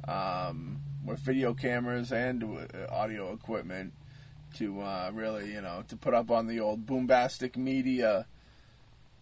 um, 0.08 0.82
with 1.06 1.20
video 1.20 1.54
cameras 1.54 2.12
and 2.12 2.44
uh, 2.44 2.94
audio 2.94 3.34
equipment 3.34 3.94
to 4.56 4.82
uh, 4.82 5.12
really, 5.14 5.54
you 5.54 5.62
know, 5.62 5.84
to 5.88 5.96
put 5.96 6.14
up 6.14 6.32
on 6.32 6.48
the 6.48 6.60
old 6.60 6.86
Boombastic 6.86 7.56
Media 7.56 8.26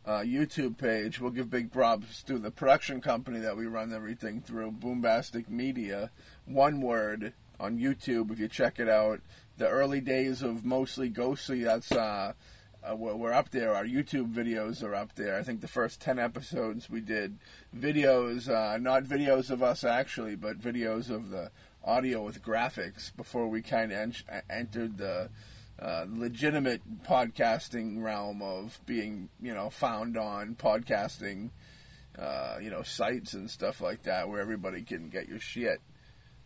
uh, 0.05 0.19
YouTube 0.19 0.77
page. 0.77 1.19
We'll 1.19 1.31
give 1.31 1.49
big 1.49 1.71
props 1.71 2.23
to 2.23 2.39
the 2.39 2.51
production 2.51 3.01
company 3.01 3.39
that 3.39 3.57
we 3.57 3.65
run 3.65 3.93
everything 3.93 4.41
through, 4.41 4.71
Boombastic 4.71 5.49
Media. 5.49 6.11
One 6.45 6.81
word 6.81 7.33
on 7.59 7.77
YouTube 7.77 8.31
if 8.31 8.39
you 8.39 8.47
check 8.47 8.79
it 8.79 8.87
out. 8.87 9.21
The 9.57 9.67
early 9.67 10.01
days 10.01 10.41
of 10.41 10.63
mostly 10.63 11.09
ghostly. 11.09 11.63
That's 11.63 11.91
uh, 11.91 12.33
uh, 12.83 12.95
we're, 12.95 13.33
up 13.33 13.49
there. 13.49 13.73
Our 13.73 13.85
YouTube 13.85 14.33
videos 14.33 14.83
are 14.83 14.95
up 14.95 15.15
there. 15.15 15.37
I 15.37 15.43
think 15.43 15.61
the 15.61 15.67
first 15.67 15.99
ten 15.99 16.19
episodes 16.19 16.89
we 16.89 17.01
did 17.01 17.37
videos, 17.75 18.47
uh, 18.47 18.77
not 18.77 19.03
videos 19.03 19.49
of 19.49 19.61
us 19.61 19.83
actually, 19.83 20.35
but 20.35 20.59
videos 20.59 21.09
of 21.09 21.31
the 21.31 21.51
audio 21.87 22.21
with 22.21 22.43
graphics 22.43 23.15
before 23.15 23.47
we 23.47 23.61
kind 23.61 23.91
of 23.93 23.97
en- 23.97 24.41
entered 24.49 24.97
the 24.97 25.29
uh, 25.79 26.05
legitimate 26.09 26.81
podcasting 27.03 28.03
realm 28.03 28.41
of 28.41 28.79
being, 28.85 29.29
you 29.41 29.53
know, 29.53 29.69
found 29.69 30.17
on 30.17 30.55
podcasting, 30.55 31.49
uh, 32.19 32.57
you 32.61 32.69
know, 32.69 32.83
sites 32.83 33.33
and 33.33 33.49
stuff 33.49 33.79
like 33.79 34.03
that 34.03 34.27
where 34.27 34.41
everybody 34.41 34.81
can 34.81 35.09
get 35.09 35.29
your 35.29 35.39
shit. 35.39 35.79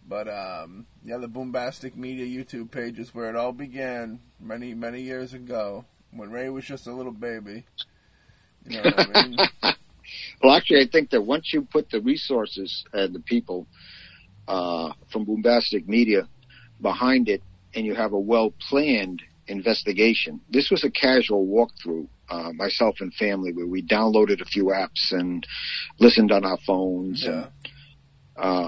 But 0.08 0.28
um, 0.28 0.86
yeah, 1.04 1.18
the 1.18 1.28
Boombastic 1.28 1.96
Media 1.96 2.26
YouTube 2.26 2.70
page 2.70 3.00
is 3.00 3.16
where 3.16 3.30
it 3.30 3.36
all 3.36 3.54
began 3.54 4.20
many, 4.40 4.74
many 4.74 5.02
years 5.02 5.34
ago 5.34 5.86
when 6.12 6.30
Ray 6.30 6.50
was 6.50 6.66
just 6.66 6.88
a 6.88 6.94
little 6.94 7.12
baby. 7.12 7.66
You 8.68 8.82
know 8.82 8.92
I 8.96 9.28
mean? 9.28 9.38
Well, 10.44 10.56
actually, 10.56 10.82
I 10.82 10.88
think 10.88 11.12
that 11.12 11.22
once 11.22 11.54
you 11.54 11.62
put 11.62 11.90
the 11.90 12.02
resources 12.02 12.84
and 12.92 13.14
the 13.14 13.20
people 13.20 13.68
uh, 14.48 14.92
from 15.12 15.26
Boombastic 15.26 15.88
Media 15.88 16.28
behind 16.82 17.30
it, 17.30 17.42
and 17.76 17.86
you 17.86 17.96
have 17.96 18.14
a 18.14 18.20
well 18.20 18.54
planned 18.70 19.22
investigation. 19.48 20.42
This 20.50 20.70
was 20.72 20.84
a 20.84 20.92
casual 20.92 21.46
walkthrough, 21.48 22.08
uh, 22.30 22.52
myself 22.54 22.96
and 23.00 23.14
family, 23.14 23.52
where 23.54 23.68
we 23.68 23.82
downloaded 23.86 24.42
a 24.42 24.46
few 24.46 24.66
apps 24.66 25.12
and 25.12 25.46
listened 26.00 26.32
on 26.32 26.46
our 26.46 26.58
phones, 26.66 27.24
Yeah. 27.24 27.32
and 27.34 27.48
uh, 28.38 28.68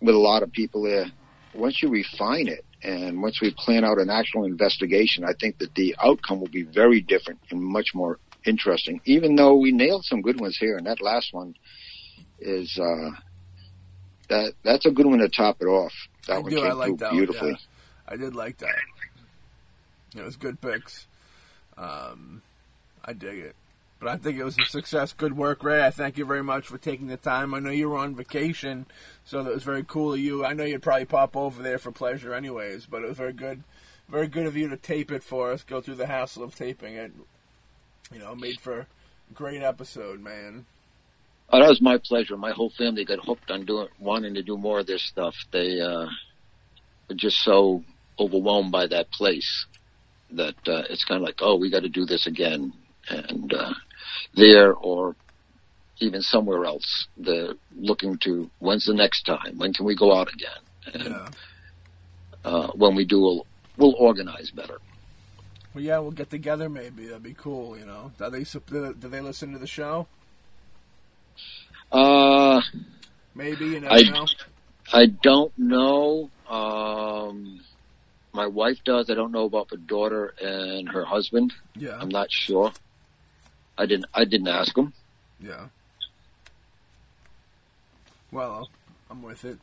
with 0.00 0.14
a 0.14 0.18
lot 0.18 0.42
of 0.42 0.52
people 0.52 0.82
there. 0.82 1.06
Once 1.52 1.82
you 1.82 1.88
refine 1.88 2.46
it, 2.46 2.64
and 2.82 3.20
once 3.20 3.40
we 3.42 3.52
plan 3.58 3.84
out 3.84 3.98
an 3.98 4.08
actual 4.08 4.44
investigation, 4.44 5.24
I 5.24 5.32
think 5.40 5.58
that 5.58 5.74
the 5.74 5.94
outcome 6.02 6.40
will 6.40 6.48
be 6.48 6.62
very 6.62 7.00
different 7.00 7.40
and 7.50 7.60
much 7.60 7.88
more 7.94 8.18
interesting. 8.46 9.00
Even 9.04 9.34
though 9.34 9.56
we 9.56 9.72
nailed 9.72 10.04
some 10.04 10.22
good 10.22 10.40
ones 10.40 10.56
here, 10.58 10.76
and 10.76 10.86
that 10.86 11.02
last 11.02 11.32
one 11.32 11.54
is 12.38 12.78
uh, 12.80 13.10
that 14.30 14.54
that's 14.62 14.86
a 14.86 14.90
good 14.90 15.06
one 15.06 15.18
to 15.18 15.28
top 15.28 15.60
it 15.60 15.66
off. 15.66 15.92
That 16.26 16.36
I 16.36 16.38
one 16.38 16.50
do. 16.50 16.56
came 16.56 16.66
I 16.66 16.72
like 16.72 16.98
through 16.98 17.10
beautifully. 17.10 17.52
One, 17.52 17.60
yeah. 17.60 18.14
I 18.14 18.16
did 18.16 18.34
like 18.34 18.58
that. 18.58 18.74
It 20.16 20.24
was 20.24 20.36
good 20.36 20.60
picks. 20.60 21.06
Um, 21.76 22.42
I 23.04 23.12
dig 23.12 23.38
it. 23.38 23.56
But 24.00 24.08
I 24.08 24.16
think 24.16 24.38
it 24.38 24.44
was 24.44 24.56
a 24.58 24.64
success. 24.64 25.12
Good 25.12 25.36
work, 25.36 25.62
Ray. 25.62 25.84
I 25.84 25.90
thank 25.90 26.16
you 26.16 26.24
very 26.24 26.42
much 26.42 26.66
for 26.66 26.78
taking 26.78 27.08
the 27.08 27.18
time. 27.18 27.52
I 27.52 27.58
know 27.58 27.70
you 27.70 27.90
were 27.90 27.98
on 27.98 28.14
vacation, 28.14 28.86
so 29.26 29.42
that 29.42 29.52
was 29.52 29.62
very 29.62 29.84
cool 29.84 30.14
of 30.14 30.18
you. 30.18 30.42
I 30.44 30.54
know 30.54 30.64
you'd 30.64 30.82
probably 30.82 31.04
pop 31.04 31.36
over 31.36 31.62
there 31.62 31.78
for 31.78 31.92
pleasure, 31.92 32.32
anyways. 32.32 32.86
But 32.86 33.02
it 33.02 33.08
was 33.08 33.18
very 33.18 33.34
good, 33.34 33.62
very 34.08 34.26
good 34.26 34.46
of 34.46 34.56
you 34.56 34.68
to 34.70 34.76
tape 34.78 35.12
it 35.12 35.22
for 35.22 35.52
us. 35.52 35.62
Go 35.62 35.82
through 35.82 35.96
the 35.96 36.06
hassle 36.06 36.42
of 36.42 36.54
taping 36.54 36.94
it. 36.94 37.12
You 38.10 38.20
know, 38.20 38.34
made 38.34 38.58
for 38.58 38.80
a 38.80 38.86
great 39.34 39.62
episode, 39.62 40.20
man. 40.20 40.64
Oh, 41.52 41.58
that 41.58 41.68
was 41.68 41.82
my 41.82 41.98
pleasure. 41.98 42.36
My 42.36 42.52
whole 42.52 42.70
family 42.78 43.04
got 43.04 43.18
hooked 43.24 43.50
on 43.50 43.64
doing, 43.64 43.88
wanting 43.98 44.34
to 44.34 44.42
do 44.42 44.56
more 44.56 44.80
of 44.80 44.86
this 44.86 45.02
stuff. 45.08 45.34
They 45.52 45.80
uh, 45.80 46.06
were 47.08 47.16
just 47.16 47.38
so 47.38 47.82
overwhelmed 48.18 48.70
by 48.70 48.86
that 48.86 49.10
place 49.10 49.66
that 50.32 50.54
uh, 50.68 50.82
it's 50.88 51.04
kind 51.04 51.20
of 51.20 51.22
like, 51.26 51.38
oh, 51.40 51.56
we 51.56 51.70
got 51.70 51.82
to 51.82 51.88
do 51.88 52.04
this 52.04 52.26
again, 52.28 52.72
and 53.08 53.52
uh, 53.52 53.74
there 54.36 54.74
or 54.74 55.16
even 55.98 56.22
somewhere 56.22 56.64
else. 56.64 57.08
They're 57.16 57.54
looking 57.74 58.16
to 58.18 58.48
when's 58.60 58.86
the 58.86 58.94
next 58.94 59.24
time? 59.24 59.58
When 59.58 59.72
can 59.72 59.84
we 59.86 59.96
go 59.96 60.14
out 60.14 60.28
again? 60.32 60.94
And 60.94 61.14
Yeah. 61.14 61.28
uh, 62.44 62.68
when 62.74 62.94
we 62.94 63.04
do, 63.04 63.20
we'll, 63.20 63.46
we'll 63.76 63.94
organize 63.96 64.50
better. 64.50 64.78
Well, 65.74 65.84
yeah, 65.84 65.98
we'll 65.98 66.10
get 66.12 66.30
together. 66.30 66.68
Maybe 66.68 67.06
that'd 67.06 67.22
be 67.22 67.34
cool. 67.34 67.76
You 67.76 67.86
know, 67.86 68.12
do 68.18 68.30
they 68.30 68.44
do 68.44 69.08
they 69.08 69.20
listen 69.20 69.52
to 69.52 69.58
the 69.58 69.66
show? 69.66 70.06
Uh, 71.92 72.60
Maybe 73.34 73.66
you 73.66 73.80
never 73.80 73.94
I- 73.94 74.02
know. 74.02 74.26
I 74.92 75.06
don't 75.06 75.56
know. 75.56 76.30
Um, 76.48 77.60
my 78.32 78.46
wife 78.46 78.82
does. 78.84 79.08
I 79.08 79.14
don't 79.14 79.30
know 79.32 79.44
about 79.44 79.68
the 79.68 79.76
daughter 79.76 80.34
and 80.42 80.88
her 80.88 81.04
husband. 81.04 81.52
Yeah. 81.76 81.96
I'm 82.00 82.08
not 82.08 82.30
sure. 82.30 82.72
I 83.78 83.86
didn't. 83.86 84.06
I 84.14 84.24
didn't 84.24 84.48
ask 84.48 84.74
them. 84.74 84.92
Yeah. 85.40 85.66
Well, 88.32 88.68
I'm 89.10 89.22
with 89.22 89.44
it. 89.44 89.58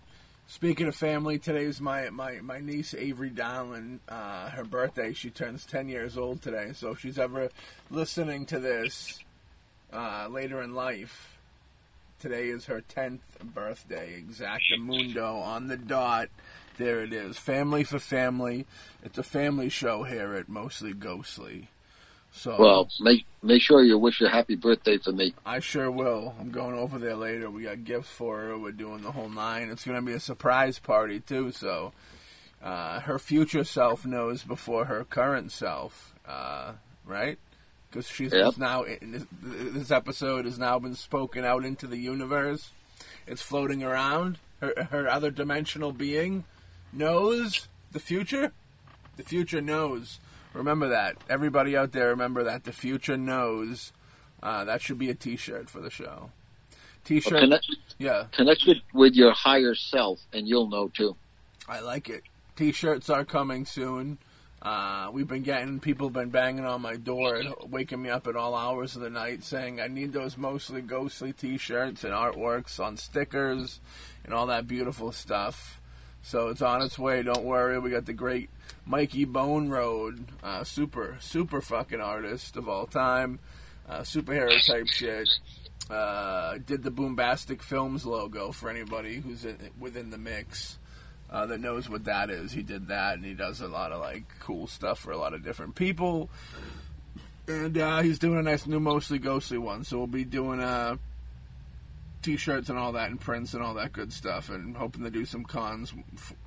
Speaking 0.47 0.87
of 0.87 0.95
family, 0.95 1.39
today's 1.39 1.81
my, 1.81 2.09
my, 2.09 2.39
my 2.41 2.59
niece 2.59 2.93
Avery 2.93 3.29
Dowling. 3.29 3.99
Uh, 4.07 4.49
her 4.49 4.63
birthday. 4.63 5.13
She 5.13 5.29
turns 5.29 5.65
10 5.65 5.89
years 5.89 6.17
old 6.17 6.41
today. 6.41 6.71
So 6.73 6.91
if 6.91 6.99
she's 7.01 7.19
ever 7.19 7.49
listening 7.89 8.45
to 8.47 8.59
this 8.59 9.19
uh, 9.91 10.27
later 10.29 10.61
in 10.61 10.73
life, 10.73 11.36
today 12.19 12.47
is 12.49 12.65
her 12.65 12.81
10th 12.81 13.19
birthday. 13.43 14.21
Exactamundo 14.21 15.41
on 15.41 15.67
the 15.67 15.77
dot. 15.77 16.29
There 16.77 17.03
it 17.03 17.13
is. 17.13 17.37
Family 17.37 17.83
for 17.83 17.99
family. 17.99 18.65
It's 19.03 19.17
a 19.17 19.23
family 19.23 19.69
show 19.69 20.03
here 20.03 20.33
at 20.35 20.49
Mostly 20.49 20.93
Ghostly. 20.93 21.69
So 22.31 22.55
Well, 22.59 22.89
make 22.99 23.25
make 23.41 23.61
sure 23.61 23.81
you 23.81 23.97
wish 23.97 24.19
her 24.19 24.29
happy 24.29 24.55
birthday 24.55 24.97
for 24.97 25.11
me. 25.11 25.33
I 25.45 25.59
sure 25.59 25.89
will. 25.89 26.35
I'm 26.39 26.51
going 26.51 26.75
over 26.75 26.99
there 26.99 27.15
later. 27.15 27.49
We 27.49 27.63
got 27.63 27.83
gifts 27.83 28.09
for 28.09 28.39
her. 28.39 28.57
We're 28.57 28.73
doing 28.73 29.01
the 29.01 29.11
whole 29.11 29.29
nine. 29.29 29.69
It's 29.69 29.83
going 29.83 29.99
to 29.99 30.05
be 30.05 30.13
a 30.13 30.19
surprise 30.19 30.77
party 30.77 31.19
too. 31.19 31.51
So 31.51 31.93
uh, 32.61 32.99
her 33.01 33.17
future 33.17 33.63
self 33.63 34.05
knows 34.05 34.43
before 34.43 34.85
her 34.85 35.03
current 35.03 35.51
self, 35.51 36.13
uh, 36.27 36.73
right? 37.05 37.39
Because 37.89 38.07
she's 38.07 38.33
Yep. 38.33 38.57
now 38.57 38.85
this, 39.41 39.91
episode 39.91 40.45
has 40.45 40.59
now 40.59 40.77
been 40.79 40.95
spoken 40.95 41.45
out 41.45 41.63
into 41.63 41.87
the 41.87 41.97
universe. 41.97 42.71
It's 43.25 43.41
floating 43.41 43.83
around. 43.83 44.39
Her 44.61 44.87
her 44.91 45.07
other 45.07 45.31
dimensional 45.31 45.91
being 45.91 46.43
knows 46.91 47.67
the 47.91 47.99
future. 47.99 48.51
The 49.15 49.23
future 49.23 49.61
knows. 49.61 50.19
Remember 50.53 50.87
that. 50.89 51.17
Everybody 51.29 51.77
out 51.77 51.91
there, 51.91 52.09
remember 52.09 52.43
that. 52.43 52.63
The 52.63 52.73
future 52.73 53.17
knows. 53.17 53.91
Uh, 54.41 54.63
that 54.65 54.81
should 54.81 54.97
be 54.97 55.09
a 55.09 55.15
T-shirt 55.15 55.69
for 55.69 55.79
the 55.81 55.89
show. 55.89 56.31
T-shirt. 57.05 57.33
Well, 57.33 57.41
connect, 57.41 57.65
yeah, 57.99 58.25
connect 58.31 58.63
with, 58.67 58.77
with 58.93 59.13
your 59.13 59.31
higher 59.31 59.75
self, 59.75 60.19
and 60.33 60.47
you'll 60.47 60.69
know 60.69 60.89
too. 60.89 61.15
I 61.67 61.79
like 61.79 62.09
it. 62.09 62.23
T-shirts 62.55 63.09
are 63.09 63.23
coming 63.25 63.65
soon. 63.65 64.17
Uh, 64.61 65.09
we've 65.13 65.27
been 65.27 65.43
getting 65.43 65.79
people 65.79 66.09
been 66.09 66.29
banging 66.29 66.65
on 66.65 66.81
my 66.81 66.95
door 66.95 67.35
and 67.35 67.53
waking 67.69 68.01
me 68.01 68.09
up 68.09 68.27
at 68.27 68.35
all 68.35 68.55
hours 68.55 68.95
of 68.95 69.01
the 69.01 69.09
night 69.09 69.43
saying 69.43 69.79
I 69.79 69.87
need 69.87 70.13
those 70.13 70.35
mostly 70.35 70.81
ghostly 70.81 71.31
T-shirts 71.31 72.03
and 72.03 72.13
artworks 72.13 72.79
on 72.83 72.97
stickers 72.97 73.79
and 74.25 74.33
all 74.33 74.47
that 74.47 74.67
beautiful 74.67 75.11
stuff. 75.11 75.79
So 76.23 76.47
it's 76.47 76.63
on 76.63 76.81
its 76.81 76.97
way. 76.97 77.21
Don't 77.21 77.45
worry. 77.45 77.79
We 77.79 77.91
got 77.91 78.05
the 78.05 78.13
great 78.13 78.49
Mikey 78.85 79.25
Bone 79.25 79.69
Road, 79.69 80.25
uh, 80.43 80.63
super 80.63 81.17
super 81.19 81.61
fucking 81.61 82.01
artist 82.01 82.57
of 82.57 82.67
all 82.67 82.87
time, 82.87 83.39
uh, 83.87 83.99
superhero 83.99 84.59
type 84.65 84.87
shit. 84.87 85.29
Uh, 85.89 86.57
did 86.65 86.83
the 86.83 86.91
Boombastic 86.91 87.61
Films 87.61 88.05
logo 88.05 88.51
for 88.51 88.69
anybody 88.69 89.21
who's 89.21 89.45
in, 89.45 89.57
within 89.79 90.09
the 90.09 90.17
mix 90.17 90.79
uh, 91.29 91.45
that 91.45 91.59
knows 91.59 91.89
what 91.89 92.05
that 92.05 92.29
is. 92.29 92.51
He 92.51 92.63
did 92.63 92.87
that, 92.87 93.15
and 93.15 93.25
he 93.25 93.33
does 93.33 93.61
a 93.61 93.67
lot 93.67 93.91
of 93.91 94.01
like 94.01 94.23
cool 94.39 94.67
stuff 94.67 94.99
for 94.99 95.11
a 95.11 95.17
lot 95.17 95.33
of 95.33 95.43
different 95.43 95.75
people. 95.75 96.29
And 97.47 97.77
uh, 97.77 98.01
he's 98.01 98.19
doing 98.19 98.37
a 98.37 98.43
nice 98.43 98.67
new, 98.67 98.79
mostly 98.79 99.19
ghostly 99.19 99.57
one. 99.57 99.83
So 99.83 99.97
we'll 99.97 100.07
be 100.07 100.25
doing 100.25 100.59
uh, 100.59 100.97
t-shirts 102.21 102.69
and 102.69 102.77
all 102.77 102.91
that, 102.93 103.09
and 103.09 103.19
prints 103.19 103.53
and 103.53 103.63
all 103.63 103.73
that 103.75 103.93
good 103.93 104.11
stuff, 104.11 104.49
and 104.49 104.75
hoping 104.75 105.03
to 105.03 105.09
do 105.09 105.25
some 105.25 105.43
cons, 105.43 105.93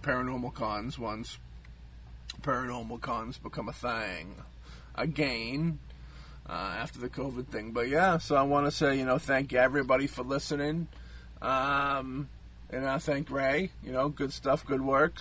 paranormal 0.02 0.54
cons 0.54 0.98
once 0.98 1.38
paranormal 2.42 3.00
cons 3.00 3.38
become 3.38 3.68
a 3.68 3.72
thing 3.72 4.36
again. 4.94 5.78
Uh, 6.48 6.74
after 6.78 6.98
the 6.98 7.08
COVID 7.08 7.46
thing, 7.46 7.70
but 7.70 7.88
yeah, 7.88 8.18
so 8.18 8.34
I 8.34 8.42
want 8.42 8.66
to 8.66 8.72
say, 8.72 8.98
you 8.98 9.04
know, 9.04 9.18
thank 9.18 9.52
everybody 9.52 10.08
for 10.08 10.24
listening. 10.24 10.88
Um, 11.40 12.28
and 12.72 12.86
I 12.86 12.98
thank 12.98 13.30
Ray. 13.30 13.70
You 13.82 13.92
know, 13.92 14.08
good 14.08 14.32
stuff, 14.32 14.64
good 14.64 14.82
work. 14.82 15.14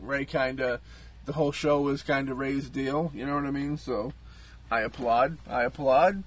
Ray 0.00 0.24
kind 0.24 0.60
of, 0.60 0.80
the 1.24 1.32
whole 1.32 1.52
show 1.52 1.80
was 1.80 2.02
kind 2.02 2.28
of 2.28 2.38
Ray's 2.38 2.68
deal. 2.68 3.10
You 3.14 3.26
know 3.26 3.34
what 3.34 3.44
I 3.44 3.50
mean? 3.50 3.76
So 3.76 4.12
I 4.70 4.80
applaud. 4.80 5.38
I 5.48 5.62
applaud. 5.64 6.24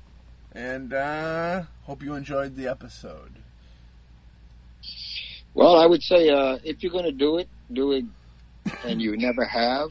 And 0.52 0.94
uh, 0.94 1.64
hope 1.84 2.02
you 2.02 2.16
enjoyed 2.16 2.56
the 2.56 2.68
episode. 2.68 3.32
Well, 5.54 5.76
I 5.76 5.86
would 5.86 6.04
say 6.04 6.30
uh, 6.30 6.60
if 6.64 6.84
you're 6.84 6.92
going 6.92 7.06
to 7.06 7.12
do 7.12 7.38
it, 7.38 7.48
do 7.72 7.92
it, 7.92 8.06
and 8.86 9.02
you 9.02 9.18
never 9.18 9.44
have. 9.46 9.90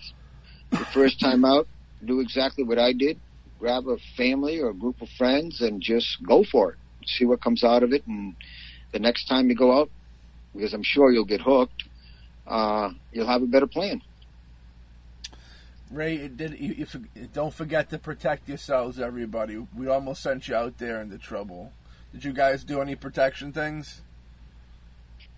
The 0.71 0.85
first 0.93 1.21
time 1.21 1.45
out, 1.45 1.67
do 2.05 2.21
exactly 2.21 2.65
what 2.65 2.79
I 2.79 2.93
did. 2.93 3.19
Grab 3.59 3.89
a 3.89 3.97
family 4.17 4.61
or 4.61 4.71
a 4.71 4.75
group 4.75 5.01
of 5.01 5.09
friends 5.17 5.61
and 5.61 5.81
just 5.81 6.23
go 6.27 6.45
for 6.45 6.73
it. 6.73 6.79
See 7.07 7.25
what 7.25 7.43
comes 7.43 7.65
out 7.65 7.83
of 7.83 7.93
it. 7.93 8.07
And 8.07 8.35
the 8.93 8.99
next 8.99 9.27
time 9.29 9.49
you 9.49 9.55
go 9.55 9.79
out, 9.79 9.91
because 10.57 10.74
I'm 10.74 10.83
sure 10.83 11.12
you'll 11.12 11.24
get 11.24 11.41
hooked, 11.41 11.85
uh, 12.47 12.91
you'll 13.12 13.27
have 13.27 13.43
a 13.43 13.47
better 13.47 13.66
plan. 13.66 14.03
Ray, 15.91 16.28
did. 16.28 16.59
You, 16.59 16.74
you, 16.74 16.87
don't 17.33 17.55
forget 17.55 17.91
to 17.91 17.99
protect 17.99 18.49
yourselves, 18.49 18.99
everybody. 18.99 19.65
We 19.77 19.87
almost 19.87 20.23
sent 20.23 20.49
you 20.49 20.57
out 20.57 20.78
there 20.78 21.01
into 21.01 21.19
trouble. 21.19 21.73
Did 22.12 22.24
you 22.24 22.33
guys 22.33 22.65
do 22.65 22.81
any 22.81 22.97
protection 22.97 23.53
things? 23.53 24.01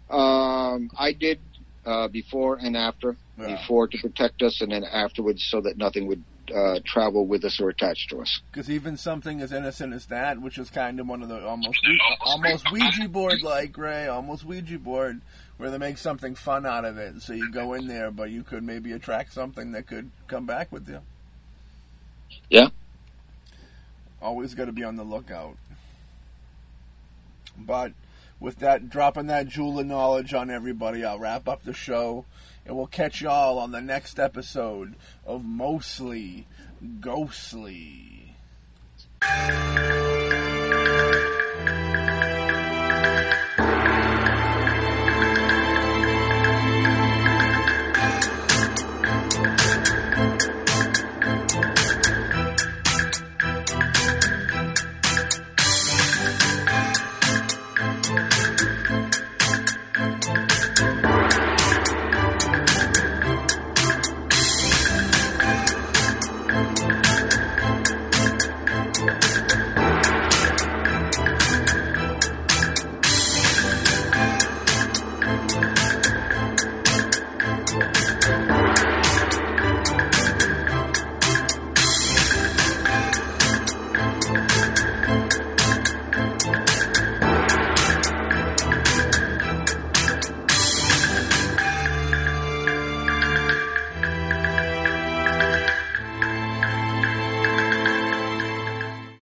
Um, 0.08 0.90
I 0.98 1.12
did 1.12 1.38
uh, 1.84 2.08
before 2.08 2.56
and 2.56 2.76
after. 2.76 3.16
Yeah. 3.38 3.56
Before 3.56 3.86
to 3.86 3.98
protect 3.98 4.42
us, 4.42 4.60
and 4.60 4.72
then 4.72 4.84
afterwards 4.84 5.46
so 5.48 5.60
that 5.60 5.76
nothing 5.76 6.06
would 6.08 6.24
uh, 6.54 6.80
travel 6.84 7.26
with 7.26 7.44
us 7.44 7.60
or 7.60 7.68
attach 7.68 8.08
to 8.08 8.20
us. 8.20 8.40
Because 8.50 8.70
even 8.70 8.96
something 8.96 9.40
as 9.40 9.52
innocent 9.52 9.92
as 9.92 10.06
that, 10.06 10.40
which 10.40 10.58
is 10.58 10.70
kind 10.70 11.00
of 11.00 11.06
one 11.06 11.22
of 11.22 11.28
the 11.28 11.46
almost 11.46 11.78
almost 12.24 12.70
Ouija 12.72 13.08
board 13.08 13.42
like 13.42 13.76
Ray, 13.76 14.06
almost 14.06 14.44
Ouija 14.44 14.78
board, 14.78 15.20
where 15.56 15.70
they 15.70 15.78
make 15.78 15.98
something 15.98 16.34
fun 16.34 16.66
out 16.66 16.84
of 16.84 16.98
it. 16.98 17.22
So 17.22 17.32
you 17.32 17.50
go 17.50 17.74
in 17.74 17.86
there, 17.86 18.10
but 18.10 18.30
you 18.30 18.42
could 18.42 18.62
maybe 18.62 18.92
attract 18.92 19.32
something 19.32 19.72
that 19.72 19.86
could 19.86 20.10
come 20.26 20.46
back 20.46 20.72
with 20.72 20.88
you. 20.88 21.00
Yeah. 22.48 22.68
Always 24.20 24.54
got 24.54 24.66
to 24.66 24.72
be 24.72 24.84
on 24.84 24.96
the 24.96 25.04
lookout. 25.04 25.56
But 27.56 27.92
with 28.40 28.58
that, 28.58 28.88
dropping 28.88 29.26
that 29.26 29.48
jewel 29.48 29.80
of 29.80 29.86
knowledge 29.86 30.32
on 30.34 30.50
everybody, 30.50 31.04
I'll 31.04 31.18
wrap 31.18 31.48
up 31.48 31.64
the 31.64 31.72
show. 31.72 32.24
And 32.68 32.76
we'll 32.76 32.86
catch 32.86 33.22
y'all 33.22 33.58
on 33.58 33.72
the 33.72 33.80
next 33.80 34.20
episode 34.20 34.94
of 35.26 35.42
Mostly 35.42 36.46
Ghostly. 37.00 38.36